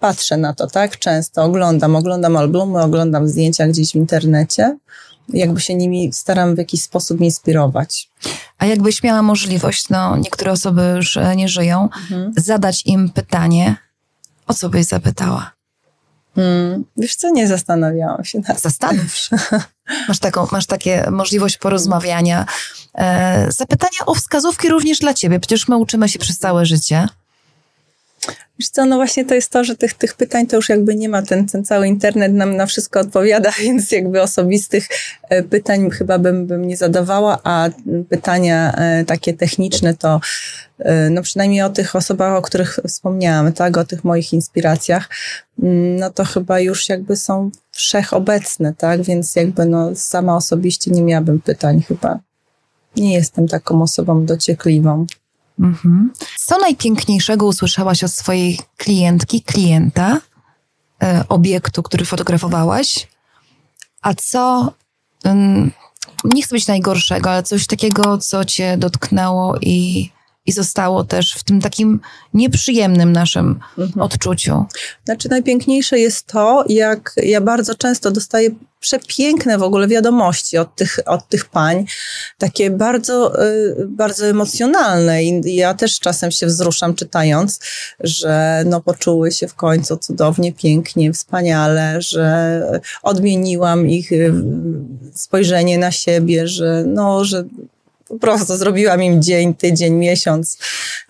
patrzę 0.00 0.36
na 0.36 0.54
to, 0.54 0.66
tak? 0.66 0.98
Często 0.98 1.42
oglądam, 1.42 1.96
oglądam 1.96 2.36
albumy, 2.36 2.82
oglądam 2.82 3.28
zdjęcia 3.28 3.68
gdzieś 3.68 3.92
w 3.92 3.94
internecie. 3.94 4.78
Jakby 5.28 5.60
się 5.60 5.74
nimi 5.74 6.12
staram 6.12 6.54
w 6.54 6.58
jakiś 6.58 6.82
sposób 6.82 7.20
inspirować. 7.20 8.10
A 8.58 8.66
jakbyś 8.66 9.02
miała 9.02 9.22
możliwość, 9.22 9.88
no 9.88 10.16
niektóre 10.16 10.52
osoby 10.52 10.82
już 10.96 11.16
e, 11.16 11.36
nie 11.36 11.48
żyją, 11.48 11.82
Mhm. 11.82 12.32
zadać 12.36 12.82
im 12.86 13.08
pytanie, 13.10 13.76
o 14.46 14.54
co 14.54 14.68
byś 14.68 14.86
zapytała? 14.86 15.54
Hmm. 16.34 16.84
Wiesz 16.96 17.16
co, 17.16 17.30
nie 17.30 17.48
zastanawiałam 17.48 18.24
się 18.24 18.40
nad 18.48 18.60
Zastanów 18.60 19.16
się. 19.16 19.36
Masz, 20.08 20.18
taką, 20.18 20.46
masz 20.52 20.66
takie 20.66 21.10
możliwość 21.10 21.58
porozmawiania. 21.58 22.46
E, 22.94 23.52
zapytania 23.52 23.98
o 24.06 24.14
wskazówki 24.14 24.68
również 24.68 24.98
dla 24.98 25.14
ciebie. 25.14 25.40
Przecież 25.40 25.68
my 25.68 25.76
uczymy 25.76 26.08
się 26.08 26.18
przez 26.18 26.38
całe 26.38 26.66
życie. 26.66 27.08
Wiesz 28.58 28.68
co, 28.68 28.86
no 28.86 28.96
właśnie 28.96 29.24
to 29.24 29.34
jest 29.34 29.50
to, 29.50 29.64
że 29.64 29.76
tych, 29.76 29.94
tych 29.94 30.14
pytań 30.14 30.46
to 30.46 30.56
już 30.56 30.68
jakby 30.68 30.94
nie 30.94 31.08
ma, 31.08 31.22
ten, 31.22 31.46
ten 31.46 31.64
cały 31.64 31.88
internet 31.88 32.32
nam 32.32 32.56
na 32.56 32.66
wszystko 32.66 33.00
odpowiada, 33.00 33.50
więc 33.62 33.92
jakby 33.92 34.22
osobistych 34.22 34.88
e, 35.22 35.42
pytań 35.42 35.90
chyba 35.90 36.18
bym, 36.18 36.46
bym 36.46 36.66
nie 36.66 36.76
zadawała, 36.76 37.38
a 37.44 37.68
pytania 38.08 38.72
e, 38.72 39.04
takie 39.04 39.34
techniczne 39.34 39.94
to 39.94 40.20
e, 40.78 41.10
no 41.10 41.22
przynajmniej 41.22 41.62
o 41.62 41.70
tych 41.70 41.96
osobach, 41.96 42.32
o 42.36 42.42
których 42.42 42.78
wspomniałam, 42.88 43.52
tak, 43.52 43.76
o 43.76 43.84
tych 43.84 44.04
moich 44.04 44.32
inspiracjach, 44.32 45.08
mm, 45.62 45.96
no 45.96 46.10
to 46.10 46.24
chyba 46.24 46.60
już 46.60 46.88
jakby 46.88 47.16
są 47.16 47.50
wszechobecne, 47.72 48.74
tak, 48.78 49.02
więc 49.02 49.36
jakby 49.36 49.66
no 49.66 49.90
sama 49.94 50.36
osobiście 50.36 50.90
nie 50.90 51.02
miałabym 51.02 51.40
pytań 51.40 51.82
chyba. 51.88 52.18
Nie 52.96 53.14
jestem 53.14 53.48
taką 53.48 53.82
osobą 53.82 54.24
dociekliwą. 54.24 55.06
Mhm. 55.60 56.12
Co 56.38 56.58
najpiękniejszego 56.58 57.46
usłyszałaś 57.46 58.04
od 58.04 58.12
swojej 58.12 58.58
klientki, 58.76 59.42
klienta, 59.42 60.20
e, 61.02 61.24
obiektu, 61.28 61.82
który 61.82 62.04
fotografowałaś? 62.04 63.08
A 64.02 64.14
co, 64.14 64.72
ym, 65.26 65.72
nie 66.24 66.42
chcę 66.42 66.56
być 66.56 66.66
najgorszego, 66.66 67.30
ale 67.30 67.42
coś 67.42 67.66
takiego, 67.66 68.18
co 68.18 68.44
cię 68.44 68.76
dotknęło 68.78 69.56
i 69.60 70.10
i 70.46 70.52
zostało 70.52 71.04
też 71.04 71.34
w 71.34 71.42
tym 71.42 71.60
takim 71.60 72.00
nieprzyjemnym 72.34 73.12
naszym 73.12 73.60
mhm. 73.78 74.00
odczuciu? 74.00 74.64
Znaczy, 75.04 75.28
najpiękniejsze 75.28 75.98
jest 75.98 76.26
to, 76.26 76.64
jak 76.68 77.12
ja 77.16 77.40
bardzo 77.40 77.74
często 77.74 78.10
dostaję 78.10 78.50
przepiękne 78.84 79.58
w 79.58 79.62
ogóle 79.62 79.88
wiadomości 79.88 80.58
od 80.58 80.76
tych, 80.76 80.98
od 81.06 81.28
tych 81.28 81.44
pań, 81.44 81.84
takie 82.38 82.70
bardzo, 82.70 83.44
y, 83.44 83.86
bardzo 83.88 84.26
emocjonalne 84.26 85.24
i 85.24 85.54
ja 85.54 85.74
też 85.74 86.00
czasem 86.00 86.30
się 86.30 86.46
wzruszam 86.46 86.94
czytając, 86.94 87.60
że 88.00 88.64
no 88.66 88.80
poczuły 88.80 89.32
się 89.32 89.48
w 89.48 89.54
końcu 89.54 89.96
cudownie, 89.96 90.52
pięknie, 90.52 91.12
wspaniale, 91.12 92.02
że 92.02 92.62
odmieniłam 93.02 93.88
ich 93.90 94.12
y, 94.12 94.32
spojrzenie 95.14 95.78
na 95.78 95.90
siebie, 95.90 96.48
że 96.48 96.84
no, 96.86 97.24
że 97.24 97.44
po 98.08 98.18
prostu 98.18 98.56
zrobiłam 98.56 99.02
im 99.02 99.22
dzień, 99.22 99.54
tydzień, 99.54 99.94
miesiąc. 99.94 100.58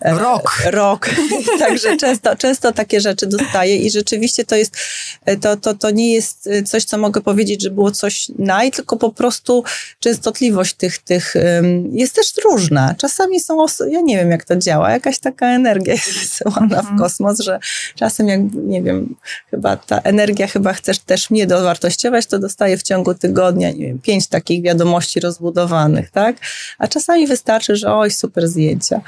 E, 0.01 0.13
rok. 0.13 0.63
Rok. 0.65 1.09
Także 1.59 1.97
często, 1.97 2.35
często 2.35 2.71
takie 2.71 3.01
rzeczy 3.01 3.27
dostaję 3.27 3.77
i 3.77 3.91
rzeczywiście 3.91 4.45
to 4.45 4.55
jest, 4.55 4.77
e, 5.25 5.37
to, 5.37 5.57
to, 5.57 5.73
to 5.73 5.91
nie 5.91 6.13
jest 6.13 6.47
e, 6.47 6.63
coś, 6.63 6.83
co 6.83 6.97
mogę 6.97 7.21
powiedzieć, 7.21 7.63
że 7.63 7.69
było 7.69 7.91
coś 7.91 8.27
naj, 8.39 8.71
tylko 8.71 8.97
po 8.97 9.11
prostu 9.11 9.63
częstotliwość 9.99 10.73
tych, 10.73 10.97
tych 10.97 11.33
jest 11.91 12.15
też 12.15 12.33
różna. 12.43 12.95
Czasami 12.97 13.39
są, 13.39 13.65
ja 13.89 14.01
nie 14.01 14.17
wiem 14.17 14.31
jak 14.31 14.45
to 14.45 14.55
działa, 14.55 14.91
jakaś 14.91 15.19
taka 15.19 15.47
energia 15.47 15.93
jest 15.93 16.13
wysyłana 16.19 16.75
w 16.75 16.79
mhm. 16.79 16.97
kosmos, 16.97 17.39
że 17.39 17.59
czasem 17.95 18.27
jak, 18.27 18.39
nie 18.53 18.81
wiem, 18.81 19.15
chyba 19.51 19.77
ta 19.77 19.99
energia 19.99 20.47
chyba 20.47 20.73
chcesz 20.73 20.99
też 20.99 21.29
mnie 21.29 21.47
dowartościować, 21.47 22.25
to 22.25 22.39
dostaję 22.39 22.77
w 22.77 22.83
ciągu 22.83 23.13
tygodnia, 23.13 23.71
nie 23.71 23.87
wiem, 23.87 23.99
pięć 23.99 24.27
takich 24.27 24.63
wiadomości 24.63 25.19
rozbudowanych, 25.19 26.11
tak? 26.11 26.35
A 26.77 26.87
czasami 26.95 27.27
wystarczy, 27.27 27.75
że 27.75 27.93
oj, 27.93 28.11
super 28.11 28.47
zdjęcia. 28.47 29.01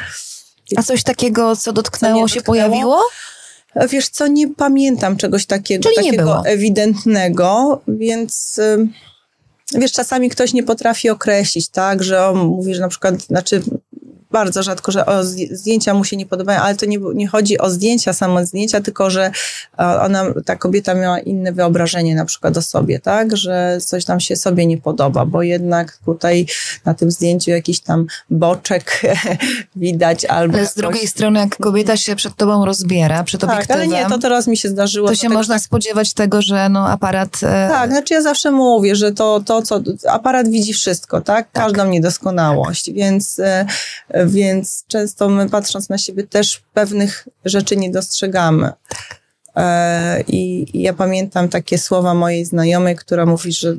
A 0.76 0.84
coś 0.84 1.04
takiego, 1.04 1.56
co 1.56 1.74
dotknęło, 1.74 2.28
co 2.28 2.36
się 2.36 2.42
pojawiło? 2.42 3.02
Wiesz 3.90 4.10
co, 4.10 4.28
nie 4.28 4.48
pamiętam 4.54 5.18
czegoś 5.18 5.46
takiego, 5.46 5.90
Czyli 5.90 5.96
takiego 5.96 6.44
ewidentnego, 6.46 7.82
więc 7.88 8.60
wiesz, 9.74 9.92
czasami 9.92 10.30
ktoś 10.30 10.54
nie 10.54 10.64
potrafi 10.64 11.10
określić, 11.10 11.70
tak, 11.70 12.04
że 12.04 12.28
on 12.28 12.38
mówi, 12.38 12.76
że 12.76 12.82
na 12.82 12.88
przykład, 12.88 13.22
znaczy 13.22 13.64
bardzo 14.32 14.64
rzadko, 14.64 14.92
że 14.92 15.06
o, 15.06 15.24
zdjęcia 15.52 15.94
mu 15.94 16.04
się 16.04 16.18
nie 16.18 16.26
podobają, 16.26 16.62
ale 16.62 16.76
to 16.76 16.86
nie, 16.86 16.98
nie 17.14 17.28
chodzi 17.28 17.58
o 17.60 17.70
zdjęcia, 17.70 18.14
samo 18.14 18.46
zdjęcia, 18.46 18.82
tylko 18.82 19.10
że 19.10 19.32
ona, 19.78 20.26
ta 20.46 20.56
kobieta 20.56 20.94
miała 20.94 21.20
inne 21.20 21.52
wyobrażenie 21.52 22.16
na 22.16 22.26
przykład 22.26 22.58
o 22.58 22.62
sobie, 22.62 23.00
tak, 23.00 23.38
że 23.38 23.78
coś 23.82 24.06
tam 24.06 24.20
się 24.20 24.36
sobie 24.36 24.66
nie 24.66 24.78
podoba, 24.78 25.26
bo 25.26 25.44
jednak 25.44 25.98
tutaj 26.06 26.46
na 26.86 26.94
tym 26.94 27.12
zdjęciu 27.12 27.52
jakiś 27.52 27.80
tam 27.80 28.06
boczek 28.30 29.02
widać 29.76 30.26
albo... 30.26 30.58
Ale 30.58 30.68
z 30.68 30.76
drugiej 30.76 31.08
strony, 31.08 31.40
jak 31.40 31.58
kobieta 31.58 31.98
się 31.98 32.16
przed 32.16 32.36
tobą 32.36 32.66
rozbiera, 32.66 33.24
przed 33.24 33.42
tak, 33.42 33.50
obiektywem... 33.50 33.82
ale 33.82 34.04
nie, 34.04 34.10
to 34.10 34.18
teraz 34.20 34.48
mi 34.48 34.58
się 34.58 34.70
zdarzyło. 34.70 35.08
To 35.08 35.16
się 35.16 35.30
można 35.30 35.56
tak... 35.56 35.64
spodziewać 35.64 36.14
tego, 36.14 36.42
że 36.42 36.70
no 36.70 36.90
aparat... 36.90 37.38
E... 37.44 37.68
Tak, 37.70 37.92
znaczy 37.92 38.14
ja 38.14 38.22
zawsze 38.22 38.52
mówię, 38.52 38.96
że 38.96 39.12
to, 39.12 39.42
to 39.46 39.62
co... 39.62 39.82
Aparat 40.10 40.50
widzi 40.50 40.74
wszystko, 40.74 41.22
tak? 41.22 41.52
tak. 41.52 41.64
Każdą 41.64 41.82
tak. 41.82 41.92
niedoskonałość, 41.92 42.92
więc 42.92 43.40
e, 43.40 43.66
więc 44.28 44.84
często 44.88 45.30
my 45.30 45.50
patrząc 45.50 45.90
na 45.90 45.98
siebie 45.98 46.24
też 46.24 46.62
pewnych 46.74 47.28
rzeczy 47.46 47.78
nie 47.78 47.92
dostrzegamy. 47.92 48.72
Tak. 48.90 49.22
E, 49.56 50.22
I, 50.28 50.66
I 50.78 50.82
ja 50.82 50.94
pamiętam 50.94 51.50
takie 51.50 51.78
słowa 51.78 52.14
mojej 52.14 52.46
znajomej, 52.46 52.96
która 52.96 53.26
mówi, 53.26 53.52
że 53.52 53.78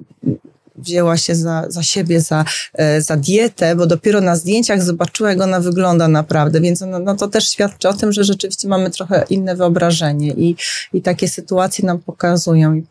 wzięła 0.78 1.16
się 1.16 1.34
za, 1.34 1.64
za 1.68 1.82
siebie, 1.82 2.20
za, 2.20 2.44
e, 2.74 3.00
za 3.00 3.16
dietę, 3.16 3.76
bo 3.76 3.86
dopiero 3.86 4.20
na 4.20 4.36
zdjęciach 4.36 4.82
zobaczyła, 4.82 5.30
jak 5.30 5.40
ona 5.40 5.60
wygląda 5.60 6.08
naprawdę. 6.08 6.60
Więc 6.60 6.80
no, 6.80 6.98
no 6.98 7.14
to 7.14 7.28
też 7.28 7.50
świadczy 7.50 7.88
o 7.88 7.94
tym, 7.94 8.12
że 8.12 8.24
rzeczywiście 8.24 8.68
mamy 8.68 8.90
trochę 8.90 9.24
inne 9.30 9.56
wyobrażenie 9.56 10.28
i, 10.28 10.56
i 10.92 11.02
takie 11.02 11.28
sytuacje 11.28 11.86
nam 11.86 11.98
pokazują. 11.98 12.74
I, 12.74 12.84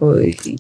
i 0.46 0.58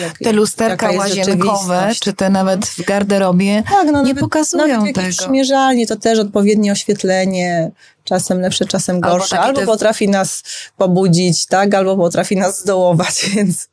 jak, 0.00 0.18
te 0.18 0.32
lusterka 0.32 0.90
łazienkowe, 0.90 1.90
czy 2.00 2.12
te 2.12 2.30
nawet 2.30 2.66
w 2.66 2.84
garderobie, 2.84 3.62
tak, 3.68 3.86
no, 3.86 4.02
nie 4.02 4.08
nawet, 4.08 4.20
pokazują 4.20 4.78
nawet 4.78 4.94
tego. 4.94 5.08
Przymierzalnie 5.08 5.86
to 5.86 5.96
też 5.96 6.18
odpowiednie 6.18 6.72
oświetlenie, 6.72 7.70
czasem 8.04 8.40
lepsze, 8.40 8.64
czasem 8.64 9.00
gorsze. 9.00 9.40
Albo, 9.40 9.60
albo 9.60 9.72
potrafi 9.72 10.08
nas 10.08 10.42
pobudzić, 10.76 11.46
tak, 11.46 11.74
albo 11.74 11.96
potrafi 11.96 12.36
nas 12.36 12.60
zdołować, 12.60 13.24
więc... 13.34 13.68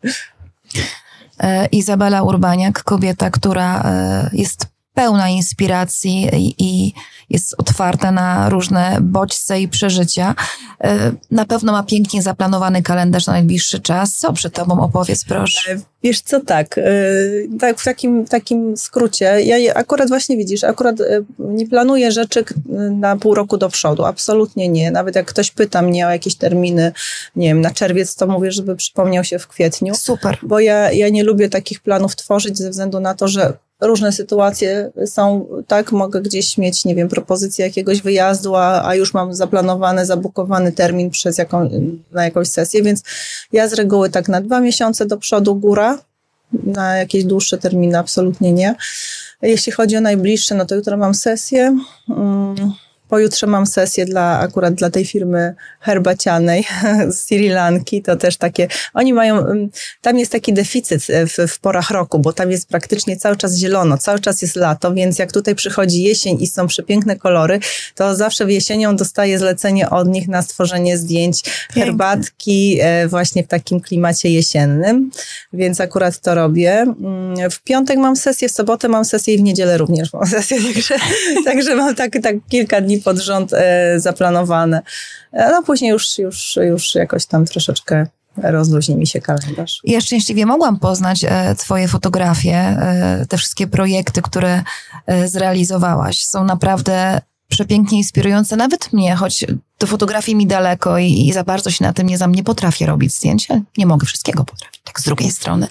E, 1.40 1.68
Izabela 1.72 2.24
Urbaniak, 2.24 2.84
kobieta, 2.84 3.30
która 3.30 3.82
e, 3.82 4.30
jest 4.34 4.77
pełna 4.98 5.30
inspiracji 5.30 6.30
i, 6.60 6.94
jest 7.30 7.56
otwarta 7.58 8.12
na 8.12 8.50
różne 8.50 8.98
bodźce 9.02 9.62
i 9.62 9.68
przeżycia. 9.68 10.36
E, 10.84 11.12
na 11.32 11.46
pewno 11.46 11.72
ma 11.72 11.84
pięknie 11.84 12.22
zaplanowany 12.22 12.82
kalendarz 12.82 13.28
na 13.28 13.34
najbliższy 13.34 13.80
czas. 13.80 14.14
Co 14.14 14.34
przed 14.34 14.54
tobą 14.54 14.80
opowiedz, 14.82 15.26
proszę? 15.26 15.78
Wiesz 16.04 16.22
co, 16.22 16.40
tak, 16.40 16.80
tak 17.60 17.80
w 17.80 17.84
takim, 17.84 18.26
takim 18.26 18.78
skrócie, 18.78 19.42
ja 19.42 19.74
akurat 19.74 20.10
właśnie 20.10 20.38
widzisz, 20.38 20.64
akurat 20.64 20.96
nie 21.40 21.68
planuję 21.68 22.12
rzeczy 22.12 22.44
na 22.92 23.16
pół 23.16 23.36
roku 23.36 23.58
do 23.58 23.70
przodu, 23.70 24.06
absolutnie 24.06 24.70
nie. 24.70 24.92
Nawet 24.92 25.16
jak 25.16 25.26
ktoś 25.26 25.52
pyta 25.52 25.82
mnie 25.82 26.08
o 26.08 26.12
jakieś 26.12 26.36
terminy, 26.36 26.92
nie 27.36 27.48
wiem, 27.48 27.62
na 27.62 27.72
czerwiec, 27.72 28.16
to 28.16 28.28
mówię, 28.28 28.52
żeby 28.52 28.76
przypomniał 28.76 29.24
się 29.24 29.40
w 29.40 29.48
kwietniu. 29.48 29.96
Super. 29.96 30.38
Bo 30.44 30.60
ja, 30.60 30.92
ja 30.92 31.10
nie 31.10 31.24
lubię 31.24 31.50
takich 31.50 31.80
planów 31.80 32.16
tworzyć 32.16 32.58
ze 32.58 32.70
względu 32.70 33.00
na 33.00 33.14
to, 33.14 33.28
że 33.28 33.54
różne 33.82 34.12
sytuacje 34.12 34.92
są, 35.06 35.48
tak, 35.68 35.92
mogę 35.92 36.22
gdzieś 36.22 36.58
mieć, 36.58 36.86
nie 36.86 36.96
wiem, 36.96 37.10
propozycję 37.10 37.66
jakiegoś 37.66 38.02
wyjazdu, 38.02 38.56
a, 38.56 38.88
a 38.88 38.96
już 38.96 39.14
mam 39.14 39.34
zaplanowany, 39.34 40.06
zabukowany 40.06 40.72
termin 40.72 41.10
przez 41.10 41.38
jaką, 41.38 41.70
na 42.12 42.26
jakąś 42.26 42.48
sesję, 42.48 42.84
więc 42.84 43.04
ja 43.52 43.68
z 43.68 43.74
reguły 43.74 44.10
tak 44.10 44.30
na 44.30 44.42
dwa 44.42 44.60
miesiące 44.60 45.06
do 45.06 45.18
przodu 45.18 45.56
góra, 45.56 46.00
na 46.64 46.98
jakieś 46.98 47.24
dłuższe 47.24 47.58
terminy 47.58 47.98
absolutnie 47.98 48.54
nie. 48.54 48.76
Jeśli 49.42 49.72
chodzi 49.72 49.98
o 49.98 50.02
najbliższe, 50.02 50.56
no 50.56 50.66
to 50.66 50.76
jutro 50.76 50.98
mam 50.98 51.14
sesję. 51.14 51.78
Hmm 52.08 52.87
Pojutrze 53.10 53.48
mam 53.48 53.66
sesję 53.66 54.06
dla, 54.06 54.40
akurat 54.40 54.74
dla 54.74 54.90
tej 54.90 55.06
firmy 55.06 55.56
herbacianej 55.80 56.64
z 57.14 57.20
Sri 57.20 57.50
Lanki. 57.50 58.02
To 58.02 58.16
też 58.16 58.38
takie, 58.38 58.68
oni 58.94 59.14
mają, 59.14 59.38
mm, 59.40 59.70
tam 60.02 60.20
jest 60.20 60.32
taki 60.32 60.54
deficyt 60.54 61.04
w, 61.04 61.48
w 61.48 61.60
porach 61.60 61.92
roku, 61.92 62.20
bo 62.20 62.34
tam 62.34 62.52
jest 62.52 62.70
praktycznie 62.70 63.18
cały 63.18 63.36
czas 63.36 63.56
zielono, 63.56 63.98
cały 63.98 64.20
czas 64.20 64.42
jest 64.42 64.56
lato, 64.56 64.94
więc 64.94 65.20
jak 65.20 65.32
tutaj 65.32 65.56
przychodzi 65.56 66.04
jesień 66.04 66.38
i 66.42 66.48
są 66.48 66.68
przepiękne 66.68 67.16
kolory, 67.16 67.60
to 67.96 68.16
zawsze 68.16 68.46
w 68.46 68.50
jesienią 68.50 68.96
dostaję 68.96 69.40
zlecenie 69.40 69.90
od 69.90 70.08
nich 70.08 70.28
na 70.28 70.42
stworzenie 70.42 70.98
zdjęć 70.98 71.42
Piękne. 71.44 71.82
herbatki 71.84 72.78
e, 72.82 73.08
właśnie 73.08 73.44
w 73.44 73.48
takim 73.48 73.82
klimacie 73.82 74.30
jesiennym, 74.30 75.12
więc 75.54 75.82
akurat 75.82 76.20
to 76.20 76.36
robię. 76.36 76.72
Mm, 76.72 77.50
w 77.52 77.60
piątek 77.60 77.98
mam 77.98 78.16
sesję, 78.16 78.50
w 78.50 78.52
sobotę 78.52 78.88
mam 78.88 79.06
sesję 79.06 79.34
i 79.34 79.38
w 79.38 79.42
niedzielę 79.42 79.78
również 79.78 80.14
mam 80.14 80.26
sesję, 80.38 80.58
także, 80.62 80.96
także 81.46 81.76
mam 81.76 81.96
tak, 81.96 82.18
tak 82.24 82.36
kilka 82.50 82.82
dni 82.82 82.97
pod 83.00 83.18
rząd 83.18 83.54
e, 83.54 84.00
zaplanowane. 84.00 84.82
E, 85.34 85.52
no 85.52 85.64
później 85.64 85.92
już, 85.92 86.18
już, 86.18 86.56
już 86.56 86.96
jakoś 86.96 87.26
tam 87.26 87.46
troszeczkę 87.46 88.08
rozluźni 88.44 88.96
mi 88.96 89.08
się 89.08 89.22
kalendarz. 89.22 89.82
Ja 89.84 90.02
szczęśliwie 90.02 90.46
mogłam 90.46 90.80
poznać 90.80 91.24
e, 91.24 91.56
Twoje 91.56 91.88
fotografie, 91.88 92.78
te 93.30 93.38
wszystkie 93.38 93.68
projekty, 93.68 94.22
które 94.22 94.64
zrealizowałaś. 95.26 96.26
Są 96.26 96.44
naprawdę 96.44 97.22
przepięknie 97.48 97.98
inspirujące 97.98 98.56
nawet 98.56 98.94
mnie, 98.94 99.16
choć 99.16 99.46
do 99.80 99.88
fotografii 99.88 100.36
mi 100.36 100.48
daleko 100.48 100.98
i, 100.98 101.28
i, 101.28 101.34
za 101.34 101.44
bardzo 101.44 101.72
się 101.72 101.84
na 101.84 101.94
tym 101.94 102.08
nie 102.08 102.18
znam, 102.18 102.36
nie 102.36 102.44
potrafię 102.44 102.86
robić 102.86 103.16
zdjęć. 103.16 103.48
Nie 103.78 103.86
mogę 103.86 104.06
wszystkiego 104.06 104.44
potrafić, 104.46 104.82
tak 104.84 105.00
z 105.00 105.04
drugiej 105.04 105.32
strony. 105.32 105.68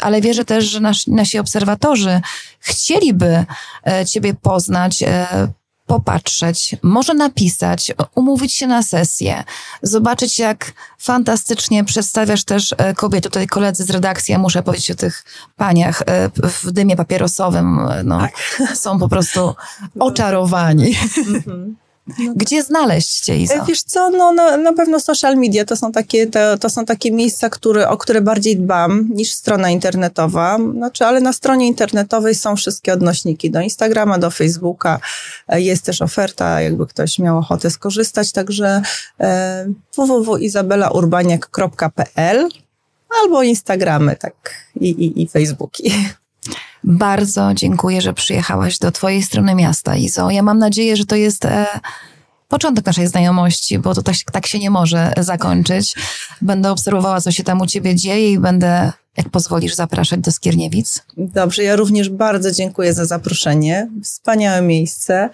Ale 0.00 0.20
wierzę 0.20 0.44
też, 0.44 0.64
że 0.64 0.80
nasi, 0.80 1.10
nasi 1.10 1.38
obserwatorzy 1.38 2.20
chcieliby 2.60 3.44
Ciebie 4.06 4.34
poznać, 4.34 5.04
popatrzeć, 5.90 6.76
może 6.82 7.14
napisać, 7.14 7.92
umówić 8.14 8.54
się 8.54 8.66
na 8.66 8.82
sesję, 8.82 9.44
zobaczyć, 9.82 10.38
jak 10.38 10.72
fantastycznie 10.98 11.84
przedstawiasz 11.84 12.44
też 12.44 12.74
e, 12.78 12.94
kobiety. 12.94 13.28
Tutaj 13.28 13.46
koledzy 13.46 13.84
z 13.84 13.90
redakcji, 13.90 14.32
ja 14.32 14.38
muszę 14.38 14.62
powiedzieć 14.62 14.90
o 14.90 14.94
tych 14.94 15.24
paniach 15.56 16.02
e, 16.06 16.30
w 16.42 16.70
dymie 16.70 16.96
papierosowym, 16.96 17.78
e, 17.78 18.02
no, 18.04 18.18
tak. 18.18 18.32
są 18.76 18.98
po 18.98 19.08
prostu 19.08 19.54
oczarowani. 20.00 20.94
No. 22.18 22.32
Gdzie 22.36 22.62
znaleźć 22.62 23.20
cię, 23.20 23.36
Iza? 23.36 23.64
Wiesz 23.64 23.82
co, 23.82 24.10
no, 24.10 24.32
no, 24.32 24.56
na 24.56 24.72
pewno 24.72 25.00
social 25.00 25.36
media 25.36 25.64
to 25.64 25.76
są 25.76 25.92
takie, 25.92 26.26
to, 26.26 26.58
to 26.58 26.70
są 26.70 26.84
takie 26.84 27.12
miejsca, 27.12 27.50
które, 27.50 27.88
o 27.88 27.96
które 27.96 28.20
bardziej 28.20 28.56
dbam 28.56 29.08
niż 29.10 29.32
strona 29.32 29.70
internetowa. 29.70 30.58
Znaczy, 30.72 31.04
ale 31.04 31.20
na 31.20 31.32
stronie 31.32 31.66
internetowej 31.66 32.34
są 32.34 32.56
wszystkie 32.56 32.92
odnośniki 32.92 33.50
do 33.50 33.60
Instagrama, 33.60 34.18
do 34.18 34.30
Facebooka. 34.30 35.00
E, 35.48 35.60
jest 35.60 35.84
też 35.84 36.02
oferta, 36.02 36.60
jakby 36.60 36.86
ktoś 36.86 37.18
miał 37.18 37.38
ochotę 37.38 37.70
skorzystać, 37.70 38.32
także 38.32 38.82
e, 39.20 39.66
www.izabelaurbaniak.pl 39.96 42.48
albo 43.22 43.42
Instagramy, 43.42 44.16
tak, 44.16 44.34
i, 44.80 44.88
i, 44.88 45.22
i 45.22 45.28
Facebooki. 45.28 45.92
Bardzo 46.84 47.54
dziękuję, 47.54 48.00
że 48.00 48.12
przyjechałaś 48.12 48.78
do 48.78 48.92
Twojej 48.92 49.22
strony 49.22 49.54
miasta, 49.54 49.96
Izo. 49.96 50.30
Ja 50.30 50.42
mam 50.42 50.58
nadzieję, 50.58 50.96
że 50.96 51.04
to 51.04 51.16
jest 51.16 51.44
e, 51.44 51.66
początek 52.48 52.86
naszej 52.86 53.06
znajomości, 53.06 53.78
bo 53.78 53.94
to 53.94 54.02
tak, 54.02 54.16
tak 54.32 54.46
się 54.46 54.58
nie 54.58 54.70
może 54.70 55.12
zakończyć. 55.18 55.94
Będę 56.42 56.70
obserwowała, 56.70 57.20
co 57.20 57.32
się 57.32 57.44
tam 57.44 57.60
u 57.60 57.66
ciebie 57.66 57.94
dzieje 57.94 58.32
i 58.32 58.38
będę, 58.38 58.92
jak 59.16 59.28
pozwolisz, 59.28 59.74
zapraszać 59.74 60.20
do 60.20 60.32
Skierniewic. 60.32 61.02
Dobrze, 61.16 61.62
ja 61.62 61.76
również 61.76 62.08
bardzo 62.08 62.50
dziękuję 62.52 62.94
za 62.94 63.04
zaproszenie. 63.04 63.90
Wspaniałe 64.02 64.62
miejsce. 64.62 65.30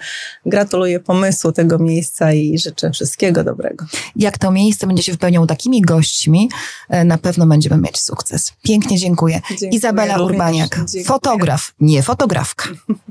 Gratuluję 0.47 1.01
pomysłu 1.01 1.53
tego 1.53 1.79
miejsca 1.79 2.33
i 2.33 2.59
życzę 2.59 2.91
wszystkiego 2.91 3.45
dobrego. 3.45 3.87
Jak 4.17 4.39
to 4.39 4.51
miejsce 4.51 4.87
będzie 4.87 5.03
się 5.03 5.13
wypełniało 5.13 5.47
takimi 5.47 5.83
gośćmi, 5.83 6.49
e, 6.89 7.05
na 7.05 7.19
pewno 7.19 7.47
będziemy 7.47 7.77
mieć 7.77 7.99
sukces. 8.01 8.53
Pięknie 8.63 8.99
dziękuję. 8.99 9.41
Dziękuję 9.51 9.71
Izabela 9.71 10.17
również. 10.17 10.33
Urbaniak, 10.33 10.77
Dziękuję. 10.77 11.05
fotograf, 11.05 11.75
nie 11.81 12.03
fotografka, 12.03 12.69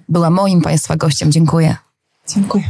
była 0.09 0.29
moim 0.29 0.61
Państwa 0.61 0.95
gościem. 0.95 1.31
Dziękuję. 1.31 1.75
Dziękuję. 2.27 2.63